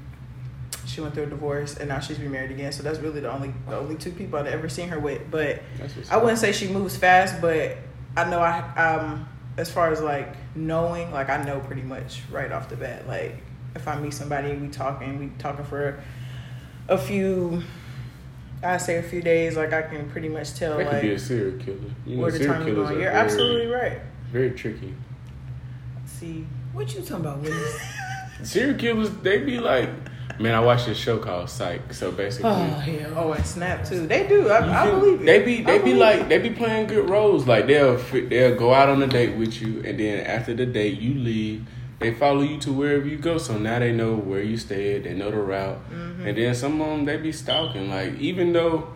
she 0.88 1.02
went 1.02 1.14
through 1.14 1.24
a 1.24 1.28
divorce, 1.28 1.78
and 1.78 1.90
now 1.90 2.00
she's 2.00 2.20
remarried 2.20 2.52
again. 2.52 2.72
So 2.72 2.82
that's 2.84 3.00
really 3.00 3.20
the 3.22 3.32
only 3.32 3.54
the 3.68 3.78
only 3.78 3.96
two 3.96 4.12
people 4.12 4.40
I've 4.40 4.48
ever 4.48 4.70
seen 4.70 4.90
her 4.90 5.00
with. 5.00 5.30
But 5.30 5.62
I 6.10 6.18
wouldn't 6.18 6.40
say 6.40 6.52
she 6.52 6.68
moves 6.68 6.96
fast, 6.96 7.42
but 7.42 7.78
I 8.16 8.30
know 8.30 8.40
I 8.40 8.60
um 8.76 9.28
as 9.58 9.72
far 9.72 9.92
as 9.92 10.02
like 10.02 10.36
knowing, 10.56 11.12
like 11.12 11.30
I 11.30 11.44
know 11.44 11.60
pretty 11.60 11.82
much 11.82 12.22
right 12.32 12.52
off 12.52 12.70
the 12.70 12.76
bat. 12.76 13.08
Like 13.08 13.36
if 13.76 13.88
I 13.88 14.00
meet 14.00 14.14
somebody, 14.14 14.56
we 14.56 14.70
talking, 14.70 15.20
we 15.20 15.32
talking 15.40 15.66
for 15.66 16.02
a 16.88 16.98
few. 16.98 17.62
I 18.64 18.78
say 18.78 18.98
a 18.98 19.04
few 19.04 19.22
days, 19.22 19.56
like 19.56 19.72
I 19.72 19.84
can 19.84 20.10
pretty 20.10 20.30
much 20.30 20.56
tell 20.56 20.78
That 20.78 20.90
could 20.90 21.02
be 21.04 21.12
a 21.12 21.20
serial 21.20 21.60
killer. 21.60 21.78
You 22.08 22.18
know, 22.18 22.30
serial 22.30 22.64
killers 22.64 22.76
going. 22.76 22.88
Are 22.88 22.92
You're 22.94 23.12
very, 23.12 23.16
absolutely 23.16 23.68
right. 23.68 24.02
very 24.32 24.52
tricky. 24.52 24.96
See, 26.06 26.48
What 26.74 26.92
you 26.96 27.02
talking 27.02 27.18
about, 27.18 27.40
Willis? 27.40 27.82
Serial 28.44 28.78
killers, 28.78 29.10
they 29.22 29.40
be 29.40 29.60
like, 29.60 29.90
man, 30.40 30.54
I 30.56 30.60
watched 30.60 30.86
this 30.88 30.98
show 30.98 31.18
called 31.18 31.50
Psych. 31.50 31.94
So 31.94 32.12
basically, 32.12 32.50
oh 32.50 32.56
hell. 32.56 33.14
oh, 33.16 33.32
and 33.34 33.46
Snap 33.46 33.86
too. 33.86 34.08
They 34.08 34.28
do. 34.28 34.50
I, 34.50 34.66
You 34.66 34.72
I 34.72 34.92
believe 35.00 35.22
it. 35.22 35.26
They 35.26 35.44
be 35.44 35.60
I 35.60 35.64
they 35.78 35.80
be 35.84 35.94
like 35.94 36.22
it. 36.22 36.30
they 36.30 36.38
be 36.40 36.50
playing 36.52 36.88
good 36.88 37.10
roles. 37.10 37.48
Like 37.48 37.68
they'll 37.68 37.98
they'll 37.98 38.56
go 38.58 38.74
out 38.74 38.90
on 38.90 39.02
a 39.02 39.08
date 39.08 39.36
with 39.38 39.62
you, 39.62 39.82
and 39.86 40.00
then 40.00 40.26
after 40.26 40.54
the 40.54 40.66
date, 40.66 41.00
you 41.00 41.14
leave. 41.16 41.66
They 42.00 42.14
follow 42.14 42.42
you 42.42 42.60
to 42.60 42.72
wherever 42.72 43.08
you 43.08 43.18
go, 43.18 43.40
so 43.40 43.58
now 43.58 43.80
they 43.80 43.92
know 43.92 44.14
where 44.16 44.44
you 44.44 44.56
stayed. 44.58 45.06
They 45.06 45.14
know 45.16 45.32
the 45.32 45.38
route, 45.38 45.80
Mm-hmm. 45.90 46.28
and 46.28 46.38
then 46.38 46.54
some 46.56 46.80
of 46.80 46.88
them 46.90 47.06
they 47.06 47.18
be 47.18 47.32
stalking. 47.32 47.90
Like 47.90 48.20
even 48.20 48.54
though 48.54 48.88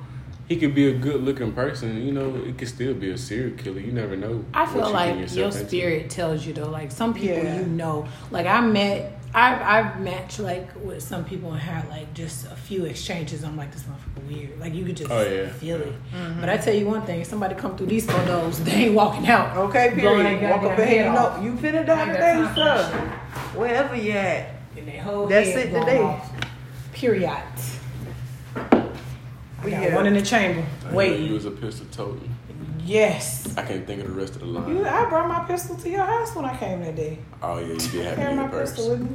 he 0.47 0.56
could 0.58 0.75
be 0.75 0.88
a 0.89 0.93
good 0.93 1.23
looking 1.23 1.51
person, 1.54 2.06
you 2.06 2.12
know, 2.12 2.36
it 2.45 2.60
could 2.60 2.67
still 2.67 2.93
be 2.93 3.10
a 3.10 3.17
serial 3.17 3.58
killer. 3.58 3.80
You 3.80 3.91
never 3.91 4.15
know. 4.15 4.45
I 4.54 4.67
feel 4.67 4.86
you 4.86 4.93
like 4.93 5.06
getting 5.15 5.17
your 5.17 5.21
yourself 5.47 5.56
into. 5.56 5.67
spirit 5.67 6.10
tells 6.12 6.45
you 6.45 6.54
though. 6.54 6.69
Like 6.69 6.91
some 6.91 7.13
people 7.15 7.38
Yeah. 7.38 7.60
you 7.62 7.65
know. 7.65 8.08
Like 8.30 8.45
I 8.45 8.62
met 8.62 9.17
I've 9.34 9.62
I've 9.62 10.02
matched 10.02 10.39
like 10.39 10.70
with 10.84 11.02
some 11.02 11.24
people 11.24 11.52
and 11.54 11.62
had 11.62 11.88
like 11.89 12.13
just 12.13 12.46
a 12.48 12.56
few 12.56 12.86
exchanges. 12.86 13.44
I'm 13.44 13.56
like 13.56 13.72
this 13.72 13.84
motherfucker 13.84 14.28
weird. 14.28 14.60
Like 14.60 14.74
you 14.74 14.84
could 14.86 14.98
just 14.98 15.10
Oh, 15.10 15.22
yeah. 15.22 15.50
feel 15.54 15.78
it. 15.80 15.94
Mm-hmm. 16.13 16.41
But 16.41 16.50
I 16.50 16.58
tell 16.58 16.74
you 16.74 16.86
one 16.86 17.04
thing, 17.04 17.24
somebody 17.24 17.56
come 17.56 17.78
through 17.78 17.88
these 17.88 18.06
photos, 18.06 18.62
they 18.63 18.72
ain't 18.72 18.96
walking 18.96 19.28
out. 19.28 19.56
Okay, 19.56 19.94
Blowing 19.96 20.24
period. 20.26 20.41
their 20.41 20.50
Walk 20.52 20.63
up 20.63 20.70
goddamn 20.70 20.80
ahead. 20.82 21.06
You 21.06 21.12
head 21.12 21.13
know, 21.13 21.41
you 21.44 21.52
finna 21.54 21.86
die 21.86 22.02
ain't 22.04 22.12
today, 22.13 22.34
got 22.34 22.44
time 22.44 22.54
for 22.54 22.60
that 22.60 22.91
sir. 22.91 23.60
Wherever 23.60 23.96
you 23.96 24.12
at. 24.12 24.50
And 24.78 24.88
their 24.88 25.02
whole 25.02 25.28
That's 25.28 25.50
head 25.50 25.67
it 25.67 25.70
blown 25.72 25.86
today. 25.86 26.02
off. 26.02 26.32
Period. 26.94 27.32
We 28.56 29.65
We 29.65 29.72
got 29.72 29.80
here. 29.82 29.96
one 29.96 30.08
in 30.08 30.13
the 30.13 30.22
chamber. 30.22 30.65
Wait. 30.91 31.20
you 31.22 31.34
was 31.34 31.46
a 31.46 31.52
pistol 31.52 31.86
toting. 31.91 32.31
Yes. 32.86 33.48
I 33.58 33.63
can't 33.63 33.86
think 33.86 34.02
of 34.04 34.08
the 34.08 34.13
rest 34.13 34.34
of 34.36 34.39
the 34.41 34.48
line. 34.48 34.76
You, 34.78 34.86
I 34.86 35.08
brought 35.10 35.28
my 35.28 35.44
pistol 35.46 35.76
to 35.76 35.89
your 35.89 36.04
house 36.04 36.36
when 36.36 36.46
I 36.46 36.56
came 36.58 36.82
that 36.82 36.96
day. 36.96 37.20
oh 37.44 37.60
yeah, 37.60 37.67
you 37.67 37.78
did 37.78 38.02
I 38.06 38.10
have 38.10 38.15
carry 38.17 38.36
me 38.36 38.41
my 38.44 38.48
purse. 38.48 38.72
pistol 38.72 38.89
with 38.91 39.02
me. 39.02 39.08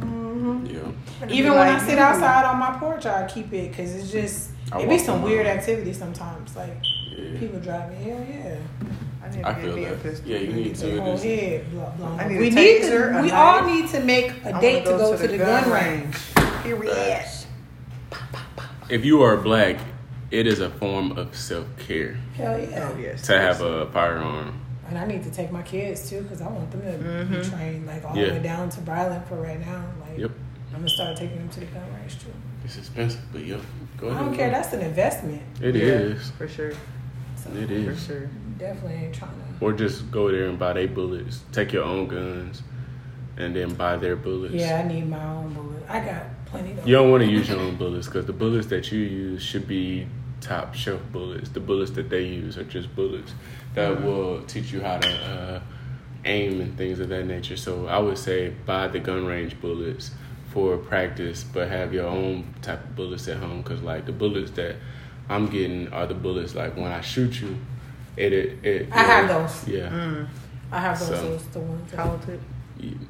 hmm 0.00 0.66
Yeah. 0.66 1.28
Even 1.30 1.52
when 1.52 1.68
I 1.68 1.78
sit 1.86 1.98
outside 1.98 2.44
on 2.44 2.58
my 2.58 2.76
porch, 2.78 3.06
I 3.06 3.26
keep 3.26 3.52
it 3.52 3.70
because 3.70 3.94
it's 3.94 4.10
just 4.10 4.50
I 4.72 4.80
it 4.80 4.88
be 4.88 4.98
some 4.98 5.16
around. 5.16 5.24
weird 5.24 5.46
activity 5.46 5.92
sometimes. 5.92 6.56
Like 6.56 6.76
Yeah. 7.16 7.38
people 7.38 7.60
driving, 7.60 7.96
hell 8.02 8.26
yeah, 8.28 8.58
I 9.24 9.28
need 9.30 9.42
to 9.42 9.48
I 9.48 9.54
feel 9.54 9.76
me 9.76 9.84
a 9.84 9.90
that. 9.94 10.02
pistol. 10.02 10.28
Yeah, 10.30 10.38
you 10.38 10.52
need 10.52 10.74
to. 10.76 11.00
whole 11.00 11.16
head 11.16 11.70
blo- 11.70 11.92
blown 11.96 12.20
I 12.20 12.24
off. 12.24 12.30
need 12.30 12.38
We 12.40 12.50
need 12.50 12.82
to. 12.82 13.18
a 13.18 13.22
We 13.22 13.30
all 13.30 13.64
need 13.66 13.88
to 13.90 14.00
make 14.00 14.30
I 14.44 14.48
a 14.48 14.52
wanna 14.52 14.60
date 14.60 14.84
to 14.84 14.90
go 14.90 15.16
to 15.16 15.28
the 15.28 15.38
gun 15.38 15.70
range. 15.70 16.16
Period. 16.62 17.24
If 18.88 19.04
you 19.04 19.22
are 19.22 19.36
black, 19.36 19.76
it 20.30 20.46
is 20.46 20.60
a 20.60 20.70
form 20.70 21.12
of 21.12 21.36
self 21.36 21.66
care 21.78 22.14
Hell 22.34 22.58
yeah. 22.58 22.90
Oh 22.92 22.98
yes. 22.98 23.22
to 23.26 23.38
have 23.38 23.60
a 23.60 23.86
firearm. 23.92 24.60
And 24.88 24.96
I 24.98 25.04
need 25.06 25.24
to 25.24 25.30
take 25.30 25.50
my 25.50 25.62
kids 25.62 26.08
too 26.08 26.22
because 26.22 26.40
I 26.40 26.48
want 26.48 26.70
them 26.70 26.82
to 26.82 26.88
Mm-hmm. 26.88 27.34
be 27.42 27.48
trained 27.48 27.86
like 27.86 28.04
all 28.04 28.16
Yeah. 28.16 28.26
the 28.26 28.32
way 28.34 28.42
down 28.42 28.68
to 28.70 28.80
Bryland 28.80 29.26
for 29.26 29.36
right 29.36 29.58
now. 29.60 29.84
Like 30.00 30.18
Yep. 30.18 30.30
I'm 30.72 30.78
gonna 30.78 30.88
start 30.88 31.16
taking 31.16 31.38
them 31.38 31.48
to 31.50 31.60
the 31.60 31.66
gun 31.66 31.82
range 32.00 32.18
too. 32.20 32.32
It's 32.64 32.76
expensive, 32.76 33.20
but 33.32 33.44
yep. 33.44 33.60
Go 33.98 34.08
ahead. 34.08 34.20
I 34.20 34.24
don't 34.26 34.34
care. 34.36 34.50
That's 34.50 34.72
an 34.72 34.80
investment. 34.82 35.42
It 35.60 35.74
Yeah, 35.74 35.84
is. 35.84 36.30
for 36.32 36.46
sure. 36.48 36.72
So 37.36 37.50
It 37.52 37.68
For 37.68 37.96
sure. 37.96 38.28
definitely 38.58 39.04
ain't 39.06 39.14
trying 39.14 39.30
to. 39.30 39.64
Or 39.64 39.72
just 39.72 40.10
go 40.10 40.30
there 40.30 40.48
and 40.48 40.58
buy 40.58 40.72
their 40.74 40.88
bullets. 40.88 41.42
Take 41.52 41.72
your 41.72 41.84
own 41.84 42.08
guns, 42.08 42.62
and 43.38 43.54
then 43.56 43.72
buy 43.74 43.96
their 43.96 44.16
bullets. 44.16 44.54
Yeah, 44.54 44.82
I 44.84 44.88
need 44.88 45.08
my 45.08 45.24
own 45.24 45.54
bullets. 45.54 45.84
I 45.88 46.00
got 46.00 46.24
plenty. 46.46 46.70
You 46.84 46.96
don't 46.96 47.10
want 47.10 47.22
to 47.24 47.30
use 47.30 47.48
your 47.48 47.58
own 47.60 47.76
bullets 47.76 48.06
because 48.06 48.26
the 48.26 48.32
bullets 48.32 48.66
that 48.68 48.90
you 48.90 49.00
use 49.00 49.42
should 49.42 49.66
be 49.68 50.06
top 50.40 50.74
shelf 50.74 51.00
bullets. 51.12 51.48
The 51.50 51.60
bullets 51.60 51.90
that 51.92 52.08
they 52.10 52.24
use 52.24 52.56
are 52.58 52.64
just 52.64 52.94
bullets 52.94 53.32
that 53.74 54.02
will 54.02 54.42
teach 54.44 54.72
you 54.72 54.80
how 54.80 54.98
to 54.98 55.08
uh, 55.08 55.60
aim 56.24 56.60
and 56.60 56.76
things 56.76 57.00
of 57.00 57.08
that 57.10 57.24
nature. 57.24 57.56
So 57.56 57.86
I 57.86 57.98
would 57.98 58.18
say 58.18 58.50
buy 58.64 58.88
the 58.88 58.98
gun 58.98 59.26
range 59.26 59.60
bullets 59.60 60.10
for 60.50 60.76
practice, 60.78 61.44
but 61.44 61.68
have 61.68 61.92
your 61.92 62.06
own 62.06 62.54
type 62.62 62.82
of 62.82 62.96
bullets 62.96 63.28
at 63.28 63.36
home 63.38 63.62
because 63.62 63.82
like 63.82 64.06
the 64.06 64.12
bullets 64.12 64.50
that 64.52 64.76
I'm 65.28 65.46
getting 65.48 65.92
are 65.92 66.06
the 66.06 66.14
bullets 66.14 66.54
like 66.54 66.76
when 66.76 66.92
I 66.92 67.00
shoot 67.00 67.40
you, 67.40 67.56
it 68.16 68.32
it. 68.32 68.64
it 68.64 68.88
I 68.92 69.02
have 69.02 69.28
those. 69.28 69.68
Yeah. 69.68 69.88
Mm. 69.88 70.28
I 70.72 70.80
have 70.80 70.98
those. 70.98 71.08
So- 71.08 71.14
those 71.30 71.46
the 71.48 71.60
ones 71.60 71.90
that 71.90 71.96
Talented. 71.96 72.40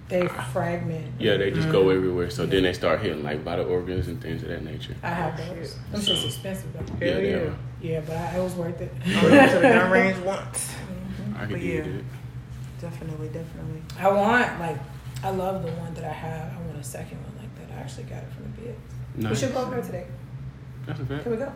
They 0.08 0.28
ah. 0.28 0.50
fragment. 0.52 1.20
Yeah, 1.20 1.36
they 1.36 1.50
just 1.50 1.70
go 1.70 1.82
mm-hmm. 1.82 1.96
everywhere. 1.96 2.30
So 2.30 2.46
then 2.46 2.62
they 2.62 2.72
start 2.72 3.00
hitting 3.00 3.22
like 3.22 3.44
by 3.44 3.56
the 3.56 3.64
organs 3.64 4.08
and 4.08 4.20
things 4.20 4.42
of 4.42 4.48
that 4.48 4.64
nature. 4.64 4.94
I 5.02 5.08
have 5.08 5.36
those. 5.36 5.76
Them 5.92 6.00
shit's 6.00 6.24
expensive 6.24 6.72
though. 6.72 7.06
Yeah, 7.06 7.14
they 7.14 7.30
yeah. 7.30 7.36
are. 7.36 7.58
Yeah, 7.80 8.00
but 8.06 8.16
I, 8.16 8.38
it 8.38 8.42
was 8.42 8.54
worth 8.54 8.80
it. 8.80 8.92
I 9.06 9.22
went 9.24 9.50
to 9.52 9.56
the 9.56 9.62
gun 9.62 9.90
range 9.92 10.18
once. 10.18 10.72
Mm-hmm. 10.72 11.36
I 11.36 11.40
could 11.40 11.50
But 11.50 11.60
get 11.60 11.86
yeah. 11.86 11.92
it. 11.92 12.04
Definitely, 12.80 13.28
definitely. 13.28 13.82
I 13.98 14.08
want 14.08 14.60
like 14.60 14.78
I 15.22 15.30
love 15.30 15.62
the 15.62 15.72
one 15.72 15.94
that 15.94 16.04
I 16.04 16.12
have. 16.12 16.52
I 16.52 16.66
want 16.66 16.78
a 16.78 16.84
second 16.84 17.18
one 17.22 17.32
like 17.38 17.54
that. 17.56 17.76
I 17.76 17.80
actually 17.80 18.04
got 18.04 18.22
it 18.22 18.32
from 18.32 18.44
the 18.44 18.60
bids. 18.60 19.30
We 19.30 19.34
should 19.34 19.54
go 19.54 19.62
over 19.62 19.76
there 19.76 19.84
today. 19.84 20.06
That's 20.86 21.00
a 21.00 21.06
fact. 21.06 21.22
Can 21.24 21.32
we 21.32 21.38
go? 21.38 21.52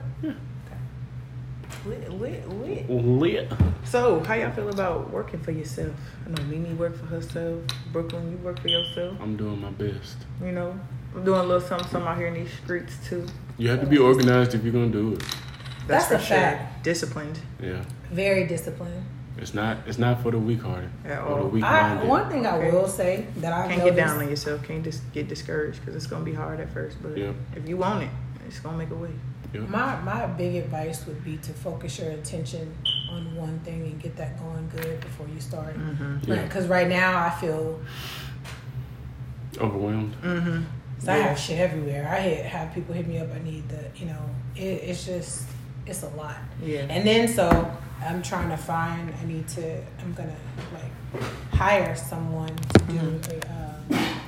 Lit, 1.87 2.11
lit, 2.12 2.48
lit. 2.48 2.90
Lit. 2.90 3.52
So, 3.85 4.20
how 4.20 4.35
y'all 4.35 4.50
feel 4.52 4.68
about 4.68 5.11
working 5.11 5.40
for 5.40 5.50
yourself? 5.52 5.94
I 6.26 6.30
know 6.30 6.42
Mimi 6.44 6.74
work 6.74 6.96
for 6.96 7.06
herself. 7.06 7.61
Brooklyn, 7.92 8.30
you 8.30 8.37
work 8.38 8.61
for 8.61 8.68
yourself. 8.68 9.16
I'm 9.20 9.37
doing 9.37 9.61
my 9.61 9.70
best. 9.70 10.18
You 10.44 10.52
know, 10.52 10.78
I'm 11.14 11.24
doing 11.24 11.40
a 11.40 11.42
little 11.42 11.61
something, 11.61 11.88
something 11.88 12.09
out 12.09 12.18
here 12.18 12.26
in 12.28 12.35
these 12.35 12.52
streets 12.52 12.96
too. 13.09 13.26
You 13.59 13.70
have 13.70 13.80
to 13.80 13.87
be 13.87 13.98
organized 13.98 14.54
if 14.54 14.62
you're 14.62 14.72
gonna 14.72 14.88
do 14.88 15.14
it. 15.14 15.22
That's 15.87 16.06
for 16.06 16.14
a 16.14 16.18
fact. 16.18 16.85
Disciplined. 16.85 17.38
Yeah. 17.62 17.83
Very 18.11 18.46
disciplined. 18.46 19.04
It's 19.38 19.54
not. 19.54 19.78
It's 19.87 19.98
not 19.98 20.22
for 20.22 20.30
the 20.30 20.38
weak-hearted 20.38 20.90
At 21.06 21.22
or 21.22 21.37
the 21.37 21.42
all. 21.44 21.48
Weak-minded. 21.48 22.09
one 22.09 22.28
thing 22.28 22.46
I 22.46 22.59
Okay. 22.59 22.70
will 22.70 22.87
say 22.88 23.26
that 23.38 23.52
I 23.52 23.68
Can't 23.68 23.85
get 23.85 23.96
down 23.96 24.18
on 24.18 24.28
yourself. 24.28 24.62
Can't 24.64 24.85
just 24.85 25.00
get 25.12 25.28
discouraged 25.28 25.80
because 25.80 25.96
it's 25.96 26.06
gonna 26.06 26.24
be 26.24 26.35
hard 26.35 26.61
at 26.61 26.70
first. 26.72 26.98
But 27.02 27.16
Yep. 27.16 27.35
if 27.56 27.68
you 27.68 27.76
want 27.78 28.02
it, 28.04 28.11
it's 28.46 28.61
gonna 28.61 28.76
make 28.76 28.90
a 28.90 28.94
way. 28.94 29.11
Yep. 29.52 29.68
My 29.68 30.00
my 30.02 30.26
big 30.26 30.54
advice 30.56 31.06
would 31.06 31.24
be 31.24 31.36
to 31.38 31.52
focus 31.52 31.98
your 31.98 32.10
attention 32.10 32.72
on 33.10 33.34
one 33.34 33.58
thing 33.60 33.82
and 33.82 34.00
get 34.00 34.16
that 34.16 34.38
going 34.38 34.68
good 34.76 35.00
before 35.00 35.26
you 35.28 35.40
start. 35.40 35.76
Mm-hmm. 35.76 36.30
Yeah. 36.32 36.42
Because 36.44 36.66
right 36.68 36.88
now 36.88 37.18
I 37.26 37.30
feel 37.30 37.80
Overwhelmed. 39.58 40.14
Mm-hmm. 40.22 40.62
so 41.00 41.12
I 41.12 41.16
have 41.16 41.38
shit 41.38 41.58
everywhere. 41.58 42.08
I 42.08 42.20
hit, 42.20 42.46
have 42.46 42.72
people 42.72 42.94
hit 42.94 43.06
me 43.08 43.18
up. 43.18 43.28
I 43.34 43.40
need 43.42 43.68
the 43.68 43.84
you 43.96 44.06
know 44.06 44.22
it, 44.54 44.60
it's 44.60 45.04
just 45.04 45.44
it's 45.86 46.02
a 46.04 46.08
lot. 46.10 46.36
Yeah. 46.62 46.86
And 46.88 47.06
then 47.06 47.26
so 47.26 47.48
I'm 48.02 48.22
trying 48.22 48.48
to 48.50 48.56
find. 48.56 49.12
I 49.20 49.24
need 49.26 49.48
to. 49.48 49.82
I'm 50.00 50.12
gonna 50.14 50.36
like 50.72 51.22
hire 51.52 51.96
someone 51.96 52.54
to 52.54 52.78
do 52.84 52.92
Mm-hmm. 52.94 53.92
a, 53.92 53.96
um, 53.98 54.20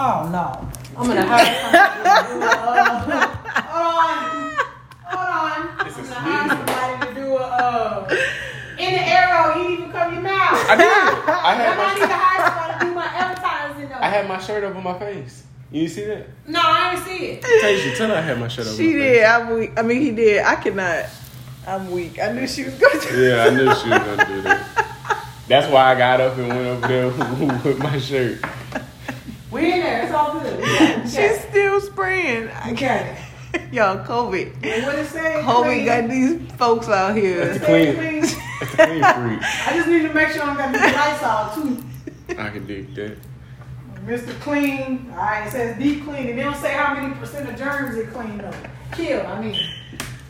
Oh 0.00 0.28
no. 0.32 0.68
I'm 0.96 1.06
gonna 1.06 1.26
hire 1.26 1.54
somebody 1.62 1.98
to 1.98 2.34
do 2.34 2.40
a, 2.40 2.50
uh, 2.50 3.00
hold 3.70 3.98
on. 4.00 4.56
Hold 5.04 5.28
on. 5.28 5.86
It's 5.86 5.96
I'm 5.98 6.04
gonna 6.04 6.14
hire 6.14 6.48
somebody 6.48 7.14
to 7.14 7.20
do 7.20 7.26
a 7.36 7.42
uh, 7.42 8.08
in 8.78 8.92
the 8.94 9.00
arrow, 9.00 9.56
you 9.56 9.62
didn't 9.62 9.78
even 9.78 9.92
cover 9.92 10.12
your 10.14 10.22
mouth. 10.22 10.66
I 10.70 10.76
did. 10.76 10.86
I 10.86 11.54
had 11.54 11.78
I 11.78 11.94
need 11.94 12.00
to 12.00 12.06
my 12.06 12.14
hire 12.14 12.40
somebody 12.48 12.72
to 12.78 12.86
do 12.86 12.94
my 12.94 13.06
advertising 13.06 13.88
though. 13.88 13.94
I 13.96 14.08
had 14.08 14.28
my 14.28 14.38
shirt 14.38 14.64
over 14.64 14.80
my 14.80 14.98
face. 14.98 15.44
You 15.72 15.86
see 15.86 16.04
that? 16.06 16.26
no, 16.48 16.60
I 16.62 16.94
didn't 16.94 17.06
see 17.06 17.26
it. 17.26 17.42
Tasia, 17.42 17.96
tell 17.96 18.08
her 18.08 18.16
I 18.16 18.20
had 18.22 18.40
my 18.40 18.48
shirt 18.48 18.66
over 18.66 18.76
She 18.76 18.92
my 18.92 18.98
did. 18.98 19.24
I'm 19.24 19.54
weak. 19.54 19.72
I 19.78 19.82
mean, 19.82 20.00
he 20.00 20.10
did. 20.10 20.42
I 20.44 20.56
cannot. 20.56 21.04
I'm 21.66 21.90
weak. 21.90 22.18
I 22.18 22.32
knew 22.32 22.48
she 22.48 22.64
was 22.64 22.74
going 22.74 23.00
to. 23.00 23.22
Yeah, 23.22 23.44
I 23.44 23.50
knew 23.50 23.72
she 23.74 23.88
was 23.88 23.98
gonna 23.98 24.26
do 24.26 24.42
that. 24.42 24.66
That's 25.46 25.70
why 25.70 25.92
I 25.92 25.94
got 25.96 26.20
up 26.20 26.36
and 26.38 26.48
went 26.48 26.60
over 26.66 26.88
there 26.88 27.06
with 27.64 27.78
my 27.78 27.98
shirt. 27.98 28.38
We 29.50 29.72
in 29.72 29.80
there. 29.80 30.02
It's 30.04 30.09
all 30.20 30.40
good. 30.40 30.58
We 30.58 30.64
got 30.64 30.82
it. 30.82 30.96
We 30.96 31.02
got 31.02 31.04
She's 31.04 31.16
it. 31.18 31.48
still 31.50 31.80
spraying. 31.80 32.48
I 32.48 32.72
got 32.72 33.06
it. 33.06 33.16
Y'all, 33.72 34.04
COVID. 34.04 34.54
What 34.86 34.94
it 34.94 35.06
say? 35.06 35.40
COVID 35.44 35.62
Clean. 35.64 35.84
got 35.86 36.08
these 36.08 36.52
folks 36.52 36.88
out 36.88 37.16
here. 37.16 37.46
That's 37.46 37.58
the 37.60 37.66
Say 37.66 37.94
clean. 37.94 37.96
clean. 37.96 38.20
That's 38.20 38.70
the 38.70 38.76
clean 38.76 39.02
freak. 39.02 39.40
I 39.66 39.72
just 39.76 39.88
need 39.88 40.02
to 40.02 40.14
make 40.14 40.28
sure 40.28 40.42
I'm 40.42 40.56
gonna 40.56 40.72
be 40.72 40.78
nice 40.78 41.22
all 41.22 41.54
too. 41.54 41.84
I 42.38 42.50
can 42.50 42.66
dig 42.66 42.94
that. 42.94 43.16
Mr. 44.06 44.38
Clean. 44.40 45.08
All 45.10 45.16
right, 45.16 45.46
it 45.46 45.50
says 45.50 45.78
deep 45.78 46.04
clean. 46.04 46.28
And 46.28 46.38
they 46.38 46.42
don't 46.42 46.56
say 46.56 46.72
how 46.72 46.94
many 46.94 47.12
percent 47.14 47.48
of 47.48 47.56
germs 47.56 47.96
it 47.96 48.10
clean 48.12 48.38
though. 48.38 48.52
Kill, 48.92 49.26
I 49.26 49.40
mean. 49.40 49.60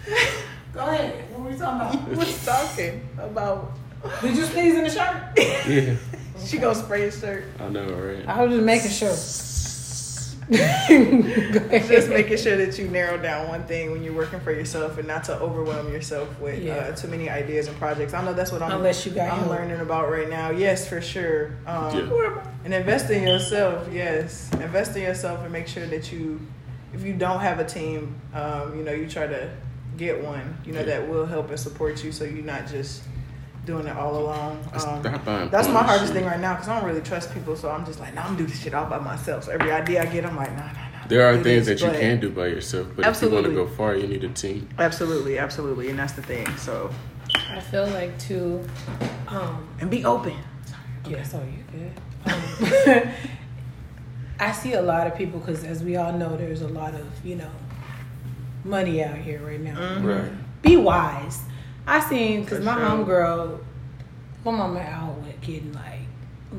Go 0.72 0.80
ahead. 0.80 1.30
What 1.30 1.40
were 1.42 1.50
we 1.50 1.56
talking 1.56 1.98
He 2.00 2.06
about? 2.06 2.16
was 2.18 2.44
talking 2.44 3.08
about. 3.18 3.72
Did 4.22 4.36
you 4.36 4.44
sneeze 4.44 4.74
in 4.76 4.84
the 4.84 4.90
shirt? 4.90 5.66
Yeah, 5.68 5.94
She 6.46 6.56
gonna 6.58 6.74
spray 6.74 7.02
his 7.02 7.20
shirt. 7.20 7.44
I 7.60 7.68
know, 7.68 7.86
right? 7.92 8.26
I 8.26 8.42
was 8.44 8.52
just 8.54 8.64
making 8.64 8.90
sure. 8.90 9.14
Go 10.50 10.56
ahead. 10.96 11.86
Just 11.88 12.08
making 12.08 12.36
sure 12.38 12.56
that 12.56 12.76
you 12.78 12.88
narrow 12.88 13.16
down 13.16 13.46
one 13.48 13.62
thing 13.64 13.92
when 13.92 14.02
you're 14.02 14.14
working 14.14 14.40
for 14.40 14.52
yourself 14.52 14.98
and 14.98 15.06
not 15.06 15.22
to 15.24 15.38
overwhelm 15.38 15.92
yourself 15.92 16.28
with 16.40 16.60
Yeah. 16.62 16.74
uh, 16.74 16.96
too 16.96 17.08
many 17.08 17.28
ideas 17.30 17.68
and 17.68 17.76
projects. 17.78 18.14
I 18.14 18.24
know 18.24 18.32
that's 18.34 18.50
what 18.50 18.60
I'm, 18.62 18.72
Unless 18.72 19.06
you 19.06 19.12
got 19.12 19.30
I'm 19.32 19.38
help. 19.40 19.50
learning 19.50 19.80
about 19.80 20.10
right 20.10 20.28
now. 20.28 20.50
Yes, 20.50 20.88
for 20.88 21.00
sure. 21.00 21.52
Um, 21.66 21.96
Yeah. 21.96 22.44
And 22.64 22.74
invest 22.74 23.10
in 23.10 23.22
yourself. 23.26 23.88
Yes, 23.92 24.50
invest 24.54 24.96
in 24.96 25.02
yourself 25.02 25.40
and 25.42 25.52
make 25.52 25.68
sure 25.68 25.86
that 25.86 26.10
you, 26.12 26.40
if 26.92 27.04
you 27.04 27.14
don't 27.14 27.40
have 27.40 27.58
a 27.60 27.64
team, 27.64 28.20
um, 28.34 28.76
you 28.76 28.82
know, 28.84 28.92
you 28.92 29.08
try 29.08 29.26
to 29.28 29.50
get 29.96 30.22
one. 30.24 30.56
You 30.64 30.72
know 30.72 30.80
Yeah. 30.80 30.86
that 30.86 31.08
will 31.08 31.26
help 31.26 31.48
and 31.50 31.58
support 31.60 32.02
you, 32.04 32.10
so 32.12 32.24
you're 32.24 32.44
not 32.44 32.66
just 32.66 33.02
doing 33.70 33.86
it 33.86 33.96
all 33.96 34.16
alone. 34.16 34.58
Um, 34.74 35.48
that's 35.50 35.68
my 35.68 35.82
hardest 35.82 36.06
shit. 36.06 36.16
thing 36.16 36.24
right 36.24 36.40
now 36.40 36.54
because 36.54 36.68
I 36.68 36.78
don't 36.78 36.88
really 36.88 37.00
trust 37.02 37.32
people. 37.32 37.54
So 37.54 37.70
I'm 37.70 37.86
just 37.86 38.00
like, 38.00 38.14
nah, 38.14 38.22
I'm 38.26 38.36
doing 38.36 38.48
this 38.50 38.60
shit 38.60 38.74
all 38.74 38.86
by 38.86 38.98
myself. 38.98 39.44
So 39.44 39.52
every 39.52 39.70
idea 39.70 40.02
I 40.02 40.06
get, 40.06 40.24
I'm 40.26 40.36
like, 40.36 40.50
nah, 40.56 40.66
nah, 40.66 40.72
nah. 40.72 41.06
There 41.08 41.24
are 41.28 41.34
things 41.42 41.66
this, 41.66 41.80
that 41.80 41.92
you 41.92 41.98
can 42.00 42.20
do 42.20 42.30
by 42.30 42.46
yourself, 42.48 42.88
but 42.96 43.04
Absolutely. 43.04 43.38
if 43.38 43.52
you 43.52 43.58
want 43.58 43.68
to 43.68 43.72
go 43.72 43.76
far, 43.76 43.94
you 43.96 44.06
need 44.08 44.24
a 44.24 44.28
team. 44.28 44.68
Absolutely, 44.78 45.38
absolutely, 45.38 45.88
and 45.90 45.98
that's 45.98 46.14
the 46.14 46.22
thing. 46.22 46.46
So 46.56 46.90
I 47.36 47.60
feel 47.60 47.86
like 47.88 48.18
to 48.30 48.64
Um, 49.28 49.68
and 49.80 49.88
be 49.90 50.04
open. 50.04 50.36
Yeah, 51.08 51.22
so 51.22 51.38
you 51.44 51.62
good. 51.70 51.92
Um, 53.06 53.12
I 54.40 54.52
see 54.52 54.72
a 54.72 54.82
lot 54.82 55.06
of 55.06 55.14
people 55.16 55.38
because, 55.38 55.62
as 55.64 55.82
we 55.84 55.96
all 55.96 56.12
know, 56.12 56.36
there's 56.36 56.62
a 56.62 56.68
lot 56.68 56.94
of 56.94 57.06
you 57.24 57.36
know 57.36 57.50
money 58.64 59.02
out 59.04 59.16
here 59.18 59.40
right 59.46 59.60
now. 59.60 59.76
Mhm. 59.76 60.04
Right. 60.04 60.62
Be 60.62 60.76
wise. 60.76 61.40
I 61.86 62.00
seen 62.00 62.42
because 62.42 62.58
For 62.58 62.64
my 62.64 62.74
sure. 62.76 62.84
homegirl, 62.84 63.58
my 64.44 64.50
mama 64.52 64.80
out 64.80 65.16
with 65.18 65.40
getting 65.40 65.72
like 65.72 66.00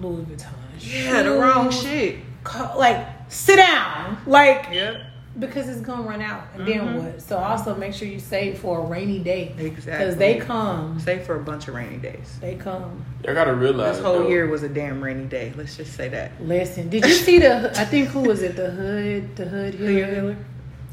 Louis 0.01 0.23
Vuitton. 0.23 0.47
Yeah, 0.79 1.23
the 1.23 1.31
wrong 1.31 1.69
shit. 1.71 2.17
co- 2.43 2.77
Like 2.77 3.05
sit 3.29 3.57
down, 3.57 4.17
like 4.25 4.67
Yep. 4.71 4.95
because 5.39 5.69
it's 5.69 5.81
gonna 5.81 6.01
run 6.01 6.21
out, 6.21 6.43
and 6.55 6.63
Mhm. 6.63 6.65
then 6.67 6.97
what? 7.03 7.21
So 7.21 7.37
also 7.37 7.75
make 7.75 7.93
sure 7.93 8.07
you 8.07 8.19
save 8.19 8.57
for 8.59 8.79
a 8.79 8.85
rainy 8.85 9.19
day 9.19 9.53
Exactly. 9.57 9.91
because 9.91 10.15
they 10.17 10.37
come. 10.39 10.99
Save 10.99 11.23
for 11.23 11.35
a 11.35 11.39
bunch 11.43 11.67
of 11.67 11.75
rainy 11.75 11.97
days. 11.97 12.37
They 12.41 12.55
come. 12.55 13.03
I 13.27 13.33
gotta 13.33 13.53
realize 13.53 13.97
This 13.97 14.05
whole 14.05 14.19
though, 14.19 14.27
year 14.29 14.47
was 14.47 14.63
a 14.63 14.69
damn 14.69 15.01
rainy 15.03 15.25
day. 15.25 15.53
Let's 15.55 15.77
just 15.77 15.93
say 15.95 16.09
that. 16.09 16.31
Listen, 16.41 16.89
did 16.89 17.05
you 17.05 17.13
see 17.13 17.37
the? 17.39 17.69
I 17.79 17.85
think 17.85 18.09
who 18.09 18.21
was 18.21 18.41
it? 18.41 18.55
The 18.55 18.71
hood, 18.71 19.35
the 19.35 19.45
hood 19.45 19.75
Healer. 19.75 20.35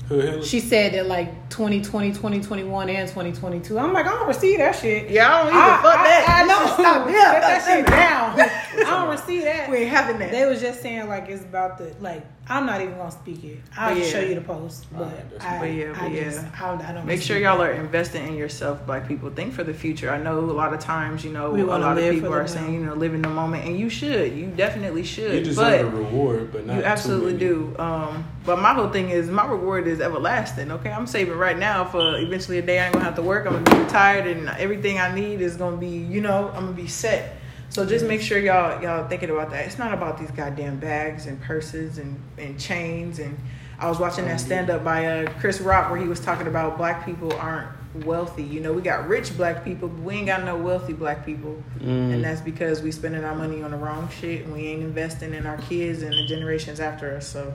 Who 0.09 0.21
Hillary? 0.21 0.43
She 0.43 0.61
said 0.61 0.95
that 0.95 1.07
like 1.07 1.51
2020, 1.51 2.11
2021, 2.11 2.89
and 2.89 3.09
2022. 3.09 3.79
I'm 3.79 3.93
like, 3.93 4.07
I 4.07 4.11
don't 4.11 4.27
receive 4.29 4.59
that 4.59 4.75
shit. 4.75 5.11
Yeah, 5.11 5.29
I 5.29 5.39
don't 5.39 5.49
even 5.49 5.61
I, 5.61 5.83
fuck 5.83 5.99
I, 5.99 6.05
that. 6.05 6.29
I 6.29 6.47
know. 6.47 6.59
Just 6.65 6.75
Stop. 6.79 7.05
Shut 7.05 7.13
Yeah, 7.15 7.41
that 7.41 7.65
shit 7.67 7.87
down. 7.87 8.87
I 8.87 9.01
don't 9.01 9.11
receive 9.11 9.43
that. 9.45 9.71
We 9.71 9.77
ain't 9.79 9.91
having 9.91 10.19
that. 10.21 10.31
They 10.31 10.47
was 10.47 10.61
just 10.61 10.81
saying 10.81 11.09
like 11.09 11.29
it's 11.29 11.43
about 11.43 11.79
the 11.79 11.95
like. 12.01 12.25
I'm 12.51 12.65
not 12.67 12.81
even 12.81 12.97
gonna 12.97 13.11
speak 13.11 13.45
it. 13.45 13.59
I'll 13.77 13.91
But 13.95 13.99
just 14.01 14.11
show 14.13 14.21
you 14.21 14.35
the 14.37 14.41
post, 14.41 14.87
but 14.93 15.03
Alright, 15.03 15.31
that's 15.31 15.45
I, 15.45 15.59
But 15.59 15.65
yeah, 15.67 15.93
I 15.97 16.09
but 16.09 16.15
just 16.15 16.43
yeah. 16.43 16.51
I, 16.61 16.91
I 16.91 16.93
don't 16.95 17.07
Make 17.07 17.21
sure 17.21 17.37
y'all 17.39 17.59
that. 17.59 17.71
are 17.71 17.73
investing 17.73 18.27
in 18.27 18.37
yourself, 18.37 18.85
black 18.87 19.07
people. 19.07 19.29
Think 19.31 19.53
for 19.53 19.65
the 19.65 19.75
future. 19.75 20.11
I 20.11 20.17
know 20.19 20.39
a 20.39 20.41
lot 20.41 20.73
of 20.73 20.81
times, 20.81 21.25
you 21.25 21.33
know, 21.33 21.51
We 21.51 21.61
a 21.61 21.67
lot 21.67 21.99
of 21.99 22.05
people 22.15 22.31
for 22.31 22.37
the 22.37 22.43
are 22.43 22.49
saying, 22.49 22.73
you 22.73 22.81
know, 22.81 22.95
live 22.95 23.13
in 23.15 23.23
the 23.23 23.29
moment, 23.29 23.67
and 23.67 23.79
you 23.79 23.91
should. 23.91 24.33
You 24.33 24.47
definitely 24.47 25.05
should. 25.05 25.35
you 25.35 25.45
deserve 25.45 25.93
but 25.93 25.99
a 25.99 26.03
reward, 26.03 26.53
but 26.53 26.67
not 26.67 26.77
you 26.77 26.81
too 26.83 26.87
absolutely 26.87 27.33
many. 27.35 27.45
do. 27.47 27.77
Um, 27.79 28.25
but 28.47 28.59
my 28.61 28.73
whole 28.73 28.89
thing 28.89 29.11
is 29.11 29.29
my 29.29 29.47
reward 29.47 29.87
is 29.87 30.01
everlasting. 30.01 30.71
Okay, 30.73 30.91
I'm 30.91 31.07
saving 31.07 31.37
right 31.37 31.59
now 31.59 31.85
for 31.85 32.17
eventually 32.19 32.59
a 32.59 32.63
day 32.63 32.79
I 32.79 32.85
ain't 32.87 32.95
gonna 32.95 33.05
have 33.05 33.17
to 33.17 33.23
work. 33.23 33.47
I'm 33.47 33.63
gonna 33.63 33.71
be 33.79 33.85
retired, 33.85 34.27
and 34.27 34.49
everything 34.51 34.99
I 34.99 35.15
need 35.15 35.43
is 35.43 35.57
gonna 35.57 35.77
be, 35.77 35.89
you 35.89 36.21
know, 36.23 36.49
I'm 36.55 36.65
gonna 36.65 36.73
be 36.73 36.87
set. 36.87 37.37
So 37.71 37.85
just 37.85 38.05
make 38.07 38.21
sure 38.21 38.39
y'all 38.39 38.83
y'all 38.83 39.07
thinking 39.09 39.31
about 39.31 39.51
that. 39.51 39.67
It's 39.67 39.79
not 39.79 39.93
about 39.93 40.19
these 40.19 40.31
goddamn 40.31 40.79
bags 40.79 41.27
and 41.27 41.41
purses 41.41 41.99
and, 41.99 42.21
and 42.39 42.59
chains. 42.59 43.19
And 43.19 43.39
I 43.79 43.89
was 43.89 43.99
watching 43.99 44.25
that 44.25 44.41
stand 44.41 44.71
up 44.71 44.83
by 44.83 45.07
uh, 45.07 45.33
Chris 45.41 45.61
Rock 45.61 45.91
where 45.91 46.01
he 46.01 46.09
was 46.09 46.21
talking 46.21 46.47
about 46.47 46.79
black 46.79 47.05
people 47.05 47.33
aren't 47.35 47.69
wealthy. 48.05 48.43
You 48.43 48.61
know, 48.61 48.73
we 48.73 48.83
got 48.83 49.07
rich 49.09 49.37
black 49.37 49.65
people, 49.65 49.89
but 49.89 50.03
we 50.03 50.15
ain't 50.15 50.27
got 50.27 50.45
no 50.45 50.57
wealthy 50.57 50.93
black 50.93 51.25
people. 51.25 51.63
Mm. 51.79 52.15
And 52.15 52.25
that's 52.25 52.41
because 52.41 52.83
we 52.83 52.91
spending 52.91 53.25
our 53.25 53.35
money 53.35 53.63
on 53.63 53.71
the 53.71 53.77
wrong 53.77 54.09
shit 54.21 54.45
and 54.45 54.53
we 54.53 54.67
ain't 54.67 54.83
investing 54.83 55.35
in 55.35 55.47
our 55.47 55.59
kids 55.59 56.03
and 56.03 56.13
the 56.13 56.27
generations 56.27 56.81
after 56.81 57.15
us. 57.15 57.29
So 57.29 57.55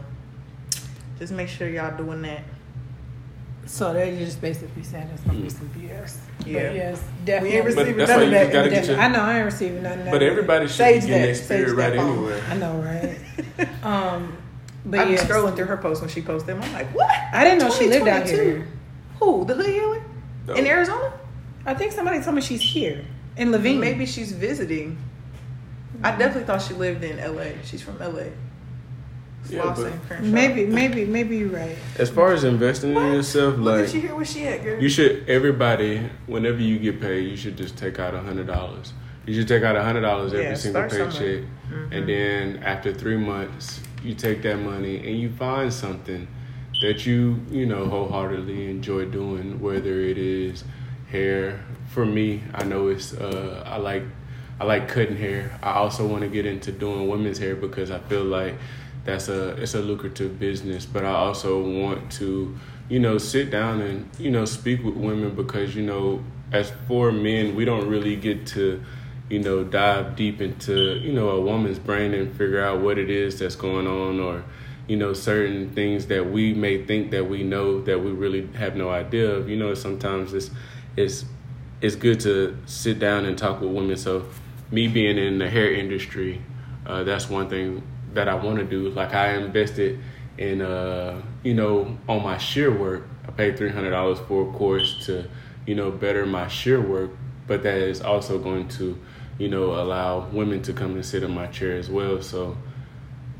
just 1.20 1.34
make 1.34 1.50
sure 1.50 1.68
y'all 1.68 1.96
doing 1.98 2.22
that. 2.24 2.44
So 3.66 3.94
they're 3.94 4.16
just 4.18 4.42
basically 4.42 4.84
saying 4.84 5.10
it's 5.14 5.24
gonna 5.24 5.40
be 5.40 5.48
mm. 5.48 5.52
some 5.52 5.70
BS. 5.70 6.18
Yeah. 6.46 6.68
but 6.68 6.76
yes, 6.76 7.02
We 7.02 7.26
definitely. 7.26 7.58
ain't 7.58 7.64
But 7.64 7.76
receiving 7.76 7.98
that's 7.98 8.10
none 8.10 8.20
why 8.20 8.24
of 8.24 8.28
you 8.28 8.34
that. 8.34 8.44
just 8.44 8.54
gotta 8.54 8.70
get 8.70 8.88
your- 8.88 9.00
I 9.00 9.08
know 9.08 9.20
I 9.22 9.36
ain't 9.38 9.46
receiving 9.46 9.84
nothing. 9.84 10.12
But 10.12 10.24
everybody 10.24 10.68
should 10.68 10.76
Sage 10.76 11.02
be 11.02 11.08
getting 11.08 11.22
that. 11.22 11.26
their 11.26 11.36
spirit 11.36 11.76
right 11.76 11.96
phone. 11.96 12.18
anyway. 12.18 12.42
I 12.50 12.56
know, 12.58 12.74
right? 12.78 13.84
um, 13.84 14.38
but 14.86 15.00
I 15.00 15.06
be 15.06 15.12
yes. 15.12 15.24
scrolling 15.24 15.56
through 15.56 15.66
her 15.66 15.78
posts 15.78 16.02
when 16.02 16.10
she 16.10 16.22
posts 16.22 16.46
them. 16.46 16.62
I'm 16.62 16.74
like, 16.74 16.94
what? 16.94 17.10
I 17.32 17.44
didn't 17.44 17.60
know 17.60 17.70
she 17.70 17.88
lived 17.88 18.08
out 18.08 18.26
2022? 18.26 18.44
here. 18.44 18.68
Who? 19.20 19.46
The 19.46 19.56
Hood 19.56 19.66
Healer? 19.68 20.04
No. 20.48 20.54
In 20.56 20.68
Arizona? 20.68 21.14
I 21.66 21.74
think 21.74 21.94
somebody 21.94 22.22
told 22.22 22.36
me 22.36 22.42
she's 22.42 22.62
here 22.62 23.06
in 23.38 23.50
Laveen. 23.50 23.78
Mm. 23.78 23.80
Maybe 23.80 24.06
she's 24.06 24.34
visiting. 24.34 24.98
I 26.04 26.12
mm. 26.12 26.18
definitely 26.20 26.44
thought 26.44 26.62
she 26.62 26.74
lived 26.74 27.04
in 27.04 27.18
LA. 27.18 27.62
She's 27.64 27.82
from 27.82 27.98
LA. 28.00 28.26
Yeah, 29.50 29.62
Slauson, 29.62 29.76
but- 29.76 30.08
Crenshaw. 30.08 30.26
maybe, 30.32 30.66
maybe, 30.66 31.06
maybe 31.06 31.38
you're 31.38 31.50
right. 31.50 31.78
As 31.98 32.10
far 32.10 32.32
as 32.34 32.44
investing 32.44 32.96
in 32.96 33.14
yourself, 33.14 33.58
Look 33.58 33.76
like 33.78 33.88
at 33.90 33.94
you 33.94 34.02
here 34.02 34.16
where 34.16 34.26
she 34.26 34.48
at, 34.48 34.64
girl. 34.64 34.82
You 34.82 34.90
should 34.90 35.28
everybody 35.30 36.02
whenever 36.28 36.60
you 36.62 36.80
get 36.80 37.02
paid, 37.02 37.30
you 37.30 37.36
should 37.38 37.58
just 37.58 37.78
take 37.78 38.00
out 38.00 38.14
a 38.14 38.20
hundred 38.22 38.48
dollars. 38.48 38.94
You 39.26 39.34
should 39.34 39.48
take 39.48 39.64
out 39.64 39.76
a 39.76 39.84
hundred 39.84 40.02
dollars 40.02 40.34
every 40.34 40.46
Yeah, 40.46 40.54
single 40.56 40.90
start 40.90 41.14
somewhere. 41.14 41.38
paycheck, 41.42 41.44
Mhm. 41.72 41.92
and 41.98 42.10
then 42.10 42.64
after 42.64 42.94
three 42.94 43.18
months, 43.18 43.82
you 44.04 44.14
take 44.14 44.42
that 44.44 44.58
money 44.60 44.98
and 44.98 45.20
you 45.20 45.30
find 45.30 45.72
something 45.74 46.28
that 46.82 47.06
you 47.06 47.40
you 47.52 47.66
know 47.66 47.86
wholeheartedly 47.86 48.70
enjoy 48.70 49.06
doing. 49.06 49.60
Whether 49.62 50.00
it 50.02 50.18
is 50.18 50.64
hair, 51.12 51.60
for 51.90 52.06
me, 52.06 52.44
I 52.54 52.64
know 52.64 52.88
it's 52.88 53.14
uh, 53.14 53.64
I 53.66 53.78
like 53.78 54.04
I 54.60 54.66
like 54.66 54.88
cutting 54.88 55.18
hair. 55.18 55.58
I 55.62 55.72
also 55.74 56.06
want 56.08 56.22
to 56.22 56.30
get 56.30 56.46
into 56.46 56.72
doing 56.72 57.10
women's 57.10 57.40
hair 57.40 57.56
because 57.56 57.92
I 57.92 58.00
feel 58.00 58.24
like 58.24 58.56
that's 59.06 59.28
a 59.28 59.50
it's 59.62 59.76
a 59.76 59.82
lucrative 59.82 60.40
business. 60.40 60.86
But 60.86 61.06
I 61.06 61.14
also 61.14 61.62
want 61.62 62.12
to, 62.14 62.56
you 62.90 63.00
know, 63.00 63.18
sit 63.18 63.52
down 63.52 63.82
and 63.82 64.10
you 64.18 64.32
know 64.32 64.46
speak 64.46 64.84
with 64.84 64.96
women 64.96 65.36
because 65.36 65.76
you 65.76 65.84
know, 65.84 66.24
as 66.52 66.72
for 66.88 67.12
men, 67.12 67.56
we 67.56 67.66
don't 67.66 67.88
really 67.88 68.16
get 68.16 68.48
to, 68.48 68.82
you 69.30 69.40
know, 69.40 69.64
dive 69.64 70.16
deep 70.16 70.42
into 70.42 70.98
you 71.00 71.12
know 71.12 71.30
a 71.30 71.42
woman's 71.42 71.80
brain 71.80 72.14
and 72.14 72.32
figure 72.32 72.64
out 72.64 72.82
what 72.82 72.98
it 72.98 73.10
is 73.10 73.40
that's 73.40 73.56
going 73.56 73.88
on 73.88 74.20
or. 74.20 74.44
You 74.86 74.98
know, 74.98 75.14
certain 75.14 75.70
things 75.70 76.08
that 76.08 76.30
we 76.30 76.54
may 76.54 76.84
think 76.86 77.12
that 77.12 77.30
we 77.30 77.44
know 77.44 77.80
that 77.84 78.04
we 78.04 78.12
really 78.12 78.48
have 78.56 78.76
no 78.76 78.90
idea 78.90 79.32
of. 79.32 79.48
You 79.48 79.56
know, 79.56 79.74
sometimes 79.76 80.34
it's 80.34 80.52
it's 80.98 81.24
it's 81.80 81.96
good 81.96 82.20
to 82.22 82.58
sit 82.66 83.00
down 83.00 83.24
and 83.24 83.38
talk 83.38 83.62
with 83.62 83.72
women. 83.72 83.96
So, 83.96 84.26
me 84.72 84.90
being 84.90 85.18
in 85.18 85.38
the 85.38 85.50
hair 85.50 85.74
industry, 85.74 86.42
uh, 86.86 87.06
that's 87.06 87.30
one 87.30 87.48
thing 87.48 87.82
that 88.14 88.28
I 88.28 88.36
want 88.36 88.60
to 88.60 88.66
do. 88.66 88.90
Like 88.90 89.14
I 89.14 89.34
invested 89.36 90.00
in, 90.38 90.62
uh, 90.62 91.22
you 91.44 91.54
know, 91.54 91.98
on 92.08 92.24
my 92.24 92.38
shear 92.38 92.72
work. 92.72 93.08
I 93.28 93.32
paid 93.32 93.58
three 93.58 93.70
hundred 93.70 93.92
dollars 93.92 94.20
for 94.28 94.50
a 94.50 94.54
course 94.54 95.06
to, 95.06 95.30
you 95.66 95.76
know, 95.76 95.92
better 95.92 96.26
my 96.26 96.48
shear 96.48 96.82
work. 96.82 97.12
But 97.46 97.64
that 97.64 97.78
is 97.78 98.02
also 98.02 98.40
going 98.40 98.68
to, 98.70 98.98
you 99.38 99.50
know, 99.50 99.74
allow 99.74 100.28
women 100.30 100.62
to 100.64 100.74
come 100.74 100.96
and 100.96 101.06
sit 101.06 101.24
in 101.24 101.32
my 101.32 101.48
chair 101.48 101.78
as 101.78 101.90
well. 101.90 102.22
So, 102.22 102.58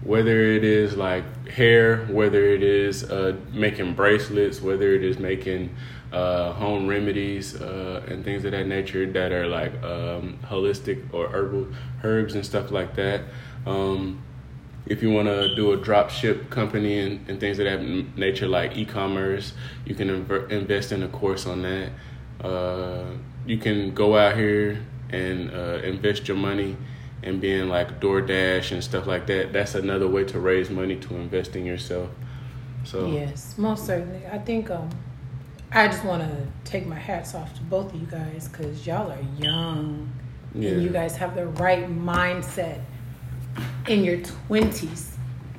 whether 0.04 0.42
it 0.42 0.64
is 0.64 0.98
like 0.98 1.48
hair, 1.48 2.06
whether 2.08 2.44
it 2.46 2.64
is 2.64 3.04
uh, 3.06 3.38
making 3.52 3.94
bracelets, 3.94 4.62
whether 4.62 4.94
it 4.94 5.04
is 5.04 5.20
making 5.20 5.74
uh, 6.12 6.54
home 6.54 6.88
remedies 6.88 7.60
uh, 7.60 8.04
and 8.08 8.24
things 8.24 8.46
of 8.46 8.52
that 8.52 8.68
nature 8.68 9.06
that 9.12 9.32
are 9.32 9.48
like 9.48 9.74
um, 9.84 10.38
holistic 10.44 11.02
or 11.14 11.28
herbal 11.30 11.68
herbs 12.04 12.36
and 12.36 12.46
stuff 12.46 12.72
like 12.72 12.96
that. 12.96 13.22
Um, 13.66 14.23
if 14.94 15.02
you 15.02 15.10
want 15.10 15.28
to 15.28 15.56
do 15.56 15.74
a 15.74 15.78
drop 15.78 16.12
ship 16.12 16.52
company 16.52 17.00
and, 17.00 17.28
and 17.28 17.40
things 17.40 17.58
of 17.58 17.66
that 17.66 17.82
nature, 18.16 18.48
like 18.48 18.78
e-commerce, 18.78 19.54
you 19.86 19.96
can 19.96 20.08
inv- 20.08 20.52
invest 20.52 20.92
in 20.92 21.02
a 21.02 21.08
course 21.08 21.48
on 21.48 21.64
that. 21.64 21.90
Uh, 22.40 23.06
you 23.48 23.58
can 23.58 23.92
go 23.96 24.16
out 24.16 24.38
here 24.38 24.80
and 25.10 25.50
uh, 25.52 25.80
invest 25.84 26.28
your 26.28 26.38
money 26.38 26.78
and 27.24 27.42
being 27.42 27.70
like 27.70 28.00
DoorDash 28.00 28.72
and 28.72 28.84
stuff 28.84 29.08
like 29.08 29.26
that. 29.28 29.52
That's 29.52 29.74
another 29.74 30.08
way 30.08 30.26
to 30.26 30.40
raise 30.40 30.70
money 30.70 30.96
to 30.98 31.16
invest 31.16 31.56
in 31.56 31.66
yourself. 31.66 32.10
So 32.84 33.08
yes, 33.08 33.58
most 33.58 33.88
certainly. 33.88 34.22
I 34.28 34.38
think 34.38 34.70
um, 34.70 34.90
I 35.72 35.88
just 35.88 36.06
want 36.06 36.22
to 36.22 36.48
take 36.70 36.86
my 36.86 37.00
hats 37.00 37.34
off 37.34 37.52
to 37.56 37.62
both 37.64 37.94
of 37.94 38.00
you 38.00 38.06
guys 38.06 38.48
because 38.48 38.86
y'all 38.86 39.12
are 39.12 39.26
young 39.40 40.12
Yeah. 40.54 40.72
and 40.72 40.84
you 40.84 40.90
guys 40.90 41.16
have 41.18 41.34
the 41.34 41.48
right 41.48 41.90
mindset 41.90 42.82
in 43.88 44.04
your 44.04 44.18
20s. 44.18 45.12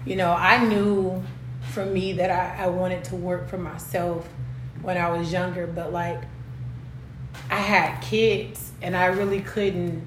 You 0.04 0.16
know, 0.16 0.32
I 0.32 0.64
knew 0.64 1.22
for 1.70 1.84
me 1.84 2.12
that 2.14 2.30
I, 2.30 2.64
I 2.64 2.66
wanted 2.68 3.04
to 3.04 3.16
work 3.16 3.48
for 3.48 3.58
myself 3.58 4.28
when 4.82 4.96
I 4.96 5.10
was 5.10 5.32
younger, 5.32 5.66
but 5.66 5.92
like 5.92 6.22
I 7.50 7.56
had 7.56 8.00
kids 8.00 8.72
and 8.82 8.96
I 8.96 9.06
really 9.06 9.40
couldn't, 9.40 10.06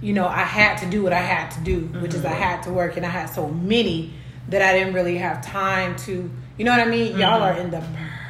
you 0.00 0.12
know, 0.12 0.26
I 0.26 0.42
had 0.42 0.78
to 0.78 0.86
do 0.86 1.02
what 1.02 1.12
I 1.12 1.20
had 1.20 1.50
to 1.52 1.60
do, 1.60 1.80
which 2.00 2.14
is 2.14 2.24
I 2.24 2.30
mm-hmm. 2.30 2.42
had 2.42 2.62
to 2.64 2.72
work 2.72 2.96
and 2.96 3.06
I 3.06 3.10
had 3.10 3.26
so 3.26 3.48
many 3.48 4.14
that 4.48 4.62
I 4.62 4.72
didn't 4.76 4.94
really 4.94 5.18
have 5.18 5.44
time 5.44 5.96
to, 5.96 6.30
you 6.56 6.64
know 6.64 6.70
what 6.70 6.80
I 6.80 6.90
mean? 6.90 7.18
Y'all 7.18 7.42
are 7.42 7.52
mm-hmm. 7.52 7.60
in 7.60 7.70
the 7.70 7.84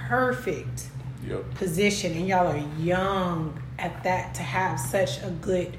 perfect 0.09 0.89
Yep. 1.29 1.55
position 1.57 2.13
and 2.13 2.27
y'all 2.27 2.47
are 2.47 2.65
young 2.81 3.63
at 3.79 4.03
that 4.05 4.35
to 4.35 4.43
have 4.43 4.81
such 4.81 5.23
a 5.23 5.31
good 5.31 5.77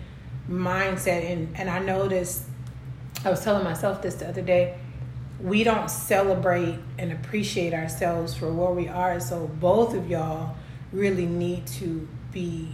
mindset 0.50 1.32
and 1.32 1.56
and 1.56 1.70
I 1.70 1.80
noticed 1.80 2.44
I 3.26 3.30
was 3.30 3.44
telling 3.44 3.64
myself 3.64 4.02
this 4.02 4.16
the 4.16 4.30
other 4.30 4.42
day 4.42 4.78
we 5.42 5.64
don't 5.64 5.90
celebrate 5.90 6.78
and 6.98 7.12
appreciate 7.12 7.74
ourselves 7.74 8.36
for 8.36 8.52
where 8.52 8.72
we 8.72 8.88
are. 8.88 9.20
So 9.20 9.48
both 9.48 9.94
of 9.96 10.10
y'all 10.10 10.56
really 10.92 11.26
need 11.26 11.66
to 11.68 12.08
be 12.32 12.70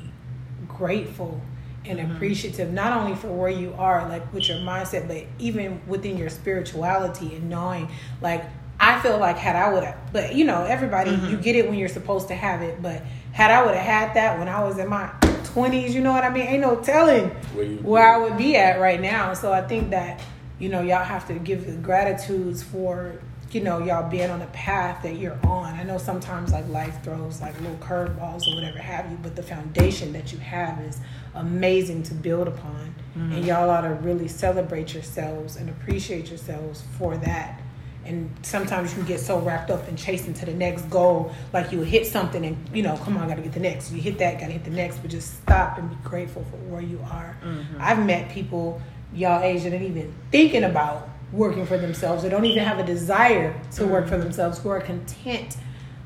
grateful 0.68 1.42
and 1.86 2.00
mm-hmm. 2.00 2.12
appreciative 2.12 2.72
not 2.74 2.98
only 2.98 3.16
for 3.16 3.28
where 3.28 3.50
you 3.50 3.74
are 3.78 4.08
like 4.10 4.34
with 4.34 4.50
your 4.50 4.58
mindset 4.58 5.08
but 5.08 5.24
even 5.38 5.80
within 5.88 6.18
your 6.18 6.30
spirituality 6.30 7.36
and 7.36 7.50
knowing 7.50 7.90
like 8.22 8.44
I 8.80 9.00
feel 9.02 9.20
like 9.20 9.38
had 9.38 9.56
I 9.56 9.72
would 9.72 9.84
have 9.84 9.98
but 10.12 10.34
you 10.34 10.46
know 10.46 10.64
everybody 10.64 11.12
you 11.12 11.18
mm-hmm. 11.18 11.42
get 11.42 11.56
it 11.56 11.70
when 11.70 11.78
you're 11.78 11.90
supposed 11.90 12.28
to 12.30 12.36
have 12.36 12.62
it 12.64 12.82
but 12.82 13.04
had 13.32 13.52
I 13.52 13.64
would 13.64 13.76
have 13.76 13.86
had 13.86 14.16
that 14.16 14.40
when 14.40 14.50
I 14.50 14.64
was 14.64 14.80
in 14.80 14.90
my 14.90 15.12
20s 15.22 15.92
you 15.92 16.02
know 16.02 16.12
what 16.12 16.24
I 16.24 16.30
mean? 16.30 16.48
Ain't 16.48 16.62
no 16.62 16.78
telling 16.78 17.30
Where 17.54 17.68
where 17.68 18.14
I 18.14 18.18
would 18.18 18.38
be 18.38 18.56
at 18.56 18.80
right 18.80 19.00
now. 19.00 19.34
So 19.34 19.54
I 19.54 19.62
think 19.62 19.92
that 19.92 20.22
you 20.60 20.70
know 20.70 20.82
y'all 20.82 21.04
have 21.04 21.28
to 21.28 21.34
give 21.36 21.66
the 21.66 21.74
gratitudes 21.74 22.64
for 22.64 23.20
you 23.52 23.62
know 23.62 23.80
y'all 23.80 24.10
being 24.10 24.30
on 24.30 24.40
the 24.40 24.46
path 24.48 25.04
that 25.04 25.18
you're 25.18 25.40
on. 25.46 25.74
I 25.74 25.84
know 25.84 25.98
sometimes 25.98 26.52
like 26.52 26.68
life 26.70 27.04
throws 27.04 27.42
like 27.42 27.60
little 27.62 27.78
curveballs 27.78 28.48
or 28.48 28.56
whatever 28.56 28.80
have 28.80 29.10
you 29.10 29.18
but 29.22 29.36
the 29.36 29.44
foundation 29.44 30.14
that 30.14 30.32
you 30.32 30.40
have 30.40 30.80
is 30.82 31.00
amazing 31.34 32.04
to 32.04 32.14
build 32.14 32.48
upon. 32.48 32.96
Mm-hmm. 33.18 33.32
And 33.34 33.46
y'all 33.46 33.70
ought 33.70 33.82
to 33.82 33.90
really 33.90 34.28
celebrate 34.28 34.94
yourselves 34.94 35.56
and 35.56 35.70
appreciate 35.70 36.30
yourselves 36.30 36.84
for 36.98 37.18
that. 37.18 37.62
And 38.04 38.30
sometimes 38.44 38.92
you 38.92 38.98
can 38.98 39.08
get 39.08 39.20
so 39.20 39.40
wrapped 39.40 39.72
up 39.72 39.88
in 39.88 39.96
chasing 39.96 40.34
to 40.36 40.46
the 40.46 40.54
next 40.54 40.84
goal 40.92 41.34
like 41.54 41.72
you 41.72 41.82
hit 41.82 42.06
something 42.06 42.46
and 42.46 42.58
you 42.74 42.84
know 42.84 42.98
come 42.98 43.18
on 43.18 43.28
gotta 43.28 43.42
get 43.42 43.54
the 43.54 43.60
next. 43.60 43.92
You 43.92 44.02
hit 44.02 44.18
that 44.20 44.40
gotta 44.40 44.54
hit 44.54 44.64
the 44.64 44.72
next 44.72 45.00
but 45.00 45.10
just 45.12 45.42
stop 45.42 45.78
and 45.78 45.90
be 45.90 45.96
grateful 46.04 46.44
for 46.46 46.58
where 46.58 46.82
you 46.82 47.00
are. 47.10 47.38
Mm-hmm. 47.44 47.78
I've 47.80 48.06
met 48.06 48.30
people 48.30 48.82
y'all 49.16 49.42
Asian 49.42 49.74
ain't 49.74 49.84
even 49.84 50.14
thinking 50.32 50.64
about 50.64 51.10
working 51.32 51.66
for 51.66 51.78
themselves 51.78 52.24
or 52.24 52.30
don't 52.30 52.46
even 52.46 52.64
have 52.64 52.80
a 52.80 52.86
desire 52.86 53.60
to 53.72 53.86
work 53.86 54.06
mm. 54.06 54.10
for 54.10 54.18
themselves 54.18 54.60
who 54.60 54.70
are 54.70 54.80
content 54.80 55.58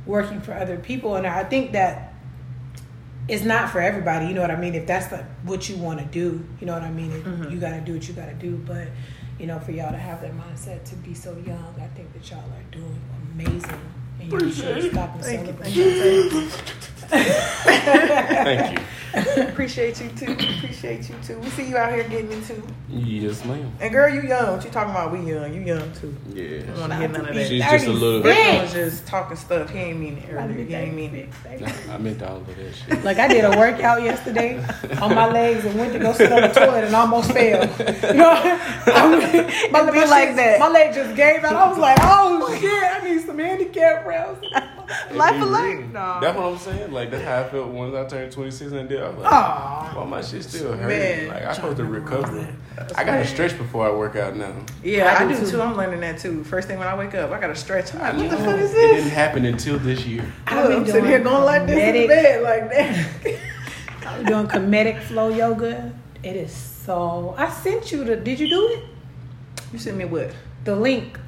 working 0.06 0.42
for 0.42 0.54
other 0.54 0.78
people. 0.78 1.16
And 1.16 1.28
i 1.28 1.44
think 1.44 1.74
that 1.74 2.14
it's 3.28 3.44
not 3.44 3.70
for 3.70 3.80
everybody 3.80 4.28
you 4.28 4.34
know 4.34 4.42
what 4.42 4.52
i 4.52 4.56
mean? 4.56 4.76
If 4.76 4.88
that's 4.88 5.08
the, 5.08 5.18
what 5.44 5.70
you 5.70 5.78
want 5.78 6.00
to 6.00 6.06
do 6.06 6.48
you 6.60 6.68
know 6.68 6.74
what 6.74 6.84
i 6.84 6.92
mean? 6.92 7.12
If 7.12 7.24
mm-hmm. 7.24 7.52
you 7.52 7.60
got 7.60 7.72
to 7.72 7.82
do 7.82 7.94
what 7.94 8.08
you 8.08 8.14
got 8.14 8.28
to 8.28 8.34
do. 8.34 8.58
But 8.58 8.88
you 9.40 9.48
know 9.48 9.60
for 9.60 9.72
y'all 9.72 9.92
to 9.92 9.98
have 9.98 10.22
that 10.22 10.34
mindset 10.34 10.84
to 10.86 10.96
be 10.98 11.14
so 11.14 11.32
young 11.46 11.74
i 11.80 11.88
think 11.96 12.12
that 12.14 12.30
y'all 12.30 12.40
are 12.40 12.72
doing 12.72 13.00
amazing. 13.34 13.80
And 14.20 14.32
you 14.32 14.52
should 14.52 14.92
stop 14.92 15.16
and 15.16 15.24
Thank 15.24 15.46
celebrate. 15.46 15.72
Thank 15.72 15.76
you. 15.76 16.42
Thank 18.44 18.80
you. 18.80 18.86
Appreciate 19.50 20.00
you 20.02 20.10
too. 20.10 20.32
Appreciate 20.34 21.10
you 21.10 21.16
too. 21.24 21.40
We 21.40 21.50
see 21.50 21.68
you 21.68 21.78
out 21.78 21.92
here 21.94 22.04
getting 22.08 22.32
into. 22.32 22.62
Yes, 22.90 23.44
ma'am. 23.46 23.72
And 23.80 23.92
girl, 23.92 24.08
you 24.14 24.22
young. 24.22 24.56
What 24.56 24.64
you 24.64 24.70
talking 24.72 24.92
about? 24.92 25.12
We 25.12 25.20
young. 25.20 25.54
You 25.54 25.62
young 25.62 25.92
too. 25.94 26.16
Yeah. 26.34 26.44
I 26.44 26.48
Yeah. 26.48 26.62
don't 26.66 26.80
want 26.80 26.92
to 26.92 26.98
hear 27.00 27.08
none 27.08 27.26
of 27.28 27.36
that. 27.36 27.48
She's 27.48 27.64
just 27.64 27.88
a 27.88 27.92
little 27.92 28.22
Rick 28.22 28.36
bit. 28.36 28.62
was 28.62 28.74
just 28.74 29.08
talking 29.08 29.36
stuff. 29.38 29.70
He 29.72 29.80
ain't 29.80 30.00
mean 30.00 30.18
it 30.18 30.32
earlier. 30.32 30.64
He 30.64 30.74
ain't 30.76 30.94
mean 30.96 31.16
it. 31.16 31.30
I 31.90 31.98
meant 31.98 32.22
all 32.22 32.38
of 32.38 32.48
that 32.48 32.74
shit. 32.76 33.04
Like 33.04 33.18
I 33.18 33.28
did 33.28 33.46
a 33.46 33.58
workout 33.58 34.04
yesterday 34.04 34.64
on 35.02 35.16
my 35.16 35.28
legs 35.32 35.66
and 35.66 35.80
went 35.80 35.94
to 35.94 36.00
go 36.00 36.14
sit 36.14 36.32
on 36.32 36.42
the 36.42 36.48
toilet 36.50 36.84
and 36.86 36.96
almost 36.96 37.32
fell. 37.32 37.64
You 38.14 38.14
know, 38.14 38.32
I 38.34 39.10
mean, 39.10 39.72
my, 39.72 39.80
It 39.82 39.94
my 39.94 40.04
like 40.06 40.28
shit- 40.30 40.36
that. 40.38 40.60
My 40.60 40.70
leg 40.70 40.94
just 40.94 41.16
gave 41.16 41.44
out. 41.44 41.54
I 41.56 41.68
was 41.68 41.78
like, 41.78 41.98
oh 42.02 42.56
shit, 42.60 42.72
I 42.72 43.04
need 43.08 43.26
some 43.26 43.40
handicap 43.40 44.06
rails. 44.06 44.38
Life 45.12 45.36
It 45.36 45.38
be 45.38 45.42
alert. 45.44 45.86
No. 45.94 46.20
That's 46.22 46.38
what 46.38 46.46
I'm 46.46 46.58
saying. 46.58 46.92
Like 46.92 47.12
that's 47.12 47.24
how 47.24 47.42
I 47.42 47.50
felt 47.50 47.68
once 47.70 47.96
I 47.96 48.06
turned 48.08 48.32
26 48.32 48.72
and 48.72 48.90
did. 48.90 49.02
I 49.02 49.10
was 49.10 49.18
like, 49.20 49.32
Aw. 49.32 49.92
why 49.96 50.06
my 50.06 50.22
shit 50.22 50.44
still 50.44 50.74
hurting? 50.74 50.88
Man. 50.88 51.28
Like 51.30 51.44
I 51.44 51.54
supposed 51.54 51.78
to 51.78 51.86
recover. 51.86 52.56
I 52.96 53.04
got 53.04 53.18
to 53.18 53.28
stretch 53.28 53.58
before 53.58 53.88
I 53.88 53.92
work 53.92 54.16
out 54.16 54.36
now. 54.36 54.54
Yeah, 54.84 55.16
I 55.20 55.24
I, 55.24 55.28
do 55.28 55.36
do 55.36 55.46
too. 55.46 55.52
too. 55.52 55.62
I'm 55.62 55.76
learning 55.76 56.00
that 56.02 56.20
too. 56.20 56.44
First 56.44 56.68
thing 56.68 56.80
when 56.80 56.88
I 56.88 56.98
wake 56.98 57.14
up, 57.14 57.32
I 57.32 57.40
gotta 57.40 57.56
stretch. 57.56 57.94
I'm 57.94 58.00
like, 58.00 58.16
what 58.16 58.38
the 58.38 58.44
fuck 58.44 58.60
is 58.60 58.72
this? 58.72 58.92
It 58.92 58.96
didn't 58.96 59.12
happen 59.12 59.46
until 59.46 59.78
this 59.80 60.06
year. 60.06 60.26
I've 60.48 60.68
been 60.70 60.78
I'm 60.80 60.86
sitting 60.86 61.06
here 61.06 61.20
doing 61.20 61.34
going 61.34 61.46
like 61.46 61.68
this 61.68 61.78
in 61.78 61.94
the 62.02 62.08
bed 62.08 62.42
like 62.42 62.70
that. 62.72 63.40
I'm 64.08 64.26
doing 64.26 64.48
Kemetic 64.48 65.02
flow 65.04 65.30
yoga. 65.30 65.94
It 66.24 66.36
is 66.36 66.52
so. 66.54 67.36
I 67.38 67.50
sent 67.50 67.92
you 67.92 68.04
the. 68.04 68.16
Did 68.16 68.40
you 68.40 68.50
do 68.50 68.68
it? 68.70 68.84
You 69.72 69.80
sent 69.80 69.98
me 69.98 70.06
what? 70.06 70.32
The 70.64 70.76
link 70.76 71.20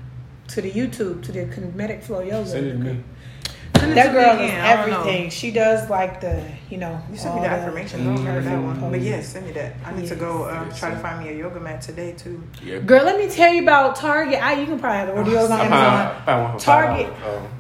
to 0.48 0.62
the 0.62 0.72
YouTube 0.72 1.22
to 1.24 1.32
the 1.32 1.46
Kemetic 1.46 2.04
flow 2.04 2.22
yoga. 2.22 2.48
Send 2.50 2.68
it 2.68 2.72
to 2.72 2.78
me. 2.78 3.04
Send 3.82 3.92
it 3.94 3.96
That 3.96 4.08
to 4.08 4.14
girl 4.14 4.30
is 4.36 4.36
again. 4.38 4.62
I 4.64 4.68
everything. 4.70 5.30
She 5.32 5.52
does 5.52 5.90
like 5.90 6.22
the, 6.22 6.44
you 6.70 6.78
know. 6.78 7.02
You 7.12 7.18
sent 7.18 7.34
me 7.36 7.42
all 7.42 7.46
the 7.48 7.50
affirmations. 7.52 8.02
I 8.02 8.06
don't 8.16 8.26
heard 8.26 8.44
that 8.46 8.62
one. 8.62 8.92
But 8.92 9.02
yes, 9.02 9.28
send 9.30 9.48
me 9.48 9.52
that. 9.54 9.74
I 9.84 9.94
need 9.96 10.08
to 10.08 10.16
go 10.16 10.48
um, 10.50 10.68
Yes. 10.68 10.80
try 10.80 10.92
to 10.92 10.98
find 10.98 11.24
me 11.24 11.32
a 11.32 11.38
yoga 11.38 11.60
mat 11.60 11.82
today 11.82 12.14
too. 12.14 12.42
Yeah. 12.64 12.78
Girl, 12.80 13.04
let 13.04 13.18
me 13.18 13.28
tell 13.28 13.52
you 13.52 13.64
about 13.64 13.96
Target. 13.96 14.42
I 14.42 14.54
you 14.60 14.66
can 14.68 14.80
probably 14.80 14.98
have 15.00 15.08
the 15.08 15.14
order 15.16 15.32
yours 15.36 15.50
on 15.50 15.60
Amazon. 15.62 15.70
found, 15.70 16.22
I 16.22 16.26
found 16.26 16.44
one 16.44 16.54
for 16.60 16.66
Target. 16.66 17.14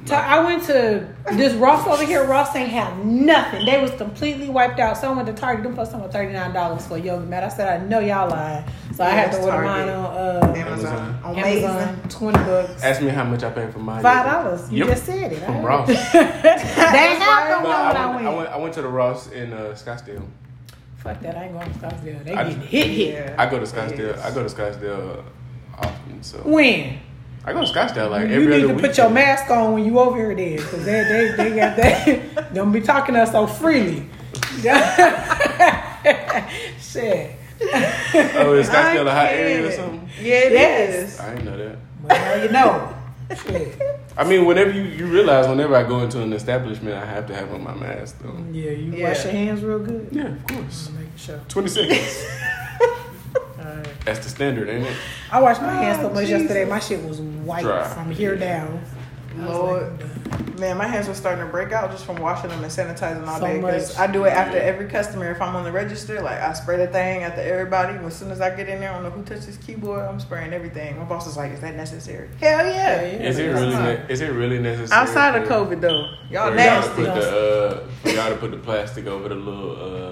$5. 0.04 0.06
Ta- 0.08 0.26
I 0.28 0.44
went 0.44 0.64
to 0.64 1.08
this 1.34 1.54
Ross 1.54 1.86
over 1.88 2.04
here. 2.06 2.24
Ross 2.26 2.56
ain't 2.56 2.70
have 2.70 3.06
nothing. 3.06 3.66
They 3.66 3.82
was 3.82 3.92
completely 3.92 4.50
wiped 4.50 4.80
out. 4.80 4.98
So 4.98 5.12
I 5.12 5.16
went 5.16 5.28
to 5.28 5.34
Target. 5.34 5.64
Them 5.64 5.74
plus 5.76 5.92
something 5.92 6.10
thirty 6.12 6.34
nine 6.34 6.54
dollars 6.54 6.86
for 6.88 6.96
a 6.98 7.00
yoga 7.00 7.26
mat. 7.26 7.44
I 7.44 7.50
said 7.50 7.82
I 7.82 7.86
know 7.86 8.00
y'all 8.00 8.30
lying. 8.30 8.66
So 8.96 9.04
I 9.04 9.08
Yeah, 9.10 9.14
had 9.16 9.32
to 9.34 9.38
order 9.40 9.52
Target. 9.52 9.72
mine 9.72 9.90
on 9.90 10.06
uh, 10.06 10.54
Amazon. 10.58 10.96
Amazon. 10.96 11.20
Amazing. 11.38 11.70
Amazon. 11.70 12.10
Twenty 12.10 12.38
bucks. 12.40 12.84
Ask 12.84 13.02
me 13.02 13.10
how 13.10 13.24
much 13.24 13.44
I 13.44 13.50
paid 13.52 13.72
for 13.72 13.80
mine. 13.80 14.02
Five 14.02 14.26
dollars. 14.26 14.72
You 14.72 14.80
Yep. 14.80 14.88
just 14.88 15.06
said 15.06 15.32
it. 15.34 15.40
From 15.44 15.58
I- 15.58 15.64
Ross. 15.64 15.88
They 16.14 16.20
ain't 16.20 17.22
have 17.22 17.50
no 17.50 17.60
No, 17.62 17.70
one 17.70 17.88
when 17.88 17.96
I, 17.98 18.04
I 18.04 18.16
went, 18.16 18.26
I 18.26 18.30
went. 18.30 18.38
went. 18.38 18.50
I 18.50 18.58
went 18.58 18.74
to 18.76 18.82
the 18.82 18.88
Ross 18.90 19.28
in 19.32 19.54
uh, 19.54 19.58
Scottsdale. 19.76 20.26
Fuck 20.98 21.20
that. 21.22 21.36
I 21.38 21.46
ain't 21.46 21.54
going 21.54 21.72
to 21.72 21.80
Scottsdale. 21.80 22.24
They 22.24 22.34
I- 22.34 22.44
getting 22.44 22.62
hit 22.62 22.88
hit. 22.88 23.14
Yeah. 23.14 23.36
I 23.38 23.50
go 23.50 23.60
to 23.60 23.66
Scottsdale. 23.66 24.16
Yes. 24.16 24.22
I 24.24 24.34
go 24.34 24.48
to 24.48 24.54
Scottsdale 24.54 25.24
often. 25.78 26.24
So 26.24 26.38
When? 26.40 27.00
I 27.44 27.54
go 27.54 27.66
to 27.66 27.72
Scottsdale 27.74 28.10
like 28.12 28.30
you 28.30 28.36
every 28.36 28.62
need 28.62 28.68
to 28.68 28.80
put 28.80 28.96
your 28.98 29.10
mask 29.10 29.50
on 29.50 29.74
when 29.74 29.84
you 29.86 29.98
over 30.00 30.16
here 30.18 30.36
then, 30.36 30.58
because 30.58 30.86
they, 30.86 31.04
they, 31.04 31.32
they 31.50 31.56
got 31.56 31.76
that. 31.78 32.54
Don't 32.54 32.72
be 32.72 32.82
talking 32.82 33.16
to 33.16 33.22
us 33.22 33.32
so 33.32 33.48
freely. 33.48 34.06
Shit. 36.80 37.36
Oh, 37.64 38.54
is 38.54 38.70
Scottsdale 38.70 39.08
a 39.08 39.12
hot 39.12 39.30
area 39.32 39.68
or 39.68 39.72
something? 39.72 40.08
Yeah, 40.22 40.34
it 40.36 40.52
Yes. 40.54 41.14
is. 41.14 41.20
I 41.20 41.30
didn't 41.36 41.46
know 41.46 41.58
that. 41.58 41.78
Well, 42.04 42.18
now 42.18 42.44
you 42.44 42.50
know. 42.52 42.96
Shit. 43.36 43.82
I 44.18 44.24
mean, 44.26 44.46
whenever 44.46 44.72
you, 44.72 44.84
you 44.84 45.06
realize 45.08 45.48
whenever 45.48 45.76
I 45.76 45.84
go 45.84 46.00
into 46.02 46.22
an 46.22 46.34
establishment, 46.34 46.96
I 46.96 47.06
have 47.06 47.28
to 47.28 47.36
have 47.36 47.52
on 47.54 47.64
my 47.64 47.74
mask 47.74 48.20
though. 48.22 48.38
Yeah, 48.52 48.72
you 48.72 48.92
Yeah. 48.94 49.08
wash 49.10 49.24
your 49.24 49.34
hands 49.34 49.64
real 49.64 49.80
good. 49.80 50.10
Yeah, 50.12 50.28
of 50.34 50.48
course. 50.48 50.90
Make 50.98 51.08
sure. 51.18 51.40
Twenty 51.48 51.70
seconds. 51.70 52.26
Alright. 53.66 53.88
That's 54.06 54.20
the 54.20 54.30
standard, 54.30 54.70
ain't 54.70 54.86
it? 54.86 54.96
I 55.32 55.42
washed 55.42 55.62
my 55.62 55.74
hands 55.74 56.00
so 56.02 56.10
Oh, 56.10 56.14
much 56.14 56.28
yesterday. 56.28 56.66
My 56.66 56.80
shit 56.80 57.04
was 57.08 57.20
white 57.22 57.64
Dry. 57.64 57.88
from 57.88 58.12
here 58.12 58.36
down. 58.36 58.82
Lord. 59.38 60.00
like, 60.02 60.60
Man, 60.60 60.78
my 60.78 60.86
hands 60.86 61.08
were 61.08 61.14
starting 61.16 61.44
to 61.44 61.50
break 61.50 61.72
out 61.72 61.90
just 61.90 62.06
from 62.06 62.18
washing 62.18 62.50
them 62.50 62.62
and 62.64 62.72
sanitizing 62.72 63.26
all 63.28 63.40
So 63.40 63.46
day. 63.48 63.56
Because. 63.62 63.98
I 63.98 64.06
do 64.06 64.26
it 64.26 64.30
after 64.32 64.58
Yeah. 64.58 64.64
every 64.64 64.88
customer. 64.88 65.32
If 65.32 65.42
I'm 65.42 65.56
on 65.56 65.64
the 65.64 65.72
register, 65.72 66.22
like 66.22 66.40
I 66.40 66.54
spray 66.54 66.78
the 66.78 66.88
thing 66.88 67.24
after 67.24 67.42
everybody. 67.42 67.98
As 68.06 68.16
soon 68.16 68.30
as 68.30 68.42
I 68.42 68.54
get 68.56 68.68
in 68.70 68.80
there, 68.82 68.92
I 68.92 68.94
don't 68.96 69.04
know 69.04 69.10
who 69.10 69.24
touched 69.24 69.48
this 69.48 69.58
keyboard. 69.58 70.02
I'm 70.02 70.20
spraying 70.20 70.54
everything. 70.54 71.00
My 71.00 71.06
boss 71.06 71.26
is 71.28 71.38
like, 71.38 71.52
"Is 71.54 71.62
that 71.62 71.76
necessary?" 71.76 72.28
Hell 72.40 72.66
yeah. 72.68 73.02
Yeah, 73.02 73.02
yeah. 73.02 73.24
Is 73.30 73.40
it 73.40 73.48
really? 73.48 73.74
Ne- 73.76 74.04
is 74.10 74.22
it 74.22 74.32
really 74.34 74.60
necessary? 74.60 75.02
Outside 75.02 75.42
of 75.42 75.48
COVID 75.48 75.82
though, 75.82 76.08
y'all 76.30 76.50
for 76.50 76.56
nasty. 76.56 77.02
Y'all 77.04 77.16
to 77.16 77.22
put 77.22 77.22
the, 77.22 77.80
uh, 78.10 78.12
y'all 78.12 78.30
to 78.30 78.36
put 78.36 78.52
the 78.52 78.58
plastic 78.58 79.08
over 79.08 79.30
the 79.30 79.36
little. 79.36 79.72
Uh, 79.72 80.11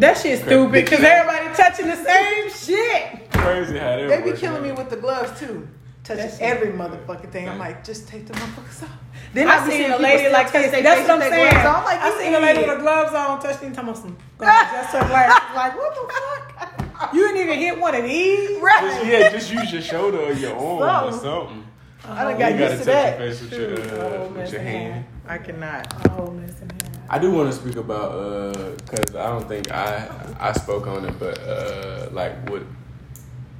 That 0.00 0.16
shit 0.18 0.38
crap- 0.40 0.48
stupid 0.48 0.72
because 0.84 1.00
everybody 1.04 1.54
touching 1.54 1.86
the 1.88 1.96
same 1.96 2.50
shit. 2.50 3.30
crazy 3.32 3.78
how 3.78 3.96
that 3.96 4.08
They 4.08 4.22
be 4.32 4.36
killing 4.36 4.56
out. 4.58 4.62
me 4.62 4.72
with 4.72 4.90
the 4.90 4.96
gloves 4.96 5.38
too. 5.38 5.68
Touching 6.04 6.22
That's- 6.24 6.38
every 6.40 6.68
motherfucking 6.72 7.30
thing. 7.30 7.48
I'm 7.48 7.58
like, 7.58 7.84
just 7.84 8.08
take 8.08 8.26
the 8.26 8.32
motherfuckers 8.34 8.82
off. 8.84 8.90
Then 9.34 9.46
I 9.48 9.62
be 9.64 9.70
seen 9.72 9.80
seeing 9.80 9.92
a 9.92 9.98
lady 9.98 10.32
like 10.32 10.46
touch 10.50 10.62
this. 10.62 10.70
their 10.70 10.82
That's 10.82 11.00
what 11.02 11.10
I'm 11.10 11.18
with 11.18 11.30
their 11.30 11.50
saying. 11.50 11.62
gloves 11.62 11.66
on. 11.66 11.74
I'm 11.76 11.84
like, 11.84 12.00
I 12.00 12.18
seen 12.22 12.34
a 12.34 12.40
lady 12.40 12.58
with 12.60 12.66
"Yeah." 12.68 12.74
her 12.76 12.80
gloves 12.80 13.14
on, 13.14 13.40
touching 13.42 13.72
talking 13.72 13.94
some 13.94 14.16
just 14.40 14.88
her 14.92 15.06
glasses. 15.08 15.54
Like, 15.54 15.76
what 15.76 15.94
the 15.94 16.14
fuck? 16.14 17.14
You 17.14 17.28
didn't 17.28 17.42
even 17.42 17.58
hit 17.58 17.78
one 17.78 17.94
of 17.94 18.04
these. 18.04 18.48
Just, 18.60 19.04
yeah, 19.06 19.28
just 19.30 19.52
use 19.52 19.72
your 19.72 19.82
shoulder 19.82 20.18
or 20.18 20.32
your 20.32 20.52
arm 20.56 21.08
or 21.08 21.12
Something. 21.12 21.20
something. 21.20 21.64
I 22.08 22.22
done 22.24 22.32
You 22.32 22.38
got 22.38 22.38
gotta 22.38 22.54
used 22.56 22.70
touch 22.72 22.78
to 22.78 22.84
that. 22.86 23.20
your 23.20 23.28
face 23.28 23.40
with 23.42 23.52
your, 23.52 23.72
uh, 24.00 24.02
oh, 24.02 24.28
with 24.34 24.52
your 24.52 24.62
man. 24.62 24.92
hand. 24.92 25.04
I 25.28 25.38
cannot. 25.38 25.94
Oh, 26.18 26.22
listen 26.30 26.70
here. 26.70 26.77
I 27.10 27.18
do 27.18 27.30
want 27.30 27.50
to 27.50 27.58
speak 27.58 27.76
about 27.76 28.76
because 28.76 29.14
I 29.14 29.26
don't 29.28 29.48
think 29.48 29.70
I 29.72 30.08
I 30.38 30.52
spoke 30.52 30.86
on 30.86 31.06
it, 31.06 31.18
but 31.18 31.38
uh, 31.40 32.08
like 32.12 32.50
with 32.50 32.66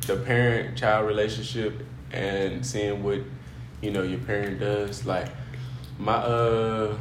the 0.07 0.17
parent 0.17 0.77
child 0.77 1.07
relationship 1.07 1.75
and 2.13 2.65
seeing 2.65 3.03
what 3.03 3.21
you 3.81 3.91
know 3.91 4.03
your 4.03 4.19
parent 4.21 4.61
does. 4.61 5.07
Like 5.07 5.29
my 5.99 6.15
uh 6.15 6.97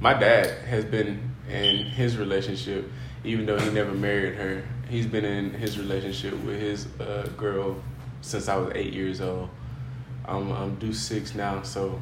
my 0.00 0.14
dad 0.14 0.46
has 0.66 0.84
been 0.84 1.32
in 1.48 1.84
his 1.84 2.16
relationship, 2.16 2.90
even 3.24 3.44
though 3.46 3.58
he 3.58 3.70
never 3.70 3.92
married 3.92 4.34
her. 4.36 4.62
He's 4.88 5.06
been 5.06 5.24
in 5.24 5.50
his 5.50 5.78
relationship 5.78 6.34
with 6.44 6.60
his 6.60 6.86
uh, 7.00 7.28
girl 7.36 7.76
since 8.22 8.48
I 8.48 8.56
was 8.56 8.72
eight 8.74 8.92
years 8.92 9.20
old. 9.20 9.48
I'm 10.26 10.52
I'm 10.52 10.76
due 10.76 10.92
six 10.92 11.34
now, 11.34 11.62
so 11.62 12.00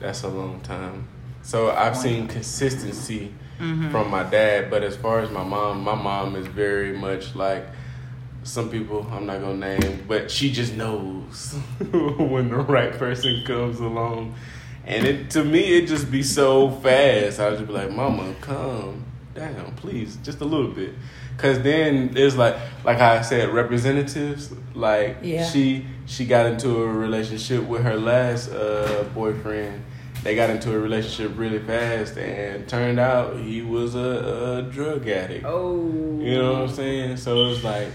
that's 0.00 0.22
a 0.22 0.28
long 0.28 0.60
time. 0.60 1.08
So 1.46 1.70
I've 1.70 1.96
seen 1.96 2.26
consistency 2.26 3.32
from 3.58 4.10
my 4.10 4.24
dad, 4.24 4.68
but 4.68 4.82
as 4.82 4.96
far 4.96 5.20
as 5.20 5.30
my 5.30 5.44
mom, 5.44 5.84
my 5.84 5.94
mom 5.94 6.34
is 6.34 6.44
very 6.48 6.92
much 6.98 7.36
like 7.36 7.64
some 8.42 8.68
people 8.68 9.06
I'm 9.12 9.26
not 9.26 9.40
gonna 9.40 9.78
name, 9.78 10.04
but 10.08 10.28
she 10.28 10.50
just 10.50 10.74
knows 10.74 11.54
when 11.92 12.48
the 12.50 12.56
right 12.56 12.90
person 12.92 13.44
comes 13.44 13.78
along. 13.78 14.34
And 14.84 15.06
it 15.06 15.30
to 15.30 15.44
me 15.44 15.78
it 15.78 15.86
just 15.86 16.10
be 16.10 16.24
so 16.24 16.68
fast. 16.70 17.38
I 17.38 17.50
just 17.50 17.68
be 17.68 17.72
like, 17.72 17.92
Mama, 17.92 18.34
come 18.40 19.04
down, 19.32 19.72
please, 19.76 20.18
just 20.24 20.40
a 20.40 20.44
little 20.44 20.72
bit. 20.72 20.94
Cause 21.38 21.62
then 21.62 22.08
there's 22.12 22.36
like 22.36 22.56
like 22.84 22.98
I 22.98 23.22
said, 23.22 23.50
representatives, 23.50 24.52
like 24.74 25.18
Yeah. 25.22 25.48
she 25.48 25.86
she 26.06 26.26
got 26.26 26.46
into 26.46 26.82
a 26.82 26.88
relationship 26.88 27.62
with 27.62 27.84
her 27.84 27.96
last 27.96 28.50
uh, 28.50 29.04
boyfriend. 29.14 29.84
They 30.26 30.34
got 30.34 30.50
into 30.50 30.74
a 30.74 30.78
relationship 30.80 31.38
really 31.38 31.60
fast 31.60 32.16
and 32.16 32.68
turned 32.68 32.98
out 32.98 33.38
he 33.38 33.62
was 33.62 33.94
a, 33.94 34.58
a 34.58 34.62
drug 34.62 35.06
addict. 35.06 35.44
Oh. 35.46 35.76
You 36.18 36.38
know 36.38 36.52
what 36.54 36.62
I'm 36.62 36.68
saying? 36.68 37.18
So 37.18 37.46
it's 37.46 37.62
like 37.62 37.86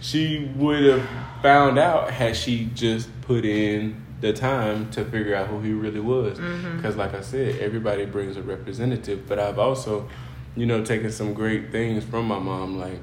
she 0.00 0.52
would 0.54 0.84
have 0.84 1.08
found 1.42 1.80
out 1.80 2.12
had 2.12 2.36
she 2.36 2.66
just 2.74 3.08
put 3.22 3.44
in 3.44 4.06
the 4.20 4.32
time 4.32 4.88
to 4.92 5.04
figure 5.04 5.34
out 5.34 5.48
who 5.48 5.62
he 5.62 5.72
really 5.72 5.98
was. 5.98 6.38
Mm-hmm. 6.38 6.76
Because, 6.76 6.94
like 6.94 7.12
I 7.12 7.22
said, 7.22 7.58
everybody 7.58 8.06
brings 8.06 8.36
a 8.36 8.42
representative. 8.42 9.26
But 9.26 9.40
I've 9.40 9.58
also, 9.58 10.08
you 10.54 10.66
know, 10.66 10.84
taken 10.84 11.10
some 11.10 11.34
great 11.34 11.72
things 11.72 12.04
from 12.04 12.28
my 12.28 12.38
mom, 12.38 12.78
like 12.78 13.00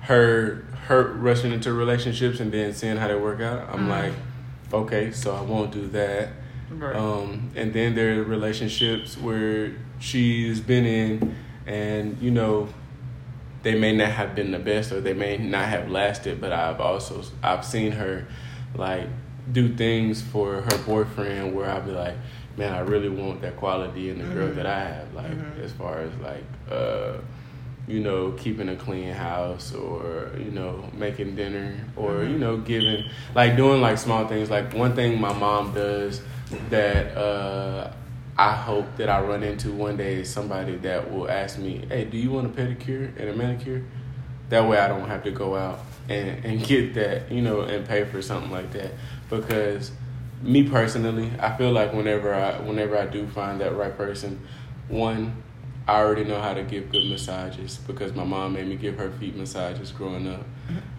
her 0.00 0.64
her 0.88 1.12
rushing 1.12 1.52
into 1.52 1.72
relationships 1.72 2.40
and 2.40 2.50
then 2.50 2.74
seeing 2.74 2.96
how 2.96 3.06
they 3.06 3.14
work 3.14 3.40
out. 3.40 3.68
I'm 3.68 3.82
mm-hmm. 3.82 3.90
like, 3.90 4.12
okay, 4.72 5.12
so 5.12 5.36
I 5.36 5.42
won't 5.42 5.70
do 5.70 5.86
that. 5.90 6.30
Right. 6.70 6.96
Um, 6.96 7.50
and 7.54 7.72
then 7.72 7.94
there 7.94 8.20
are 8.20 8.22
relationships 8.22 9.16
where 9.16 9.72
she's 9.98 10.60
been 10.60 10.84
in, 10.84 11.36
and 11.66 12.20
you 12.20 12.30
know, 12.30 12.68
they 13.62 13.78
may 13.78 13.94
not 13.94 14.10
have 14.10 14.34
been 14.34 14.50
the 14.50 14.58
best 14.58 14.92
or 14.92 15.00
they 15.00 15.14
may 15.14 15.36
not 15.38 15.68
have 15.68 15.90
lasted. 15.90 16.40
But 16.40 16.52
I've 16.52 16.80
also 16.80 17.22
I've 17.42 17.64
seen 17.64 17.92
her 17.92 18.26
like 18.74 19.06
do 19.52 19.74
things 19.74 20.22
for 20.22 20.62
her 20.62 20.78
boyfriend 20.86 21.54
where 21.54 21.70
I'd 21.70 21.86
be 21.86 21.92
like, 21.92 22.16
man, 22.56 22.72
I 22.72 22.80
really 22.80 23.08
want 23.08 23.42
that 23.42 23.56
quality 23.56 24.10
in 24.10 24.18
the 24.18 24.34
girl 24.34 24.52
that 24.54 24.66
I 24.66 24.80
have. 24.80 25.14
Like 25.14 25.32
as 25.62 25.72
far 25.72 25.98
as 26.00 26.14
like 26.16 26.44
uh, 26.70 27.18
you 27.86 28.00
know, 28.00 28.32
keeping 28.32 28.68
a 28.70 28.76
clean 28.76 29.12
house 29.12 29.74
or, 29.74 30.30
you 30.38 30.50
know, 30.50 30.88
making 30.94 31.36
dinner 31.36 31.76
or, 31.96 32.24
you 32.24 32.38
know, 32.38 32.56
giving, 32.56 33.04
like 33.34 33.56
doing 33.56 33.80
like 33.82 33.98
small 33.98 34.26
things. 34.26 34.48
Like 34.48 34.72
one 34.72 34.94
thing 34.94 35.20
my 35.20 35.32
mom 35.34 35.74
does 35.74 36.22
that 36.70 37.16
uh, 37.16 37.92
I 38.36 38.52
hope 38.52 38.96
that 38.96 39.08
I 39.08 39.20
run 39.20 39.42
into 39.42 39.72
one 39.72 39.96
day 39.96 40.16
is 40.20 40.30
somebody 40.30 40.76
that 40.78 41.12
will 41.12 41.30
ask 41.30 41.58
me, 41.58 41.84
hey, 41.88 42.04
do 42.04 42.16
you 42.16 42.30
want 42.30 42.46
a 42.46 42.50
pedicure 42.50 43.16
and 43.18 43.28
a 43.28 43.34
manicure? 43.34 43.84
That 44.48 44.68
way 44.68 44.78
I 44.78 44.88
don't 44.88 45.08
have 45.08 45.22
to 45.24 45.30
go 45.30 45.56
out 45.56 45.80
and, 46.08 46.44
and 46.44 46.64
get 46.64 46.94
that, 46.94 47.30
you 47.30 47.42
know, 47.42 47.62
and 47.62 47.86
pay 47.86 48.04
for 48.04 48.20
something 48.20 48.50
like 48.50 48.72
that. 48.72 48.92
Because 49.30 49.92
me 50.42 50.68
personally, 50.68 51.30
I 51.40 51.56
feel 51.56 51.72
like 51.72 51.92
whenever 51.92 52.34
I 52.34 52.58
whenever 52.60 52.98
I 52.98 53.06
do 53.06 53.26
find 53.28 53.60
that 53.60 53.76
right 53.76 53.96
person, 53.96 54.40
one, 54.88 55.42
I 55.86 55.98
already 56.00 56.24
know 56.24 56.40
how 56.40 56.54
to 56.54 56.62
give 56.62 56.90
good 56.90 57.04
massages 57.04 57.78
because 57.86 58.14
my 58.14 58.24
mom 58.24 58.54
made 58.54 58.66
me 58.66 58.76
give 58.76 58.96
her 58.96 59.10
feet 59.10 59.36
massages 59.36 59.92
growing 59.92 60.26
up, 60.26 60.44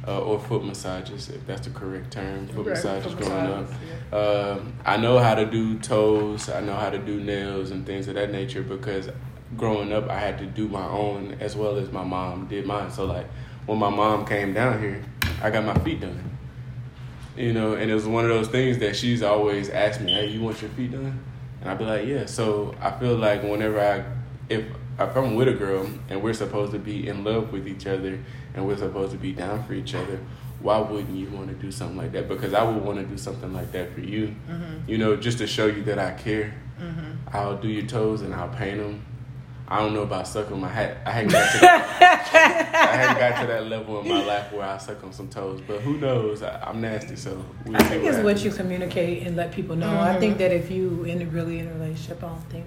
uh, 0.08 0.22
or 0.22 0.40
foot 0.40 0.64
massages 0.64 1.30
if 1.30 1.46
that's 1.48 1.66
the 1.66 1.74
correct 1.74 2.12
term. 2.14 2.48
Foot 2.50 2.58
Right, 2.68 2.76
massages 2.76 3.14
foot 3.14 3.26
growing 3.26 3.44
massages, 3.46 3.76
up. 4.14 4.58
Um, 4.60 4.74
I 4.86 4.98
know 4.98 5.18
how 5.18 5.34
to 5.34 5.46
do 5.46 5.80
toes. 5.80 6.50
I 6.50 6.62
know 6.62 6.76
how 6.76 6.92
to 6.92 7.00
do 7.00 7.20
nails 7.20 7.72
and 7.72 7.84
things 7.86 8.08
of 8.08 8.14
that 8.14 8.32
nature 8.32 8.62
because 8.62 9.10
growing 9.58 9.92
up 9.92 10.08
I 10.10 10.20
had 10.20 10.38
to 10.40 10.46
do 10.46 10.68
my 10.68 10.88
own 10.88 11.38
as 11.40 11.56
well 11.56 11.78
as 11.78 11.92
my 11.92 12.04
mom 12.04 12.46
did 12.48 12.68
mine. 12.68 12.92
So 12.92 13.06
like 13.06 13.26
when 13.66 13.80
my 13.80 13.90
mom 13.90 14.26
came 14.26 14.54
down 14.54 14.80
here, 14.80 15.04
I 15.42 15.50
got 15.50 15.66
my 15.66 15.78
feet 15.84 16.02
done. 16.02 16.38
You 17.36 17.54
know, 17.54 17.74
and 17.74 17.90
it 17.90 17.94
was 17.94 18.06
one 18.06 18.24
of 18.24 18.30
those 18.30 18.48
things 18.48 18.78
that 18.78 18.96
she's 18.96 19.22
always 19.24 19.70
asked 19.70 20.00
me, 20.00 20.14
"Hey, 20.14 20.28
you 20.28 20.42
want 20.42 20.62
your 20.62 20.70
feet 20.72 20.92
done?" 20.92 21.20
And 21.62 21.70
I'd 21.70 21.78
be 21.78 21.84
like, 21.86 22.06
"Yeah." 22.08 22.28
So 22.28 22.74
I 22.80 22.92
feel 22.92 23.16
like 23.18 23.44
whenever 23.44 23.80
I, 23.80 24.06
if 24.50 24.66
if 24.98 25.18
I'm 25.18 25.36
with 25.36 25.48
a 25.48 25.54
girl 25.54 25.88
and 26.10 26.24
we're 26.24 26.34
supposed 26.34 26.72
to 26.72 26.80
be 26.80 27.08
in 27.08 27.24
love 27.24 27.52
with 27.52 27.68
each 27.68 27.86
other 27.86 28.20
and 28.54 28.66
we're 28.66 28.78
supposed 28.78 29.12
to 29.12 29.18
be 29.18 29.34
down 29.34 29.64
for 29.66 29.74
each 29.74 29.94
other, 29.94 30.20
why 30.62 30.80
wouldn't 30.80 31.16
you 31.16 31.30
want 31.30 31.50
to 31.50 31.56
do 31.56 31.72
something 31.72 31.98
like 31.98 32.14
that? 32.14 32.28
Because 32.28 32.54
I 32.54 32.64
would 32.64 32.84
want 32.84 33.00
to 33.00 33.06
do 33.06 33.18
something 33.18 33.54
like 33.54 33.72
that 33.74 33.94
for 33.94 34.00
you. 34.00 34.36
Mm-hmm. 34.50 34.90
You 34.90 34.98
know, 34.98 35.16
just 35.18 35.40
to 35.40 35.48
show 35.48 35.66
you 35.66 35.84
that 35.84 36.00
I 36.00 36.12
care. 36.12 36.54
Mm-hmm. 36.80 37.36
I'll 37.36 37.58
do 37.58 37.68
your 37.68 37.86
toes 37.86 38.22
and 38.22 38.34
I'll 38.34 38.50
paint 38.50 38.80
them. 38.80 39.06
I 39.68 39.80
don't 39.80 39.94
know 39.94 40.04
about 40.04 40.28
sucking 40.28 40.60
my 40.60 40.70
hat. 40.70 40.98
I 41.06 41.12
hadn't 41.12 41.32
got 41.32 41.52
to 41.54 41.60
that, 41.60 42.72
I 42.92 42.96
hadn't 42.96 43.20
got 43.20 43.42
to 43.42 43.48
that 43.48 43.68
level 43.68 44.00
in 44.02 44.08
my 44.08 44.24
life 44.24 44.52
where 44.54 44.64
I 44.64 44.78
suck 44.78 45.04
on 45.04 45.12
some 45.12 45.28
toes. 45.28 45.60
But 45.66 45.82
who 45.82 45.98
knows? 45.98 46.44
I, 46.44 46.62
I'm 46.62 46.82
nasty, 46.82 47.16
so 47.16 47.44
we'll 47.66 47.76
I 47.76 47.80
see 47.80 47.90
think 47.90 48.04
it's 48.04 48.20
what 48.20 48.44
you 48.44 48.52
communicate 48.52 49.26
and 49.26 49.36
let 49.36 49.52
people 49.52 49.76
know. 49.76 50.00
I 50.00 50.20
think 50.20 50.34
mm-hmm. 50.34 50.44
that 50.44 50.52
if 50.52 50.70
you 50.70 51.04
in 51.06 51.22
a, 51.22 51.26
really 51.26 51.60
in 51.60 51.68
a 51.68 51.74
relationship, 51.74 52.24
I 52.24 52.28
don't 52.28 52.50
think 52.52 52.66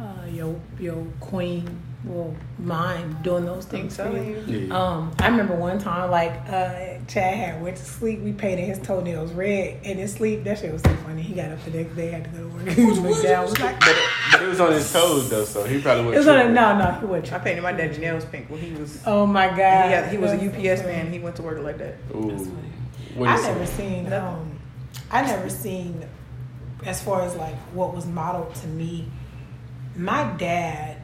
uh, 0.00 0.26
your 0.30 0.58
your 0.78 1.04
queen 1.20 1.82
will 2.04 2.34
mind 2.60 3.22
doing 3.24 3.44
those 3.44 3.64
I'm 3.66 3.70
things 3.70 3.96
for 3.96 4.08
you. 4.16 4.42
you. 4.46 4.58
Yeah. 4.68 4.78
Um, 4.78 5.12
I 5.18 5.26
remember 5.28 5.54
one 5.56 5.78
time, 5.80 6.10
like 6.12 6.32
uh, 6.48 6.98
Chad 7.08 7.34
had 7.34 7.62
went 7.62 7.76
to 7.76 7.84
sleep. 7.84 8.20
We 8.20 8.32
painted 8.32 8.64
his 8.66 8.78
toenails 8.78 9.32
red, 9.32 9.80
and 9.84 9.98
his 9.98 10.12
sleep. 10.12 10.44
That 10.44 10.58
shit 10.58 10.72
was 10.72 10.82
so 10.82 10.94
funny. 10.96 11.22
He 11.22 11.34
got 11.34 11.50
up 11.50 11.64
the 11.64 11.70
next 11.72 11.96
day, 11.96 12.10
had 12.12 12.24
to 12.24 12.30
go 12.30 12.48
to 12.48 12.54
work. 12.54 12.68
He 12.76 12.84
went 13.00 13.22
down. 13.22 13.44
Was 13.44 13.58
like, 13.58 13.80
But, 13.80 13.96
but 14.30 14.42
it 14.42 14.46
was 14.46 14.60
on 14.60 14.72
his 14.72 14.92
toes 14.92 15.28
though, 15.28 15.44
so 15.44 15.64
he 15.64 15.80
probably 15.80 16.02
it 16.02 16.06
wouldn't. 16.06 16.18
was 16.26 16.28
on 16.28 16.38
a 16.38 16.48
no, 16.50 16.78
no. 16.78 16.92
He 17.00 17.06
wasn't. 17.06 17.32
I 17.32 17.38
painted 17.40 17.62
my 17.62 17.72
dad's 17.72 17.98
nails 17.98 18.24
pink 18.26 18.48
when 18.48 18.60
he 18.60 18.72
was. 18.74 19.02
Oh 19.04 19.26
my 19.26 19.48
god. 19.48 19.58
He, 19.58 19.92
had, 19.92 20.08
he 20.10 20.18
was 20.18 20.30
a 20.30 20.36
UPS 20.36 20.82
funny. 20.82 20.92
man. 20.94 21.12
He 21.12 21.18
went 21.18 21.34
to 21.36 21.42
work 21.42 21.58
like 21.62 21.78
that. 21.78 21.96
Ooh. 22.14 22.30
That's 22.30 22.44
funny. 22.46 22.68
What 23.16 23.28
I 23.30 23.36
is 23.38 23.42
never 23.44 23.62
it? 23.62 23.68
seen. 23.68 24.12
Um, 24.12 24.60
I 25.10 25.22
never 25.22 25.48
seen, 25.50 26.04
as 26.86 27.02
far 27.02 27.22
as 27.22 27.34
like 27.34 27.56
what 27.74 27.92
was 27.94 28.06
modeled 28.06 28.54
to 28.56 28.66
me. 28.68 29.08
My 29.98 30.32
dad 30.38 30.96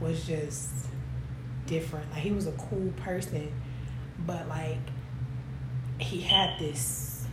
was 0.00 0.26
just 0.26 0.68
different. 1.66 2.10
Like 2.10 2.20
he 2.22 2.32
was 2.32 2.46
a 2.46 2.52
cool 2.52 2.92
person, 3.04 3.52
but 4.26 4.48
like 4.48 4.78
he 5.98 6.20
had 6.20 6.58
this 6.58 7.26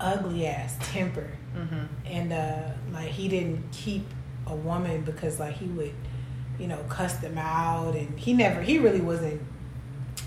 ugly 0.00 0.46
ass 0.46 0.76
temper, 0.92 1.30
Mm-hmm. 1.56 1.84
and 2.06 2.32
uh, 2.32 2.70
like 2.92 3.08
he 3.08 3.26
didn't 3.28 3.64
keep 3.72 4.06
a 4.46 4.54
woman 4.54 5.00
because 5.02 5.40
like 5.40 5.56
he 5.56 5.64
would, 5.66 5.92
you 6.58 6.66
know, 6.68 6.78
cuss 6.88 7.16
them 7.16 7.36
out, 7.38 7.94
and 7.96 8.18
he 8.18 8.32
never. 8.32 8.62
He 8.62 8.78
really 8.78 9.00
wasn't 9.00 9.42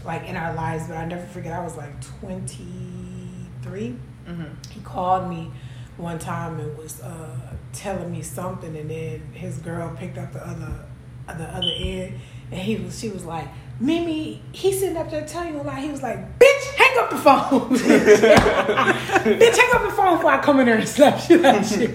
like 0.03 0.28
in 0.28 0.36
our 0.36 0.53
lives, 0.55 0.88
but 0.88 0.97
I 0.97 1.05
never 1.05 1.26
forget 1.28 1.53
I 1.53 1.64
was 1.64 1.78
like 1.78 1.93
23. 2.20 3.95
Mm-hmm. 4.28 4.43
He 4.72 4.80
called 4.82 5.30
me 5.30 5.51
one 5.98 6.20
time 6.20 6.60
and 6.60 6.78
was 6.78 7.02
uh, 7.02 7.54
telling 7.74 8.12
me 8.12 8.22
something, 8.22 8.76
and 8.76 8.89
then 8.89 9.22
his 9.34 9.58
girl 9.60 9.94
picked 9.96 10.18
up 10.18 10.34
the 10.34 10.46
other 10.48 10.86
the 11.28 11.46
other 11.46 11.72
end, 11.78 12.20
and 12.52 12.60
he 12.62 12.76
was 12.78 13.00
she 13.00 13.10
was 13.10 13.26
like. 13.26 13.48
Mimi, 13.80 14.44
he 14.52 14.72
sitting 14.72 14.96
up 14.96 15.10
there 15.10 15.26
telling 15.26 15.56
you 15.56 15.62
a 15.62 15.64
lie. 15.64 15.80
He 15.82 15.89
was 15.89 16.04
like, 16.04 16.38
"Bitch, 16.38 16.76
hang 16.76 17.00
up 17.00 17.10
the 17.10 17.18
phone. 17.18 17.76
Bitch, 17.76 19.58
hang 19.58 19.76
up 19.76 19.82
the 19.89 19.96
phone 19.96 20.18
before 20.18 20.30
I 20.30 20.39
come 20.39 20.60
in 20.60 20.68
there 20.68 20.78
and 20.78 20.88
slap 20.88 21.28
you 21.28 21.38
like 21.42 21.66
shit." 21.66 21.89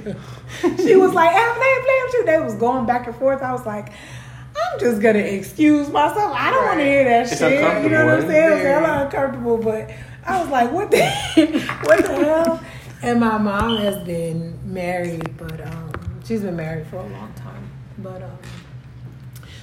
She 0.78 0.96
was 0.96 1.12
like, 1.14 1.30
"I'm 1.32 1.54
playing, 1.56 1.82
playing 1.84 2.06
too." 2.10 2.22
They 2.26 2.40
was 2.40 2.56
going 2.56 2.86
back 2.86 3.06
and 3.06 3.14
forth. 3.14 3.40
I 3.40 3.52
was 3.52 3.64
like, 3.64 3.90
"I'm 3.92 4.80
just 4.80 5.00
gonna 5.00 5.20
excuse 5.20 5.88
myself. 5.88 6.32
I 6.34 6.50
don't 6.50 6.64
want 6.64 6.78
to 6.80 6.84
hear 6.84 7.04
that 7.04 7.30
It's 7.30 7.38
shit." 7.38 7.52
You 7.84 7.88
know 7.90 8.04
what 8.06 8.14
I'm 8.14 8.24
uncomfortable, 8.24 8.32
saying? 8.32 8.44
It 8.46 8.54
was 8.54 8.62
Very. 8.62 8.84
hella 8.84 9.04
uncomfortable, 9.04 9.58
but 9.58 9.90
I 10.26 10.40
was 10.40 10.48
like, 10.50 10.72
"What 10.72 10.90
the, 10.90 11.04
what 11.84 12.04
the 12.04 12.14
hell?" 12.24 12.60
And 13.06 13.20
my 13.20 13.38
mom 13.38 13.76
has 13.78 13.96
been 14.04 14.58
married, 14.64 15.36
but 15.36 15.60
um, 15.64 15.92
she's 16.24 16.40
been 16.42 16.56
married 16.56 16.88
for 16.88 16.96
a 16.96 17.06
long 17.06 17.32
time. 17.34 17.70
But 17.98 18.20
um, 18.20 18.38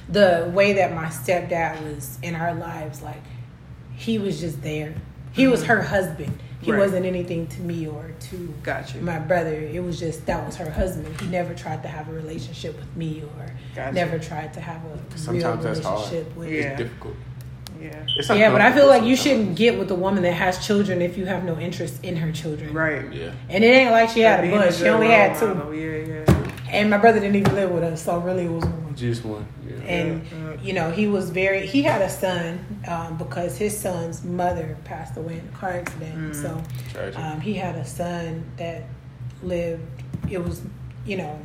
the 0.08 0.50
way 0.54 0.72
that 0.74 0.94
my 0.94 1.08
stepdad 1.08 1.84
was 1.84 2.20
in 2.22 2.36
our 2.36 2.54
lives, 2.56 3.02
like 3.02 3.22
he 3.96 4.18
was 4.18 4.40
just 4.40 4.62
there. 4.62 4.96
He 5.34 5.48
was 5.48 5.66
her 5.66 5.82
husband. 5.82 6.40
He 6.62 6.72
Right. 6.72 6.80
wasn't 6.80 7.06
anything 7.06 7.48
to 7.48 7.62
me 7.62 7.86
or 7.86 8.12
to 8.30 8.54
Got 8.64 8.96
you. 8.96 9.02
my 9.02 9.20
brother. 9.20 9.54
It 9.54 9.84
was 9.84 10.00
just 10.00 10.26
that 10.28 10.46
was 10.46 10.56
her 10.56 10.70
husband. 10.72 11.20
He 11.20 11.28
never 11.28 11.54
tried 11.54 11.82
to 11.84 11.90
have 11.90 12.08
a 12.08 12.14
relationship 12.14 12.78
with 12.78 12.96
me 12.96 13.24
or 13.38 13.46
Gotcha. 13.76 13.92
never 13.94 14.18
tried 14.18 14.54
to 14.54 14.62
have 14.62 14.82
a 14.86 14.88
real 14.88 15.00
Sometimes 15.16 15.64
that's 15.66 15.80
hard. 15.82 16.00
relationship 16.00 16.38
with 16.38 16.50
Yeah. 16.50 16.60
It's 16.62 16.78
difficult. 16.78 17.16
Yeah. 17.84 18.06
It's 18.16 18.30
yeah, 18.30 18.52
but 18.52 18.62
I 18.62 18.72
feel 18.72 18.88
like 18.88 19.04
you 19.04 19.16
shouldn't 19.16 19.56
get 19.56 19.78
with 19.78 19.92
a 19.92 19.96
woman 19.96 20.24
that 20.24 20.34
has 20.34 20.66
children 20.66 21.02
if 21.02 21.18
you 21.18 21.26
have 21.26 21.44
no 21.44 21.58
interest 21.60 22.04
in 22.04 22.16
her 22.16 22.32
children. 22.32 22.74
Right. 22.74 23.12
Yeah. 23.12 23.34
And 23.50 23.64
it 23.64 23.68
ain't 23.68 23.92
like 23.92 24.10
she 24.10 24.22
had 24.22 24.44
a 24.44 24.50
bunch. 24.52 24.76
She 24.76 24.88
only 24.88 25.08
had 25.08 25.38
two. 25.38 25.48
Yeah, 25.76 26.26
yeah. 26.26 26.52
And 26.72 26.90
my 26.90 26.98
brother 26.98 27.20
didn't 27.20 27.36
even 27.36 27.54
live 27.54 27.70
with 27.70 27.84
us, 27.84 28.04
so 28.04 28.18
really 28.20 28.46
it 28.46 28.52
was 28.52 28.66
one. 28.66 28.96
Just 28.96 29.24
one. 29.26 29.46
Yeah. 29.68 29.76
And 29.84 30.26
Yeah. 30.32 30.62
you 30.64 30.74
know, 30.74 30.92
he 30.92 31.08
was 31.08 31.30
very. 31.30 31.68
He 31.68 31.82
had 31.84 32.02
a 32.02 32.10
son 32.10 32.66
um, 32.88 33.18
because 33.18 33.58
his 33.58 33.78
son's 33.78 34.24
mother 34.24 34.78
passed 34.86 35.18
away 35.18 35.40
in 35.40 35.48
a 35.48 35.58
car 35.58 35.72
accident. 35.72 36.34
Mm. 36.34 36.36
So 36.36 37.20
um, 37.22 37.42
he 37.42 37.54
had 37.54 37.76
a 37.76 37.86
son 37.86 38.44
that 38.58 38.84
lived. 39.42 39.84
It 40.32 40.44
was 40.44 40.62
you 41.06 41.18
know 41.18 41.40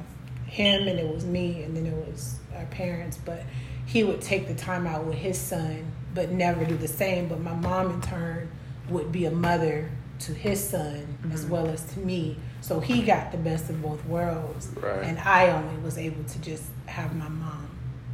him, 0.47 0.89
and 0.89 0.99
it 0.99 1.13
was 1.13 1.25
me, 1.27 1.63
and 1.63 1.77
then 1.77 1.87
it 1.87 1.95
was 2.07 2.39
our 2.57 2.65
parents. 2.67 3.19
But 3.23 3.43
he 3.87 4.05
would 4.05 4.21
take 4.21 4.47
the 4.49 4.55
time 4.55 4.87
out 4.87 5.05
with 5.05 5.17
his 5.17 5.37
son, 5.39 5.91
but 6.15 6.31
never 6.31 6.65
do 6.65 6.77
the 6.77 6.89
same. 6.89 7.29
But 7.29 7.41
my 7.41 7.55
mom, 7.55 7.91
in 7.91 8.01
turn, 8.01 8.49
would 8.89 9.13
be 9.13 9.25
a 9.27 9.31
mother 9.31 9.91
to 10.21 10.33
his 10.35 10.63
son 10.69 11.07
as 11.33 11.45
Mhm. 11.45 11.49
well 11.51 11.69
as 11.69 11.85
to 11.95 12.01
me. 12.01 12.37
So 12.61 12.81
he 12.81 13.03
got 13.03 13.31
the 13.31 13.39
best 13.39 13.71
of 13.71 13.81
both 13.83 14.05
worlds, 14.07 14.69
Right. 14.83 15.05
and 15.05 15.19
I 15.21 15.51
only 15.51 15.77
was 15.83 15.97
able 15.97 16.25
to 16.25 16.41
just 16.41 16.65
have 16.87 17.15
my 17.15 17.29
mom 17.29 17.69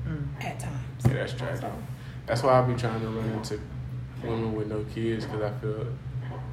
Mm. 0.06 0.44
at 0.44 0.58
times. 0.60 0.74
Yeah, 1.06 1.14
that's 1.14 1.32
tragic. 1.32 1.60
So, 1.62 1.72
That's 2.26 2.42
why 2.42 2.58
I 2.58 2.62
be 2.62 2.74
trying 2.74 3.00
to 3.00 3.08
run 3.08 3.28
into 3.30 3.58
women 4.22 4.54
with 4.54 4.68
no 4.68 4.82
kids 4.94 5.26
because 5.26 5.42
I 5.42 5.50
feel 5.60 5.86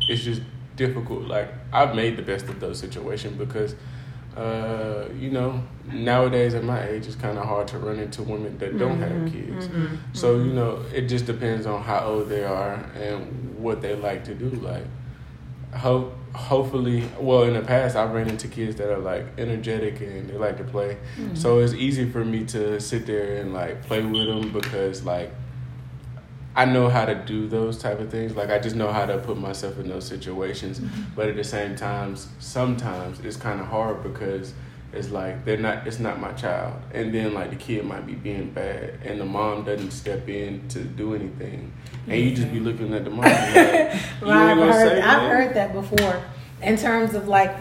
it's 0.09 0.21
just 0.23 0.41
difficult. 0.75 1.23
Like 1.27 1.49
I've 1.73 1.95
made 1.95 2.17
the 2.17 2.21
best 2.23 2.47
of 2.49 2.59
those 2.59 2.77
situations 2.79 3.37
because, 3.37 3.75
uh, 4.37 5.05
you 5.19 5.29
know, 5.29 5.61
nowadays 5.91 6.53
at 6.53 6.63
my 6.63 6.87
age, 6.87 7.05
it's 7.07 7.15
kind 7.15 7.37
of 7.37 7.45
hard 7.45 7.67
to 7.69 7.77
run 7.77 7.99
into 7.99 8.23
women 8.23 8.57
that 8.59 8.77
don't 8.77 8.99
Mm-hmm. 8.99 9.23
have 9.23 9.31
kids. 9.33 9.67
Mhm. 9.67 9.97
So 10.13 10.37
you 10.37 10.53
know, 10.53 10.79
it 10.93 11.07
just 11.07 11.25
depends 11.25 11.65
on 11.65 11.81
how 11.83 12.05
old 12.05 12.29
they 12.29 12.43
are 12.43 12.75
and 12.95 13.55
what 13.57 13.81
they 13.81 13.95
like 13.95 14.23
to 14.25 14.33
do. 14.33 14.49
Like, 14.49 14.85
hope 15.73 16.13
hopefully, 16.33 17.03
well, 17.19 17.43
in 17.43 17.53
the 17.55 17.61
past, 17.61 17.97
I've 17.97 18.11
ran 18.13 18.29
into 18.29 18.47
kids 18.47 18.77
that 18.77 18.89
are 18.89 18.99
like 18.99 19.25
energetic 19.37 19.99
and 19.99 20.29
they 20.29 20.37
like 20.37 20.57
to 20.57 20.63
play. 20.63 20.97
So 21.33 21.59
it's 21.59 21.73
easy 21.73 22.09
for 22.09 22.23
me 22.23 22.45
to 22.45 22.79
sit 22.79 23.05
there 23.05 23.35
and 23.41 23.53
like 23.53 23.81
play 23.83 24.01
with 24.01 24.27
them 24.27 24.51
because 24.53 25.03
like 25.03 25.29
I 26.55 26.65
know 26.65 26.89
how 26.89 27.05
to 27.05 27.15
do 27.15 27.47
those 27.47 27.77
type 27.77 27.99
of 27.99 28.09
things. 28.09 28.35
Like 28.35 28.49
I 28.49 28.59
just 28.59 28.75
know 28.75 28.91
how 28.91 29.05
to 29.05 29.17
put 29.19 29.37
myself 29.37 29.79
in 29.79 29.87
those 29.87 30.05
situations. 30.05 30.79
Mm-hmm. 30.79 31.01
But 31.15 31.29
at 31.29 31.35
the 31.35 31.43
same 31.43 31.75
time, 31.75 32.15
sometimes 32.39 33.19
it's 33.21 33.37
kind 33.37 33.61
of 33.61 33.67
hard 33.67 34.03
because 34.03 34.53
it's 34.93 35.09
like 35.09 35.45
they're 35.45 35.57
not. 35.57 35.87
It's 35.87 35.99
not 35.99 36.19
my 36.19 36.33
child, 36.33 36.73
and 36.93 37.13
then 37.13 37.33
like 37.33 37.49
the 37.51 37.55
kid 37.55 37.85
might 37.85 38.05
be 38.05 38.13
being 38.13 38.51
bad, 38.51 38.99
and 39.05 39.21
the 39.21 39.25
mom 39.25 39.63
doesn't 39.63 39.91
step 39.91 40.27
in 40.27 40.67
to 40.69 40.79
do 40.83 41.15
anything, 41.15 41.71
and 42.07 42.19
you 42.19 42.35
just 42.35 42.51
be 42.51 42.59
looking 42.59 42.93
at 42.93 43.05
the 43.05 43.09
mom. 43.09 43.23
Like, 43.23 43.33
Well, 44.21 44.31
I've 44.31 44.57
heard, 44.57 44.99
I've 44.99 45.29
heard 45.29 45.55
that 45.55 45.71
before 45.71 46.21
in 46.61 46.75
terms 46.75 47.13
of 47.13 47.29
like, 47.29 47.55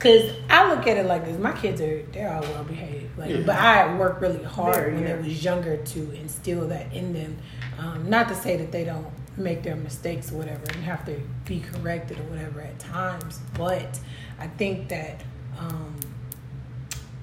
because 0.00 0.32
I 0.48 0.72
look 0.72 0.86
at 0.86 0.96
it 0.96 1.04
like 1.04 1.26
this. 1.26 1.38
My 1.38 1.52
kids 1.52 1.78
are 1.82 2.02
they're 2.12 2.32
all 2.32 2.40
well 2.40 2.64
behaved, 2.64 3.18
like, 3.18 3.28
Yeah. 3.30 3.42
but 3.44 3.56
I 3.56 3.94
work 3.98 4.22
really 4.22 4.42
hard 4.42 4.74
Very, 4.74 4.94
when 4.94 5.02
yeah. 5.02 5.16
they 5.16 5.28
was 5.28 5.44
younger 5.44 5.76
to 5.76 6.12
instill 6.12 6.66
that 6.68 6.90
in 6.94 7.12
them. 7.12 7.36
Um, 7.78 8.08
not 8.08 8.28
to 8.28 8.34
say 8.34 8.56
that 8.56 8.72
they 8.72 8.84
don't 8.84 9.06
make 9.36 9.62
their 9.62 9.76
mistakes 9.76 10.32
or 10.32 10.36
whatever 10.36 10.62
and 10.72 10.82
have 10.84 11.04
to 11.04 11.20
be 11.44 11.60
corrected 11.60 12.18
or 12.18 12.22
whatever 12.24 12.62
at 12.62 12.78
times, 12.78 13.40
but 13.54 14.00
I 14.38 14.46
think 14.46 14.88
that. 14.88 15.22
Um, 15.58 15.96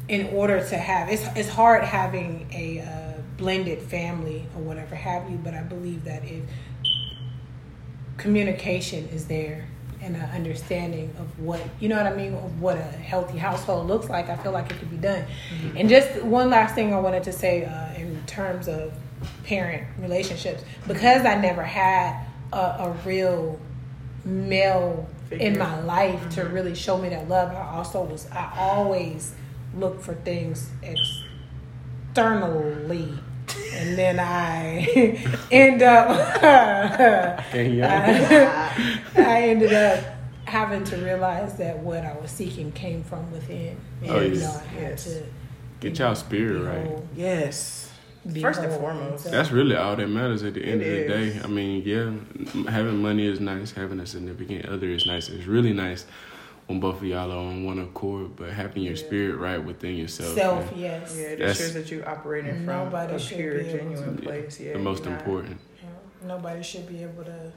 in 0.07 0.27
order 0.27 0.65
to 0.65 0.77
have 0.77 1.09
it's 1.09 1.25
it's 1.35 1.49
hard 1.49 1.83
having 1.83 2.47
a 2.53 2.79
uh, 2.79 3.21
blended 3.35 3.81
family 3.81 4.45
or 4.55 4.61
whatever 4.61 4.95
have 4.95 5.29
you 5.29 5.35
but 5.35 5.53
i 5.53 5.61
believe 5.61 6.05
that 6.05 6.23
if 6.23 6.41
communication 8.15 9.05
is 9.09 9.27
there 9.27 9.67
and 10.07 10.15
an 10.15 10.29
understanding 10.31 11.13
of 11.19 11.39
what 11.39 11.61
you 11.79 11.89
know 11.89 11.97
what 11.97 12.07
i 12.07 12.15
mean 12.15 12.33
of 12.33 12.61
what 12.61 12.77
a 12.77 12.81
healthy 12.81 13.37
household 13.37 13.87
looks 13.87 14.09
like 14.09 14.29
i 14.29 14.37
feel 14.37 14.53
like 14.53 14.71
it 14.71 14.79
could 14.79 14.89
be 14.89 14.97
done. 14.97 15.25
And 15.75 15.89
just 15.89 16.23
one 16.23 16.49
last 16.49 16.73
thing 16.73 16.93
i 16.93 16.99
wanted 16.99 17.23
to 17.23 17.33
say 17.33 17.65
uh, 17.65 17.93
in 17.95 18.23
terms 18.25 18.67
of 18.67 18.93
parent 19.43 19.83
relationships 19.99 20.63
because 20.87 21.25
i 21.25 21.35
never 21.35 21.63
had 21.63 22.25
a, 22.53 22.57
a 22.57 22.95
real 23.05 23.59
male 24.23 25.07
in 25.31 25.57
my 25.57 25.79
life 25.81 26.29
to 26.29 26.43
really 26.45 26.73
show 26.73 26.97
me 26.97 27.09
that 27.09 27.27
love 27.27 27.51
i 27.51 27.75
also 27.75 28.03
was 28.03 28.29
i 28.31 28.49
always 28.57 29.33
look 29.75 30.01
for 30.01 30.13
things 30.15 30.69
externally 32.13 33.19
and 33.73 33.97
then 33.97 34.19
i 34.19 34.85
end 35.51 35.81
up 35.81 36.07
And. 37.53 37.85
I, 37.85 39.01
I 39.15 39.41
ended 39.43 39.73
up 39.73 40.03
having 40.45 40.83
to 40.85 40.97
realize 40.97 41.57
that 41.57 41.79
what 41.79 42.05
I 42.05 42.15
was 42.17 42.31
seeking 42.31 42.71
came 42.71 43.03
from 43.03 43.29
within. 43.31 43.77
Oh, 44.03 44.05
and, 44.05 44.11
Oh, 44.11 44.21
you 44.21 44.35
know, 44.39 44.61
I 44.63 44.67
had 44.67 44.81
Yes. 44.91 45.03
to 45.05 45.23
Get 45.79 45.99
y'all 45.99 46.15
spirit 46.15 46.61
right. 46.63 47.03
Yes. 47.15 47.91
be 48.31 48.41
First 48.41 48.61
and 48.61 48.71
foremost. 48.73 49.25
so- 49.25 49.29
That's 49.31 49.51
really 49.51 49.75
all 49.75 49.95
that 49.95 50.07
matters 50.07 50.43
at 50.43 50.53
the 50.53 50.63
end 50.63 50.81
It 50.81 50.85
of 51.03 51.07
the 51.09 51.15
is. 51.17 51.33
day. 51.35 51.41
I 51.43 51.47
mean, 51.47 51.83
yeah, 51.85 52.71
having 52.71 52.97
money 53.01 53.25
is 53.27 53.39
nice. 53.39 53.71
Having 53.73 53.99
a 53.99 54.05
significant 54.05 54.65
other 54.67 54.87
is 54.87 55.05
nice. 55.05 55.27
It's 55.29 55.45
really 55.45 55.73
nice 55.73 56.05
when 56.67 56.79
both 56.79 56.97
of 56.97 57.03
y'all 57.05 57.31
are 57.31 57.35
on 57.37 57.63
one 57.65 57.79
accord. 57.79 58.35
But 58.35 58.51
having 58.51 58.83
your 58.83 58.93
Yeah. 58.93 58.99
spirit 59.05 59.37
right 59.37 59.63
within 59.63 59.95
yourself, 59.95 60.35
self, 60.35 60.71
man, 60.71 60.79
yes. 60.81 61.15
Yeah, 61.17 61.23
it 61.27 61.39
That's- 61.39 61.57
shows 61.57 61.73
that 61.73 61.89
you're 61.89 62.07
operating 62.07 62.55
from 62.57 62.65
Nobody 62.65 63.13
a 63.15 63.19
should 63.19 63.37
pure, 63.37 63.63
genuine 63.63 64.17
place. 64.17 64.59
Yeah, 64.59 64.73
the 64.73 64.79
most 64.79 65.03
you're 65.03 65.13
not- 65.13 65.19
important. 65.21 65.57
Yeah. 65.81 66.27
Nobody 66.27 66.61
should 66.63 66.87
be 66.87 67.03
able 67.03 67.23
to 67.23 67.51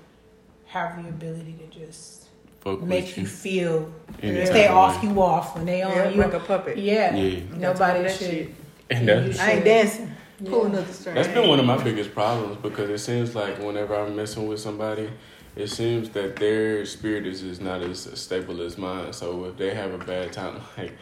have 0.66 1.02
the 1.02 1.08
ability 1.08 1.56
to 1.58 1.78
just 1.80 2.26
Fuck 2.60 2.82
make 2.82 3.16
you 3.16 3.22
you. 3.22 3.28
feel 3.28 3.92
any 4.22 4.38
if 4.38 4.52
they 4.52 4.68
off 4.68 5.02
you 5.02 5.20
off 5.20 5.56
when 5.56 5.66
they 5.66 5.82
on 5.82 5.90
Yeah, 5.92 6.08
you. 6.10 6.20
like 6.22 6.34
a 6.34 6.40
puppet. 6.40 6.78
yeah. 6.78 7.14
Yeah. 7.14 7.40
Nobody 7.56 8.08
should. 8.08 8.18
shit. 8.18 8.50
And 8.90 9.00
you 9.00 9.06
that, 9.06 9.32
should- 9.32 9.40
I 9.40 9.50
ain't 9.52 9.64
dancing. 9.64 10.14
Yeah. 10.42 10.50
Pulling 10.50 10.74
up 10.74 10.86
the 10.86 10.92
string. 10.94 11.14
that's 11.16 11.28
been 11.28 11.46
one 11.48 11.58
of 11.60 11.66
my 11.66 11.76
biggest 11.82 12.14
problems 12.14 12.56
because 12.62 12.88
it 12.88 12.98
seems 12.98 13.34
like 13.34 13.58
whenever 13.58 13.94
I'm 13.94 14.16
messing 14.16 14.46
with 14.48 14.58
somebody, 14.58 15.10
it 15.56 15.68
seems 15.68 16.10
that 16.10 16.36
their 16.36 16.84
spirit 16.86 17.26
is 17.26 17.40
just 17.40 17.60
not 17.60 17.82
as 17.82 18.08
stable 18.18 18.62
as 18.62 18.78
mine. 18.78 19.12
So 19.12 19.44
if 19.46 19.56
they 19.56 19.74
have 19.74 19.92
a 19.92 19.98
bad 19.98 20.32
time, 20.32 20.60
like 20.78 20.92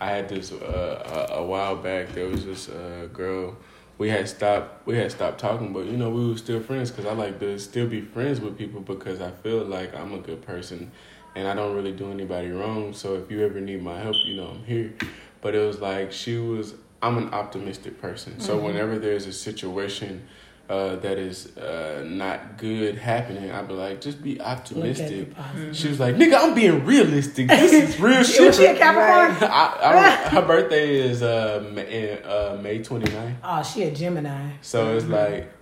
I 0.00 0.10
had 0.10 0.28
this 0.28 0.52
uh, 0.52 1.28
a, 1.30 1.34
a 1.36 1.44
while 1.44 1.76
back, 1.76 2.12
there 2.12 2.26
was 2.26 2.44
this 2.44 2.68
uh, 2.68 3.08
girl. 3.12 3.56
We 3.98 4.10
had 4.10 4.28
stopped. 4.28 4.86
We 4.86 4.96
had 4.96 5.10
stopped 5.10 5.40
talking, 5.40 5.72
but 5.72 5.86
you 5.86 5.96
know 5.96 6.10
we 6.10 6.28
were 6.28 6.36
still 6.36 6.60
friends 6.60 6.90
because 6.90 7.06
I 7.06 7.14
like 7.14 7.40
to 7.40 7.58
still 7.58 7.86
be 7.86 8.02
friends 8.02 8.40
with 8.40 8.58
people 8.58 8.80
because 8.80 9.22
I 9.22 9.30
feel 9.30 9.64
like 9.64 9.94
I'm 9.94 10.12
a 10.12 10.18
good 10.18 10.42
person, 10.42 10.92
and 11.34 11.48
I 11.48 11.54
don't 11.54 11.74
really 11.74 11.92
do 11.92 12.10
anybody 12.10 12.50
wrong. 12.50 12.92
So 12.92 13.14
if 13.14 13.30
you 13.30 13.42
ever 13.42 13.58
need 13.58 13.82
my 13.82 13.98
help, 13.98 14.16
you 14.26 14.36
know 14.36 14.48
I'm 14.48 14.64
here. 14.64 14.92
But 15.40 15.54
it 15.54 15.66
was 15.66 15.80
like 15.80 16.12
she 16.12 16.36
was. 16.36 16.74
I'm 17.02 17.18
an 17.18 17.32
optimistic 17.32 18.00
person, 18.00 18.40
so 18.40 18.58
whenever 18.58 18.98
there's 18.98 19.26
a 19.26 19.32
situation 19.32 20.26
uh, 20.68 20.96
that 20.96 21.18
is 21.18 21.56
uh, 21.56 22.04
not 22.06 22.58
good 22.58 22.98
happening, 22.98 23.50
I'd 23.50 23.68
be 23.68 23.74
like, 23.74 24.00
just 24.00 24.22
be 24.22 24.36
Look 24.36 24.40
at 24.40 24.66
the 24.66 24.76
optimistic. 24.76 25.28
She 25.72 25.88
was 25.88 26.00
like, 26.00 26.16
"Nigga, 26.16 26.34
I'm 26.42 26.54
being 26.54 26.84
realistic. 26.84 27.48
This 27.48 27.72
is 27.72 28.00
real 28.00 28.24
shit." 28.24 28.54
she 28.54 28.66
a 28.66 28.76
Capricorn? 28.76 29.50
I, 29.50 29.78
I, 29.80 30.28
her 30.30 30.42
birthday 30.42 30.96
is 30.96 31.22
uh, 31.22 31.68
May, 31.72 32.20
uh, 32.22 32.56
May 32.56 32.80
29th. 32.80 33.36
Oh, 33.44 33.62
she 33.62 33.84
a 33.84 33.90
Gemini. 33.92 34.50
So 34.60 34.96
it's 34.96 35.06
like, 35.06 35.52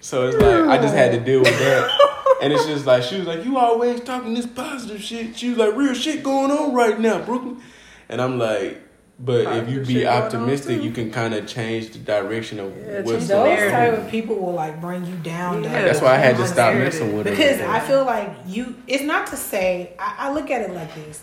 so 0.00 0.28
it's 0.28 0.36
like 0.36 0.78
I 0.78 0.80
just 0.80 0.94
had 0.94 1.12
to 1.12 1.20
deal 1.20 1.40
with 1.40 1.58
that. 1.58 2.36
and 2.42 2.52
it's 2.52 2.66
just 2.66 2.84
like 2.84 3.02
she 3.02 3.18
was 3.18 3.26
like, 3.26 3.44
"You 3.44 3.56
always 3.56 4.00
talking 4.02 4.34
this 4.34 4.46
positive 4.46 5.02
shit." 5.02 5.38
She 5.38 5.48
was 5.50 5.58
like, 5.58 5.74
"Real 5.74 5.94
shit 5.94 6.22
going 6.22 6.50
on 6.50 6.74
right 6.74 7.00
now, 7.00 7.22
Brooklyn," 7.24 7.62
and 8.08 8.20
I'm 8.20 8.38
like. 8.38 8.82
But 9.20 9.46
if 9.56 9.68
you 9.68 9.80
be 9.80 9.94
shit 9.94 10.02
going 10.04 10.06
on, 10.16 10.22
optimistic, 10.22 10.80
you 10.82 10.92
can 10.92 11.10
kind 11.10 11.34
of 11.34 11.46
change 11.46 11.90
the 11.90 11.98
direction 11.98 12.60
of 12.60 12.76
Yeah, 12.76 13.00
what's 13.00 13.10
change 13.10 13.22
the 13.26 13.34
Those 13.34 13.46
narrative. 13.48 13.72
type 13.72 13.98
of 14.04 14.10
people 14.10 14.36
will 14.36 14.52
like 14.52 14.80
bring 14.80 15.04
you 15.06 15.16
down. 15.16 15.64
Yeah. 15.64 15.72
down, 15.72 15.84
That's 15.86 16.00
why 16.00 16.14
I 16.14 16.18
had 16.18 16.36
to 16.36 16.46
stop 16.46 16.72
down. 16.72 16.78
messing 16.78 17.16
with 17.16 17.26
it 17.26 17.30
Because 17.30 17.60
I 17.60 17.80
feel 17.80 18.04
like 18.04 18.32
you, 18.46 18.76
it's 18.86 19.02
not 19.02 19.26
to 19.28 19.36
say, 19.36 19.94
I, 19.98 20.14
I 20.28 20.32
look 20.32 20.50
at 20.52 20.62
it 20.62 20.72
like 20.72 20.94
this. 20.94 21.22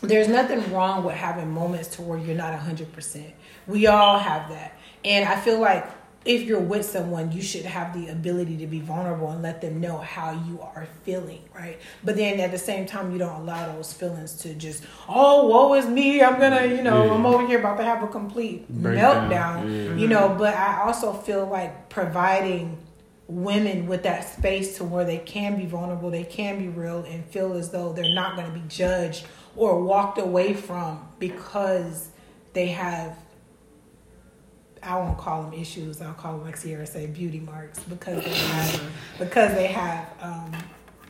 There's 0.00 0.28
nothing 0.28 0.72
wrong 0.72 1.02
with 1.02 1.16
having 1.16 1.50
moments 1.52 1.88
to 1.96 2.02
where 2.02 2.18
you're 2.20 2.36
not 2.36 2.56
100%. 2.56 3.32
We 3.66 3.88
all 3.88 4.18
have 4.20 4.48
that. 4.50 4.78
And 5.04 5.28
I 5.28 5.40
feel 5.40 5.58
like 5.58 5.86
if 6.24 6.42
you're 6.42 6.60
with 6.60 6.84
someone, 6.84 7.32
you 7.32 7.40
should 7.40 7.64
have 7.64 7.94
the 7.94 8.08
ability 8.08 8.56
to 8.58 8.66
be 8.66 8.80
vulnerable 8.80 9.30
and 9.30 9.40
let 9.42 9.60
them 9.60 9.80
know 9.80 9.98
how 9.98 10.32
you 10.48 10.60
are 10.60 10.86
feeling, 11.04 11.40
right? 11.54 11.78
But 12.04 12.16
then 12.16 12.40
at 12.40 12.50
the 12.50 12.58
same 12.58 12.86
time, 12.86 13.12
you 13.12 13.18
don't 13.18 13.40
allow 13.40 13.72
those 13.72 13.92
feelings 13.92 14.34
to 14.42 14.52
just, 14.54 14.82
oh, 15.08 15.46
woe 15.48 15.74
is 15.74 15.86
me. 15.86 16.20
I'm 16.22 16.38
gonna, 16.38 16.66
you 16.66 16.82
know, 16.82 17.04
Yeah. 17.06 17.12
I'm 17.14 17.24
over 17.24 17.46
here 17.46 17.60
about 17.60 17.76
to 17.78 17.84
have 17.84 18.02
a 18.02 18.08
complete 18.08 18.68
Breakdown. 18.68 19.30
meltdown, 19.30 19.64
Yeah. 19.90 19.94
you 19.94 20.08
know. 20.08 20.34
But 20.36 20.54
I 20.54 20.82
also 20.82 21.12
feel 21.12 21.46
like 21.46 21.88
providing 21.88 22.76
women 23.28 23.86
with 23.86 24.02
that 24.02 24.28
space 24.28 24.76
to 24.78 24.84
where 24.84 25.04
they 25.04 25.18
can 25.18 25.56
be 25.56 25.66
vulnerable, 25.66 26.10
they 26.10 26.24
can 26.24 26.58
be 26.58 26.68
real, 26.68 27.04
and 27.08 27.24
feel 27.26 27.52
as 27.54 27.70
though 27.70 27.92
they're 27.92 28.14
not 28.14 28.36
going 28.36 28.48
to 28.52 28.58
be 28.58 28.66
judged 28.68 29.24
or 29.54 29.80
walked 29.82 30.18
away 30.18 30.52
from 30.52 31.06
because 31.18 32.08
they 32.54 32.66
have. 32.68 33.16
I 34.82 34.96
won't 34.98 35.18
call 35.18 35.42
them 35.44 35.52
issues. 35.54 36.00
I'll 36.00 36.12
call 36.14 36.34
them 36.38 36.44
like 36.44 36.56
Sierra 36.56 36.86
say 36.86 37.06
beauty 37.06 37.40
marks 37.40 37.78
because 37.84 38.24
they 38.24 38.30
have 38.34 38.82
because 39.18 39.54
they 39.54 39.66
have 39.68 40.12
um, 40.20 40.52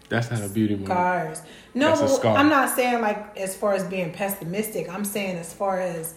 That's 0.09 0.31
not 0.31 0.43
a 0.43 0.49
beauty 0.49 0.77
mark. 0.77 0.87
scars. 0.87 1.43
No, 1.75 1.89
That's 1.89 2.01
a 2.01 2.05
but 2.05 2.17
scar. 2.17 2.37
I'm 2.37 2.49
not 2.49 2.71
saying 2.75 3.01
like 3.01 3.37
as 3.37 3.57
far 3.57 3.75
as 3.75 3.85
being 3.85 4.13
pessimistic. 4.13 4.89
I'm 4.93 5.05
saying 5.05 5.37
as 5.37 5.53
far 5.53 5.81
as 5.81 6.15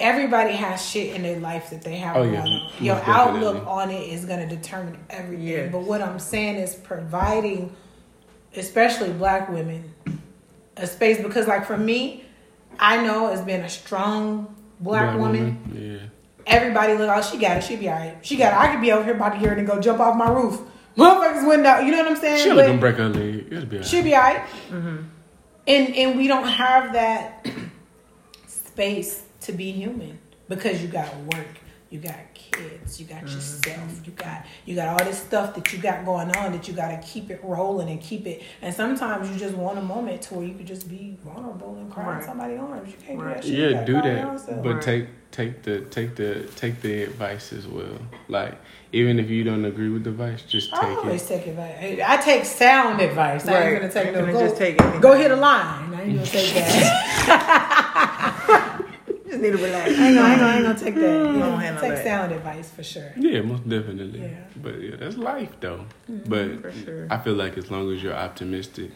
everybody 0.00 0.52
has 0.52 0.84
shit 0.84 1.14
in 1.14 1.22
their 1.22 1.38
life 1.38 1.70
that 1.70 1.82
they 1.82 1.96
have 1.96 2.16
Oh, 2.16 2.22
yeah, 2.24 2.40
on. 2.42 2.50
most 2.50 2.80
Your 2.80 2.96
definitely. 2.96 3.46
outlook 3.46 3.66
on 3.66 3.90
it 3.90 4.08
is 4.08 4.24
going 4.24 4.46
to 4.48 4.54
determine 4.56 4.98
everything. 5.08 5.46
Yes. 5.46 5.72
But 5.72 5.80
what 5.82 6.02
I'm 6.02 6.18
saying 6.18 6.56
is 6.56 6.74
providing, 6.74 7.74
especially 8.56 9.12
black 9.12 9.48
women, 9.48 9.94
a 10.76 10.86
space 10.86 11.20
because 11.22 11.46
like 11.46 11.64
for 11.64 11.76
me, 11.78 12.24
I 12.80 13.04
know 13.04 13.28
it's 13.32 13.42
been 13.42 13.60
a 13.62 13.68
strong 13.68 14.54
black, 14.80 15.18
woman, 15.18 15.58
Yeah. 15.72 16.08
everybody 16.46 16.94
look, 16.94 17.10
oh, 17.12 17.22
she 17.22 17.38
got 17.38 17.56
it. 17.58 17.64
She 17.64 17.76
be 17.76 17.88
all 17.88 17.96
right. 17.96 18.16
She 18.22 18.36
got 18.36 18.52
it. 18.52 18.58
I 18.58 18.72
could 18.72 18.80
be 18.80 18.92
over 18.92 19.04
here 19.04 19.14
about 19.14 19.30
to 19.34 19.38
hear 19.38 19.52
it 19.52 19.58
and 19.58 19.66
go 19.66 19.80
jump 19.80 20.00
off 20.00 20.16
my 20.16 20.28
roof. 20.30 20.60
Motherfuckers 20.96 21.46
window. 21.48 21.78
You 21.78 21.92
know 21.92 21.98
what 21.98 22.08
I'm 22.12 22.16
saying? 22.16 22.42
She'll 22.44 22.56
But 22.56 22.66
gonna 22.66 22.78
break 22.78 22.96
her 22.96 23.08
leg. 23.08 23.46
It'll 23.50 23.66
be 23.66 23.76
alright. 23.76 23.86
she'll 23.86 24.02
be 24.02 24.14
all 24.14 24.20
right. 24.22 24.40
Mm-hmm. 24.70 24.96
And, 25.68 25.94
and 25.96 26.16
we 26.18 26.26
don't 26.28 26.48
have 26.48 26.92
that 26.94 27.46
space 28.46 29.22
to 29.42 29.52
be 29.52 29.70
human 29.72 30.18
because 30.48 30.82
you 30.82 30.88
got 30.88 31.14
work, 31.34 31.46
you 31.90 31.98
got 31.98 32.16
kids, 32.34 33.00
you 33.00 33.06
got 33.06 33.22
yourself, 33.22 33.64
mm-hmm. 33.64 34.04
you 34.04 34.12
got 34.12 34.46
you 34.66 34.74
got 34.74 34.88
all 34.88 35.06
this 35.06 35.18
stuff 35.22 35.54
that 35.54 35.72
you 35.72 35.78
got 35.78 36.04
going 36.04 36.30
on 36.36 36.52
that 36.52 36.68
you 36.68 36.74
got 36.74 36.88
to 36.90 37.06
keep 37.06 37.30
it 37.30 37.40
rolling 37.42 37.88
and 37.88 38.00
keep 38.00 38.26
it. 38.26 38.42
And 38.60 38.74
sometimes 38.74 39.30
you 39.30 39.36
just 39.36 39.54
want 39.54 39.78
a 39.78 39.82
moment 39.82 40.22
to 40.22 40.34
where 40.34 40.46
you 40.46 40.54
could 40.54 40.66
just 40.66 40.88
be 40.88 41.16
vulnerable 41.24 41.76
and 41.76 41.90
cry 41.90 42.04
in 42.04 42.08
Right. 42.08 42.24
somebody's 42.24 42.60
arms. 42.60 42.88
You 42.90 42.96
can't 43.06 43.18
do 43.18 43.24
that 43.24 43.44
shit. 43.44 43.54
Yeah, 43.54 43.84
do 43.84 44.00
cry 44.00 44.10
your 44.10 44.26
own 44.26 44.36
that, 44.36 44.62
but 44.62 44.74
Right. 44.74 44.82
take 44.82 45.06
take 45.30 45.62
the 45.62 45.80
take 45.82 46.14
the 46.16 46.46
take 46.56 46.80
the 46.82 47.02
advice 47.04 47.52
as 47.52 47.66
well. 47.66 47.98
Like 48.28 48.54
even 48.92 49.18
if 49.18 49.30
you 49.30 49.44
don't 49.44 49.64
agree 49.64 49.88
with 49.88 50.04
the 50.04 50.10
advice, 50.10 50.42
just 50.42 50.72
I 50.74 50.88
take 50.88 50.98
always 50.98 51.22
it. 51.22 51.28
take 51.28 51.46
advice. 51.46 52.00
I 52.06 52.16
take 52.18 52.44
sound 52.44 53.00
advice. 53.00 53.46
I 53.46 53.70
ain't 53.70 53.80
gonna 53.80 53.92
take 53.92 54.12
no 54.12 54.20
gonna 54.20 54.32
go, 54.32 54.40
just 54.40 54.56
take 54.56 54.80
anything. 54.80 55.00
go 55.00 55.14
hit 55.14 55.30
a 55.30 55.36
line. 55.36 55.94
I 55.94 56.02
ain't 56.02 56.14
gonna 56.16 56.26
take 56.26 56.54
that. 56.54 57.74
Just 59.38 59.42
need 59.42 59.58
to 59.58 59.64
relax. 59.64 59.90
I 59.90 60.06
ain't 60.06 60.14
gonna, 60.16 60.20
I 60.28 60.30
ain't 60.32 60.40
gonna, 60.40 60.52
I 60.52 60.56
ain't 60.56 60.64
gonna 60.64 60.78
take 60.78 60.94
that. 60.94 61.00
You 61.00 61.32
know, 61.32 61.38
Don't 61.40 61.60
handle 61.60 61.82
take 61.82 61.94
that. 61.94 62.04
sound 62.04 62.32
advice 62.32 62.70
for 62.70 62.82
sure. 62.82 63.12
Yeah, 63.16 63.40
most 63.42 63.68
definitely. 63.68 64.20
Yeah. 64.20 64.38
But 64.56 64.80
yeah, 64.80 64.96
that's 64.96 65.16
life 65.16 65.52
though. 65.60 65.86
Mm-hmm. 66.10 66.28
But 66.30 66.62
For 66.62 66.72
sure. 66.72 67.06
I 67.10 67.18
feel 67.18 67.34
like 67.34 67.56
as 67.58 67.70
long 67.70 67.90
as 67.92 68.02
you're 68.02 68.14
optimistic, 68.14 68.90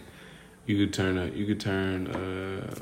you 0.66 0.76
could 0.78 0.92
turn 0.94 1.18
a 1.18 1.26
you 1.26 1.46
could 1.46 1.60
turn 1.60 2.06
uh, 2.08 2.74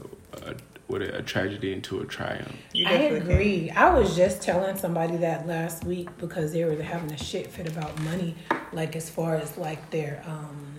a 0.51 0.55
what 0.87 1.03
a, 1.03 1.19
a 1.19 1.23
tragedy 1.23 1.73
into 1.73 2.01
a 2.01 2.05
triumph. 2.05 2.53
You 2.73 2.87
I 2.87 2.91
definitely 2.93 3.21
can. 3.21 3.31
agree. 3.31 3.71
I 3.71 3.91
was 3.97 4.17
just 4.17 4.43
telling 4.43 4.77
somebody 4.77 5.17
that 5.19 5.47
last 5.47 5.85
week 5.85 6.09
because 6.19 6.53
they 6.53 6.65
were 6.65 6.83
having 6.83 7.13
a 7.13 7.17
shit 7.17 7.47
fit 7.47 7.69
about 7.69 7.99
money, 8.03 8.35
like 8.73 8.97
as 8.97 9.09
far 9.09 9.37
as 9.37 9.57
like 9.57 9.91
their 9.91 10.23
um 10.27 10.70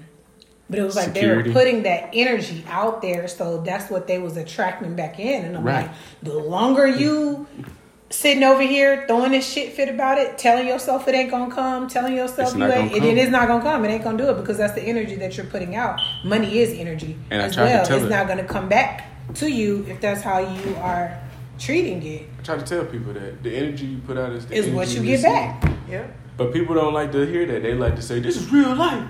but 0.72 0.80
it 0.80 0.84
was 0.84 0.96
like 0.96 1.14
Security. 1.14 1.44
they 1.44 1.50
were 1.50 1.54
putting 1.54 1.84
that 1.84 2.10
energy 2.14 2.64
out 2.70 3.02
there, 3.04 3.28
so 3.28 3.62
that's 3.62 3.92
what 3.92 4.08
they 4.08 4.18
was 4.18 4.38
attracting 4.38 4.96
back 4.96 5.20
in. 5.20 5.46
And 5.46 5.58
I'm 5.58 5.64
Right. 5.64 5.82
like, 5.88 5.92
the 6.24 6.34
longer 6.34 6.88
you 6.88 7.46
sitting 8.10 8.44
over 8.44 8.62
here 8.62 9.06
throwing 9.08 9.32
this 9.32 9.48
shit 9.48 9.74
fit 9.74 9.88
about 9.90 10.18
it, 10.18 10.38
telling 10.38 10.68
yourself 10.68 11.08
it 11.08 11.16
ain't 11.16 11.30
gonna 11.32 11.54
come, 11.54 11.88
telling 11.88 12.14
yourself 12.16 12.50
It's 12.50 12.58
you 12.58 12.64
ain't, 12.66 12.92
gonna 12.92 13.08
it, 13.08 13.18
it 13.18 13.24
come. 13.24 13.32
not 13.32 13.48
gonna 13.48 13.64
come, 13.64 13.86
it 13.86 13.90
ain't 13.90 14.04
gonna 14.04 14.18
do 14.18 14.30
it 14.30 14.38
because 14.38 14.58
that's 14.58 14.74
the 14.74 14.82
energy 14.82 15.16
that 15.18 15.38
you're 15.38 15.46
putting 15.46 15.76
out. 15.76 16.00
Money 16.26 16.58
is 16.60 16.78
energy 16.78 17.16
And 17.30 17.42
I 17.42 17.46
as 17.46 17.54
tried 17.56 17.68
to 17.70 17.74
well. 17.76 17.86
tell 17.86 17.96
It's 17.98 18.04
her. 18.06 18.10
not 18.10 18.28
gonna 18.28 18.44
come 18.44 18.68
back 18.68 19.08
to 19.36 19.50
you 19.50 19.86
if 19.90 20.02
that's 20.02 20.22
how 20.22 20.40
you 20.40 20.76
are 20.78 21.18
treating 21.60 22.02
it. 22.04 22.24
I 22.40 22.44
try 22.44 22.58
to 22.58 22.64
tell 22.66 22.84
people 22.86 23.14
that 23.14 23.44
the 23.44 23.56
energy 23.56 23.86
you 23.86 24.00
put 24.00 24.18
out 24.18 24.32
is 24.32 24.46
the 24.46 24.56
Is 24.56 24.68
what 24.68 24.88
energy 24.88 25.00
you 25.00 25.06
get 25.06 25.12
receive. 25.12 25.24
back. 25.32 25.72
Yeah. 25.90 26.08
But 26.38 26.52
people 26.54 26.76
don't 26.76 26.94
like 26.94 27.12
to 27.14 27.26
hear 27.26 27.46
that. 27.46 27.62
They 27.62 27.76
like 27.76 27.96
to 27.98 28.02
say 28.02 28.20
this 28.20 28.36
is 28.36 28.52
real 28.52 28.74
life. 28.76 29.04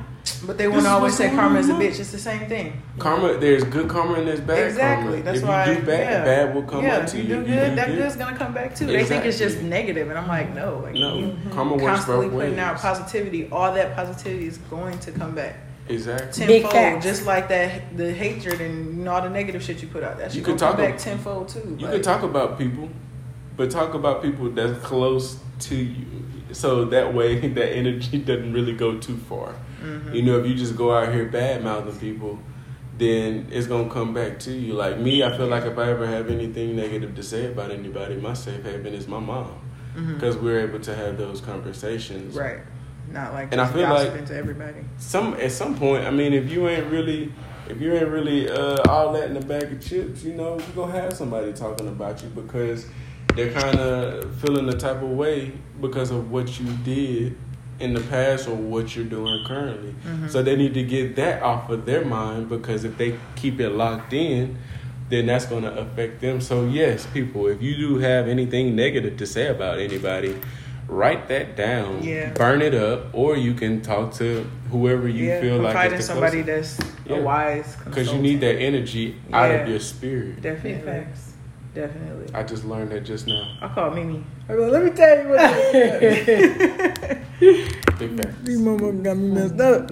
But 0.46 0.58
they 0.58 0.66
This 0.66 0.72
want 0.72 0.78
is 0.80 0.84
to 0.86 0.90
always 0.92 1.18
say 1.18 1.26
going 1.28 1.40
karma 1.40 1.60
is 1.60 1.70
a 1.70 1.74
bitch. 1.74 2.00
It's 2.00 2.12
the 2.12 2.18
same 2.20 2.48
thing. 2.48 2.82
Karma, 3.00 3.38
there's 3.38 3.64
good 3.64 3.88
karma 3.90 4.16
and 4.16 4.28
there's 4.28 4.40
bad 4.42 4.68
exactly. 4.68 5.08
karma. 5.14 5.24
That's 5.24 5.40
if 5.40 5.48
why. 5.48 5.70
you 5.70 5.76
do 5.80 5.86
bad, 5.86 6.00
yeah. 6.12 6.24
bad 6.24 6.56
will 6.56 6.64
come 6.64 6.84
yeah, 6.84 7.00
back 7.00 7.08
to 7.10 7.18
you 7.18 7.24
you. 7.24 7.30
do 7.30 7.40
If 7.42 7.48
good, 7.48 7.70
do 7.70 7.76
that 7.76 7.88
good- 7.88 7.98
good's 7.98 8.16
gonna 8.16 8.38
come 8.38 8.54
back 8.54 8.76
too. 8.76 8.86
They 8.88 9.04
think 9.04 9.26
it's 9.26 9.38
just 9.40 9.62
negative, 9.62 10.10
and 10.10 10.18
I'm 10.18 10.28
like, 10.28 10.54
no. 10.56 10.80
Like, 10.84 10.94
No, 10.94 11.18
you 11.18 11.38
karma 11.52 11.74
works 11.74 11.86
constantly 11.86 12.26
both 12.28 12.36
putting 12.36 12.52
ways. 12.52 12.60
out 12.60 12.78
positivity. 12.78 13.50
All 13.52 13.74
that 13.74 13.96
positivity 13.96 14.48
is 14.48 14.58
going 14.58 14.98
to 15.00 15.12
come 15.12 15.34
back 15.36 15.56
Exactly. 15.90 16.46
Big 16.48 16.62
tenfold. 16.64 16.74
facts. 16.74 17.06
Just 17.06 17.26
like 17.26 17.48
that, 17.50 17.98
the 17.98 18.12
hatred 18.14 18.62
and 18.62 18.98
you 18.98 19.04
know, 19.04 19.12
all 19.12 19.22
the 19.22 19.30
negative 19.30 19.62
shit 19.64 19.82
you 19.82 19.88
put 19.88 20.04
out. 20.04 20.18
That 20.20 20.30
You 20.34 20.40
shit 20.40 20.46
could 20.46 20.60
gonna 20.60 20.72
come 20.74 20.78
talk 20.78 20.78
back 20.78 20.94
ab- 20.96 21.00
tenfold 21.00 21.50
too. 21.50 21.76
You 21.80 21.86
Like, 21.86 21.94
can 21.96 22.02
talk 22.04 22.24
about 22.24 22.58
people, 22.58 22.90
but 23.58 23.70
talk 23.72 23.94
about 23.96 24.22
people 24.22 24.50
that's 24.52 24.78
close 24.84 25.38
to 25.62 25.76
you. 25.76 26.06
So 26.52 26.86
that 26.86 27.14
way, 27.14 27.40
that 27.50 27.72
energy 27.74 28.18
doesn't 28.20 28.54
really 28.54 28.74
go 28.74 28.98
too 28.98 29.18
far. 29.18 29.56
Mm-hmm. 29.82 30.14
You 30.14 30.22
know, 30.24 30.40
if 30.40 30.46
you 30.46 30.56
just 30.56 30.76
go 30.76 30.96
out 30.96 31.14
here 31.14 31.26
bad 31.26 31.64
mouthing 31.64 31.98
people, 32.00 32.40
then 32.98 33.48
it's 33.52 33.68
gonna 33.68 33.90
come 33.90 34.14
back 34.14 34.40
to 34.40 34.52
you. 34.52 34.74
Like 34.74 34.98
me, 35.00 35.24
I 35.24 35.36
feel 35.36 35.48
like 35.48 35.64
if 35.66 35.78
I 35.78 35.90
ever 35.90 36.06
have 36.06 36.30
anything 36.30 36.76
negative 36.76 37.16
to 37.16 37.24
say 37.24 37.48
about 37.52 37.72
anybody, 37.72 38.16
my 38.16 38.34
safe 38.34 38.64
haven 38.64 38.94
is 38.94 39.08
my 39.08 39.20
mom, 39.20 39.60
because 40.14 40.38
we're 40.38 40.60
able 40.62 40.80
to 40.82 40.96
have 40.96 41.18
those 41.18 41.42
conversations. 41.42 42.36
right, 42.36 42.60
not 43.12 43.34
like 43.34 43.52
And 43.52 43.60
I 43.60 43.66
feel 43.72 43.84
like- 43.84 44.08
gossiping 44.08 44.26
to 44.26 44.36
everybody. 44.36 44.80
Some 44.98 45.34
at 45.36 45.52
some 45.52 45.76
point, 45.78 46.06
I 46.06 46.12
mean, 46.12 46.34
if 46.34 46.52
you 46.52 46.68
ain't 46.68 46.88
really, 46.92 47.32
if 47.68 47.82
you 47.82 47.94
ain't 47.94 48.10
really 48.10 48.50
uh, 48.50 48.78
all 48.88 49.14
that 49.14 49.30
in 49.32 49.38
a 49.38 49.42
bag 49.42 49.72
of 49.72 49.82
chips, 49.82 50.24
you 50.24 50.34
know, 50.34 50.60
you're 50.60 50.86
gonna 50.88 50.92
have 51.02 51.14
somebody 51.14 51.54
talking 51.54 51.88
about 51.88 52.22
you 52.22 52.30
because 52.30 52.86
they're 53.36 53.52
kind 53.54 53.80
of 53.80 54.36
feeling 54.42 54.66
the 54.68 54.78
type 54.78 55.02
of 55.02 55.10
way 55.10 55.54
because 55.80 56.12
of 56.12 56.30
what 56.30 56.60
you 56.60 56.68
did 56.84 57.38
in 57.82 57.94
the 57.94 58.02
past 58.02 58.48
or 58.48 58.56
what 58.56 58.96
you're 58.96 59.06
doing 59.06 59.44
currently. 59.46 59.94
Mm-hmm. 60.06 60.28
So 60.28 60.42
they 60.44 60.56
need 60.56 60.74
to 60.76 60.84
get 60.84 61.16
that 61.16 61.42
off 61.42 61.70
of 61.70 61.86
their 61.86 62.06
mind 62.06 62.50
because 62.50 62.84
if 62.84 62.98
they 62.98 63.18
keep 63.36 63.60
it 63.60 63.70
locked 63.70 64.14
in, 64.14 64.58
then 65.10 65.26
that's 65.26 65.46
going 65.46 65.64
to 65.64 65.78
affect 65.78 66.22
them. 66.22 66.40
So 66.40 66.66
yes, 66.66 67.06
people, 67.08 67.48
if 67.48 67.62
you 67.62 67.76
do 67.76 67.98
have 68.00 68.28
anything 68.28 68.76
negative 68.76 69.18
to 69.18 69.26
say 69.26 69.48
about 69.48 69.80
anybody, 69.80 70.40
write 70.88 71.28
that 71.30 71.56
down, 71.56 72.04
Yeah. 72.04 72.32
burn 72.34 72.62
it 72.62 72.74
up, 72.74 73.08
or 73.14 73.36
you 73.36 73.54
can 73.54 73.82
talk 73.82 74.14
to 74.16 74.46
whoever 74.72 75.08
you 75.08 75.26
yeah, 75.28 75.42
feel 75.42 75.58
like 75.58 75.74
confide 75.74 75.94
in 75.94 76.00
is 76.00 76.08
the 76.08 76.14
somebody 76.14 76.42
that's 76.42 76.80
Yeah. 77.06 77.18
a 77.18 77.22
wise 77.22 77.76
because 77.84 78.12
you 78.12 78.20
need 78.20 78.42
that 78.42 78.56
energy 78.58 79.16
out 79.34 79.52
of 79.52 79.68
your 79.70 79.80
spirit. 79.80 80.42
Definitely, 80.42 80.82
facts. 80.86 81.31
Definitely. 81.74 82.34
I 82.34 82.44
just 82.44 82.66
learned 82.66 82.92
that 82.92 83.02
just 83.02 83.28
now. 83.28 83.58
I 83.62 83.68
call 83.68 83.92
Mimi. 83.92 84.24
I 84.50 84.54
go, 84.56 84.68
let 84.68 84.84
me 84.84 84.92
tell 84.92 85.22
you 85.22 85.30
what. 85.30 85.40
Big 88.00 88.16
facts. 88.18 88.36
These 88.44 88.60
motherfuckers 88.62 89.04
got 89.04 89.18
me 89.18 89.28
messed 89.28 89.60
up. 89.60 89.92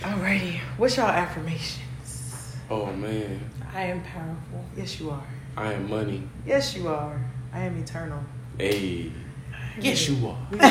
Alrighty, 0.00 0.58
what's 0.76 0.96
y'all 0.96 1.06
affirmations? 1.06 2.56
Oh 2.70 2.92
man, 2.92 3.40
I 3.74 3.82
am 3.84 4.02
powerful. 4.02 4.64
Yes, 4.76 4.98
you 5.00 5.10
are. 5.10 5.26
I 5.56 5.72
am 5.72 5.88
money. 5.90 6.22
Yes, 6.46 6.74
you 6.76 6.88
are. 6.88 7.20
I 7.52 7.60
am 7.60 7.76
eternal. 7.78 8.22
Hey, 8.58 9.12
yes 9.80 10.08
you 10.08 10.28
are. 10.28 10.38
I 10.60 10.68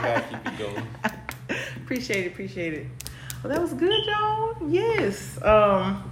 gotta 0.02 0.24
keep 0.28 0.46
it 0.52 0.58
going. 0.58 0.86
appreciate 1.76 2.24
it, 2.26 2.32
appreciate 2.32 2.74
it. 2.74 2.86
Well, 3.42 3.52
that 3.52 3.60
was 3.60 3.72
good, 3.74 4.04
y'all. 4.06 4.56
Yes. 4.68 5.40
Um, 5.42 6.10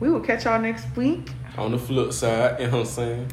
we 0.00 0.10
will 0.10 0.20
catch 0.20 0.44
y'all 0.44 0.60
next 0.60 0.86
week. 0.96 1.30
On 1.56 1.70
the 1.70 1.78
flip 1.78 2.12
side, 2.12 2.60
you 2.60 2.66
know 2.66 2.78
what 2.78 2.80
I'm 2.80 2.86
saying? 2.86 3.32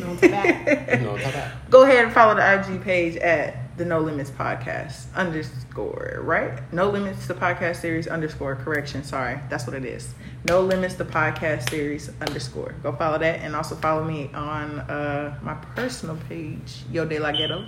No 0.00 0.16
to 0.16 0.28
that. 0.28 1.00
You 1.00 1.06
know, 1.06 1.16
ta-da. 1.16 1.48
Go 1.70 1.84
ahead 1.84 2.04
and 2.04 2.12
follow 2.12 2.34
the 2.34 2.60
IG 2.60 2.82
page 2.82 3.16
at 3.16 3.76
the 3.78 3.84
No 3.84 4.00
Limits 4.00 4.30
podcast 4.30 5.06
underscore, 5.14 6.18
right? 6.22 6.60
No 6.72 6.90
Limits 6.90 7.26
the 7.26 7.34
podcast 7.34 7.76
series 7.76 8.08
underscore 8.08 8.56
correction. 8.56 9.04
Sorry, 9.04 9.38
that's 9.48 9.66
what 9.66 9.74
it 9.76 9.84
is. 9.84 10.14
No 10.48 10.60
Limits 10.60 10.96
the 10.96 11.04
podcast 11.04 11.70
series 11.70 12.10
underscore. 12.20 12.74
Go 12.82 12.92
follow 12.92 13.18
that 13.18 13.40
and 13.40 13.54
also 13.54 13.76
follow 13.76 14.04
me 14.04 14.30
on 14.34 14.80
uh, 14.80 15.38
my 15.42 15.54
personal 15.76 16.16
page, 16.28 16.82
Yo 16.90 17.04
De 17.04 17.18
La 17.18 17.30
Ghetto. 17.30 17.64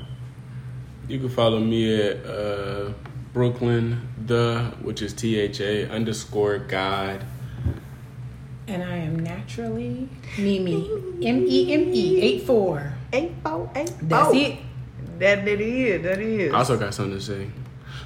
You 1.08 1.20
can 1.20 1.28
follow 1.28 1.60
me 1.60 2.02
at 2.02 2.26
uh, 2.26 2.92
Brooklyn 3.32 4.08
the, 4.26 4.74
which 4.82 5.02
is 5.02 5.12
T 5.12 5.38
H 5.38 5.60
A 5.60 5.88
underscore 5.88 6.58
God. 6.58 7.24
And 8.66 8.82
I 8.82 8.96
am 8.96 9.18
naturally 9.18 10.08
Mimi. 10.38 10.90
M 11.22 11.44
E 11.46 11.72
M 11.72 11.90
E 11.92 12.20
eight 12.20 12.42
four. 12.46 12.94
Eight 13.12 13.32
four 13.42 13.70
eight 13.74 13.90
four. 13.90 14.08
That's 14.08 14.34
it. 14.34 14.58
That 15.18 15.44
that 15.44 15.60
is. 15.60 16.02
That 16.02 16.20
is. 16.20 16.52
I 16.52 16.58
also 16.58 16.78
got 16.78 16.94
something 16.94 17.18
to 17.18 17.22
say. 17.22 17.50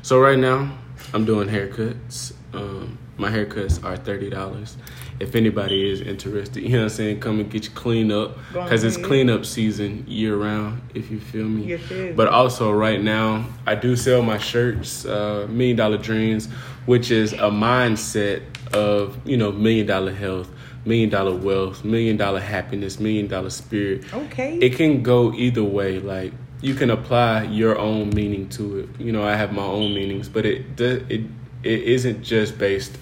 So 0.03 0.21
right 0.21 0.39
now, 0.39 0.77
I'm 1.15 1.25
doing 1.25 1.49
haircuts. 1.49 2.33
Um, 2.53 2.99
my 3.17 3.31
haircuts 3.31 3.83
are 3.85 3.97
thirty 3.97 4.31
dollars. 4.31 4.77
If 5.21 5.35
anybody 5.35 5.91
is 5.91 6.01
interested, 6.01 6.63
you 6.63 6.71
know 6.71 6.79
what 6.79 6.83
I'm 6.85 6.89
saying, 6.91 7.21
come 7.21 7.41
and 7.41 7.51
get 7.51 7.65
your 7.65 7.75
clean 7.75 8.13
up 8.13 8.37
because 8.53 8.85
it's 8.85 8.97
ahead. 8.97 9.09
cleanup 9.09 9.45
season 9.45 10.05
year 10.07 10.37
round. 10.37 10.81
If 10.95 11.11
you 11.11 11.19
feel 11.19 11.45
me. 11.45 11.65
You 11.65 11.79
feel 11.79 12.07
me. 12.07 12.13
But 12.13 12.29
also 12.29 12.73
right 12.73 13.03
now, 13.03 13.47
I 13.67 13.75
do 13.75 13.97
sell 13.97 14.23
my 14.23 14.39
shirts, 14.39 15.05
uh, 15.05 15.47
Million 15.51 15.77
Dollar 15.77 15.99
Dreams, 15.99 16.49
which 16.89 17.11
is 17.11 17.35
a 17.35 17.51
mindset 17.51 18.43
of 18.73 19.19
you 19.29 19.37
know 19.37 19.53
million 19.53 19.87
dollar 19.87 20.11
health, 20.11 20.51
million 20.87 21.11
dollar 21.11 21.35
wealth, 21.37 21.85
million 21.85 22.17
dollar 22.17 22.41
happiness, 22.41 22.99
million 22.99 23.27
dollar 23.27 23.51
spirit. 23.51 24.03
Okay. 24.15 24.57
it 24.57 24.75
can 24.75 25.03
go 25.03 25.35
either 25.35 25.63
way. 25.63 26.01
Like 26.01 26.33
you 26.63 26.75
can 26.75 26.89
apply 26.89 27.43
your 27.43 27.79
own 27.79 28.09
meaning 28.11 28.49
to 28.51 28.79
it. 28.79 28.89
You 28.99 29.13
know 29.13 29.23
i 29.23 29.37
have 29.37 29.53
my 29.53 29.63
own 29.63 29.95
meanings 29.95 30.31
but 30.31 30.47
it 30.47 30.81
it 30.81 31.27
it 31.63 31.83
isn't 31.83 32.23
just 32.23 32.57
based 32.57 32.97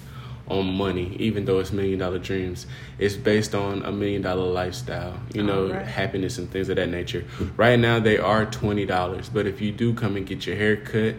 on 0.49 0.65
money 0.65 1.15
even 1.17 1.45
though 1.45 1.59
it's 1.59 1.71
million 1.71 1.99
dollar 1.99 2.19
dreams. 2.19 2.67
It's 2.99 3.15
based 3.15 3.55
on 3.55 3.83
a 3.83 3.91
million 3.93 4.21
dollar 4.21 4.51
lifestyle 4.51 5.17
you 5.33 5.43
know 5.43 5.67
Alright. 5.67 5.87
happiness 5.87 6.37
and 6.37 6.51
things 6.51 6.67
of 6.67 6.75
that 6.75 6.89
nature. 6.89 7.23
Right 7.55 7.79
now 7.79 8.01
they 8.01 8.17
are 8.17 8.45
$20 8.45 9.33
but 9.33 9.47
if 9.47 9.61
you 9.61 9.71
do 9.71 9.93
come 9.93 10.17
and 10.17 10.27
get 10.27 10.45
your 10.45 10.57
hair 10.57 10.75
cut 10.75 11.15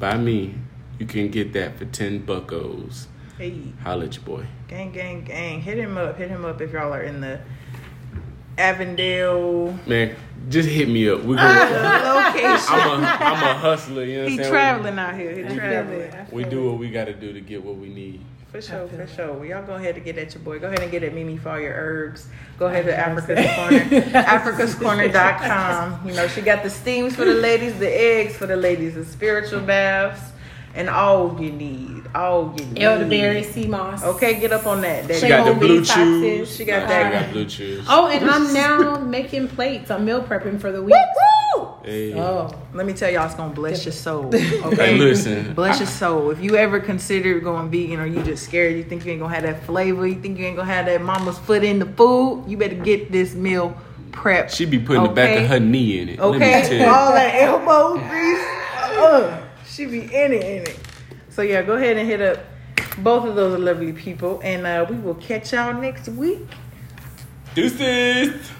by 0.00 0.16
me 0.18 0.56
you 1.02 1.08
can 1.08 1.28
get 1.30 1.52
that 1.52 1.76
for 1.76 1.84
10 1.84 2.20
buckos 2.20 3.08
hey. 3.36 3.60
holla 3.82 4.04
at 4.04 4.14
your 4.14 4.24
boy 4.24 4.46
Gang, 4.68 4.92
gang, 4.92 5.22
gang. 5.24 5.60
Hit 5.60 5.76
him 5.76 5.98
up. 5.98 6.16
Hit 6.16 6.30
him 6.30 6.44
up 6.46 6.60
if 6.62 6.72
y'all 6.72 6.94
are 6.94 7.02
in 7.02 7.20
the 7.20 7.40
Avondale 8.56 9.76
man 9.86 10.14
just 10.48 10.68
hit 10.68 10.88
me 10.88 11.08
up 11.08 11.22
we're 11.24 11.36
Ah. 11.40 12.32
gonna 12.32 12.48
location. 12.48 12.74
I'm 12.74 13.02
a, 13.02 13.06
I'm 13.06 13.42
a 13.56 13.58
hustler 13.58 14.04
you 14.04 14.16
know 14.18 14.22
what 14.22 14.28
he 14.30 14.34
I'm 14.36 14.42
saying? 14.44 14.50
traveling 14.52 14.98
out 14.98 15.14
here. 15.14 15.32
He 15.34 15.42
I 15.44 15.48
feel 15.48 15.56
traveling. 15.56 16.12
We 16.30 16.44
do 16.44 16.68
what 16.70 16.78
we 16.78 16.90
got 16.90 17.06
to 17.06 17.14
do 17.14 17.32
to 17.32 17.40
get 17.40 17.64
what 17.64 17.76
we 17.76 17.88
need. 17.88 18.20
For 18.50 18.60
sure, 18.60 18.86
for 18.86 19.06
sure. 19.06 19.32
Well, 19.32 19.44
y'all 19.46 19.64
go 19.66 19.74
ahead 19.76 19.96
and 19.96 20.04
get 20.04 20.18
at 20.18 20.34
your 20.34 20.42
boy. 20.42 20.58
Go 20.58 20.66
ahead 20.66 20.80
and 20.80 20.90
get 20.90 21.02
at 21.02 21.14
Mimi 21.14 21.38
for 21.38 21.50
all 21.50 21.60
your 21.60 21.72
herbs. 21.72 22.28
Go 22.58 22.66
ahead 22.66 22.84
to 22.84 22.92
I 22.94 23.00
Africa's 23.00 24.74
Corner. 24.74 25.00
AfricasCorner.com. 25.10 26.06
You 26.08 26.14
know, 26.14 26.28
she 26.28 26.42
got 26.42 26.62
the 26.62 26.68
steams 26.70 27.16
for 27.16 27.24
the 27.24 27.32
ladies, 27.34 27.78
the 27.78 27.88
eggs 27.88 28.36
for 28.36 28.46
the 28.46 28.56
ladies, 28.56 28.94
the 28.94 29.04
spiritual 29.06 29.60
baths, 29.60 30.31
and 30.74 30.88
all 30.88 31.40
you 31.40 31.50
need. 31.52 32.02
All 32.14 32.54
you 32.58 32.64
need. 32.66 32.82
Elderberry, 32.82 33.42
sea 33.42 33.66
moss. 33.66 34.02
Okay, 34.04 34.38
get 34.40 34.52
up 34.52 34.66
on 34.66 34.80
that. 34.82 35.08
that 35.08 35.20
She 35.20 35.28
got 35.28 35.46
the 35.46 35.54
blue 35.54 35.80
bee 35.80 35.86
chews. 35.86 36.54
She 36.56 36.64
got 36.64 36.82
I 36.84 36.86
that. 36.86 37.12
got 37.24 37.32
blue 37.32 37.44
chews. 37.46 37.86
Oh, 37.88 38.08
and 38.08 38.28
I'm 38.28 38.52
now 38.52 38.98
making 38.98 39.48
plates. 39.48 39.90
I'm 39.90 40.04
meal 40.04 40.22
prepping 40.22 40.60
for 40.60 40.70
the 40.72 40.82
week. 40.82 40.94
Hey. 41.84 42.14
Oh, 42.14 42.48
Let 42.74 42.86
me 42.86 42.92
tell 42.92 43.10
y'all, 43.10 43.26
it's 43.26 43.34
gonna 43.34 43.52
bless 43.52 43.84
your 43.84 43.92
soul. 43.92 44.26
Okay, 44.34 44.76
Hey, 44.76 44.98
listen. 44.98 45.52
bless 45.54 45.80
your 45.80 45.88
soul. 45.88 46.30
If 46.30 46.40
you 46.40 46.56
ever 46.56 46.78
consider 46.78 47.40
going 47.40 47.70
vegan, 47.70 47.98
or 47.98 48.06
you 48.06 48.22
just 48.22 48.44
scared, 48.44 48.76
you 48.76 48.84
think 48.84 49.04
you 49.04 49.10
ain't 49.10 49.20
gonna 49.20 49.34
have 49.34 49.42
that 49.42 49.64
flavor, 49.64 50.06
you 50.06 50.20
think 50.20 50.38
you 50.38 50.46
ain't 50.46 50.56
gonna 50.56 50.70
have 50.72 50.86
that 50.86 51.02
mama's 51.02 51.38
foot 51.40 51.64
in 51.64 51.80
the 51.80 51.86
food, 51.86 52.44
you 52.46 52.56
better 52.56 52.76
get 52.76 53.10
this 53.10 53.34
meal 53.34 53.76
prep. 54.12 54.48
She 54.50 54.64
be 54.64 54.78
putting 54.78 55.02
the 55.02 55.08
back 55.08 55.36
of 55.40 55.48
her 55.48 55.58
knee 55.58 55.98
in 55.98 56.10
it. 56.10 56.20
Let 56.20 56.30
me 56.30 56.36
Okay, 56.36 56.62
tell 56.68 56.72
you. 56.78 56.84
all 56.86 57.12
that 57.14 57.34
elbow 57.34 57.94
grease, 58.08 58.44
uh, 59.00 59.42
she 59.72 59.86
be 59.86 60.02
in 60.02 60.32
it, 60.32 60.44
in 60.44 60.62
it. 60.62 60.78
So 61.30 61.40
yeah, 61.42 61.62
go 61.62 61.74
ahead 61.74 61.96
and 61.96 62.06
hit 62.06 62.20
up 62.20 62.38
both 62.98 63.26
of 63.26 63.34
those 63.34 63.58
lovely 63.58 63.92
people, 63.92 64.40
and 64.44 64.66
uh, 64.66 64.84
we 64.88 64.96
will 64.96 65.14
catch 65.14 65.52
y'all 65.52 65.72
next 65.72 66.08
week. 66.08 66.46
Deuces. 67.54 68.50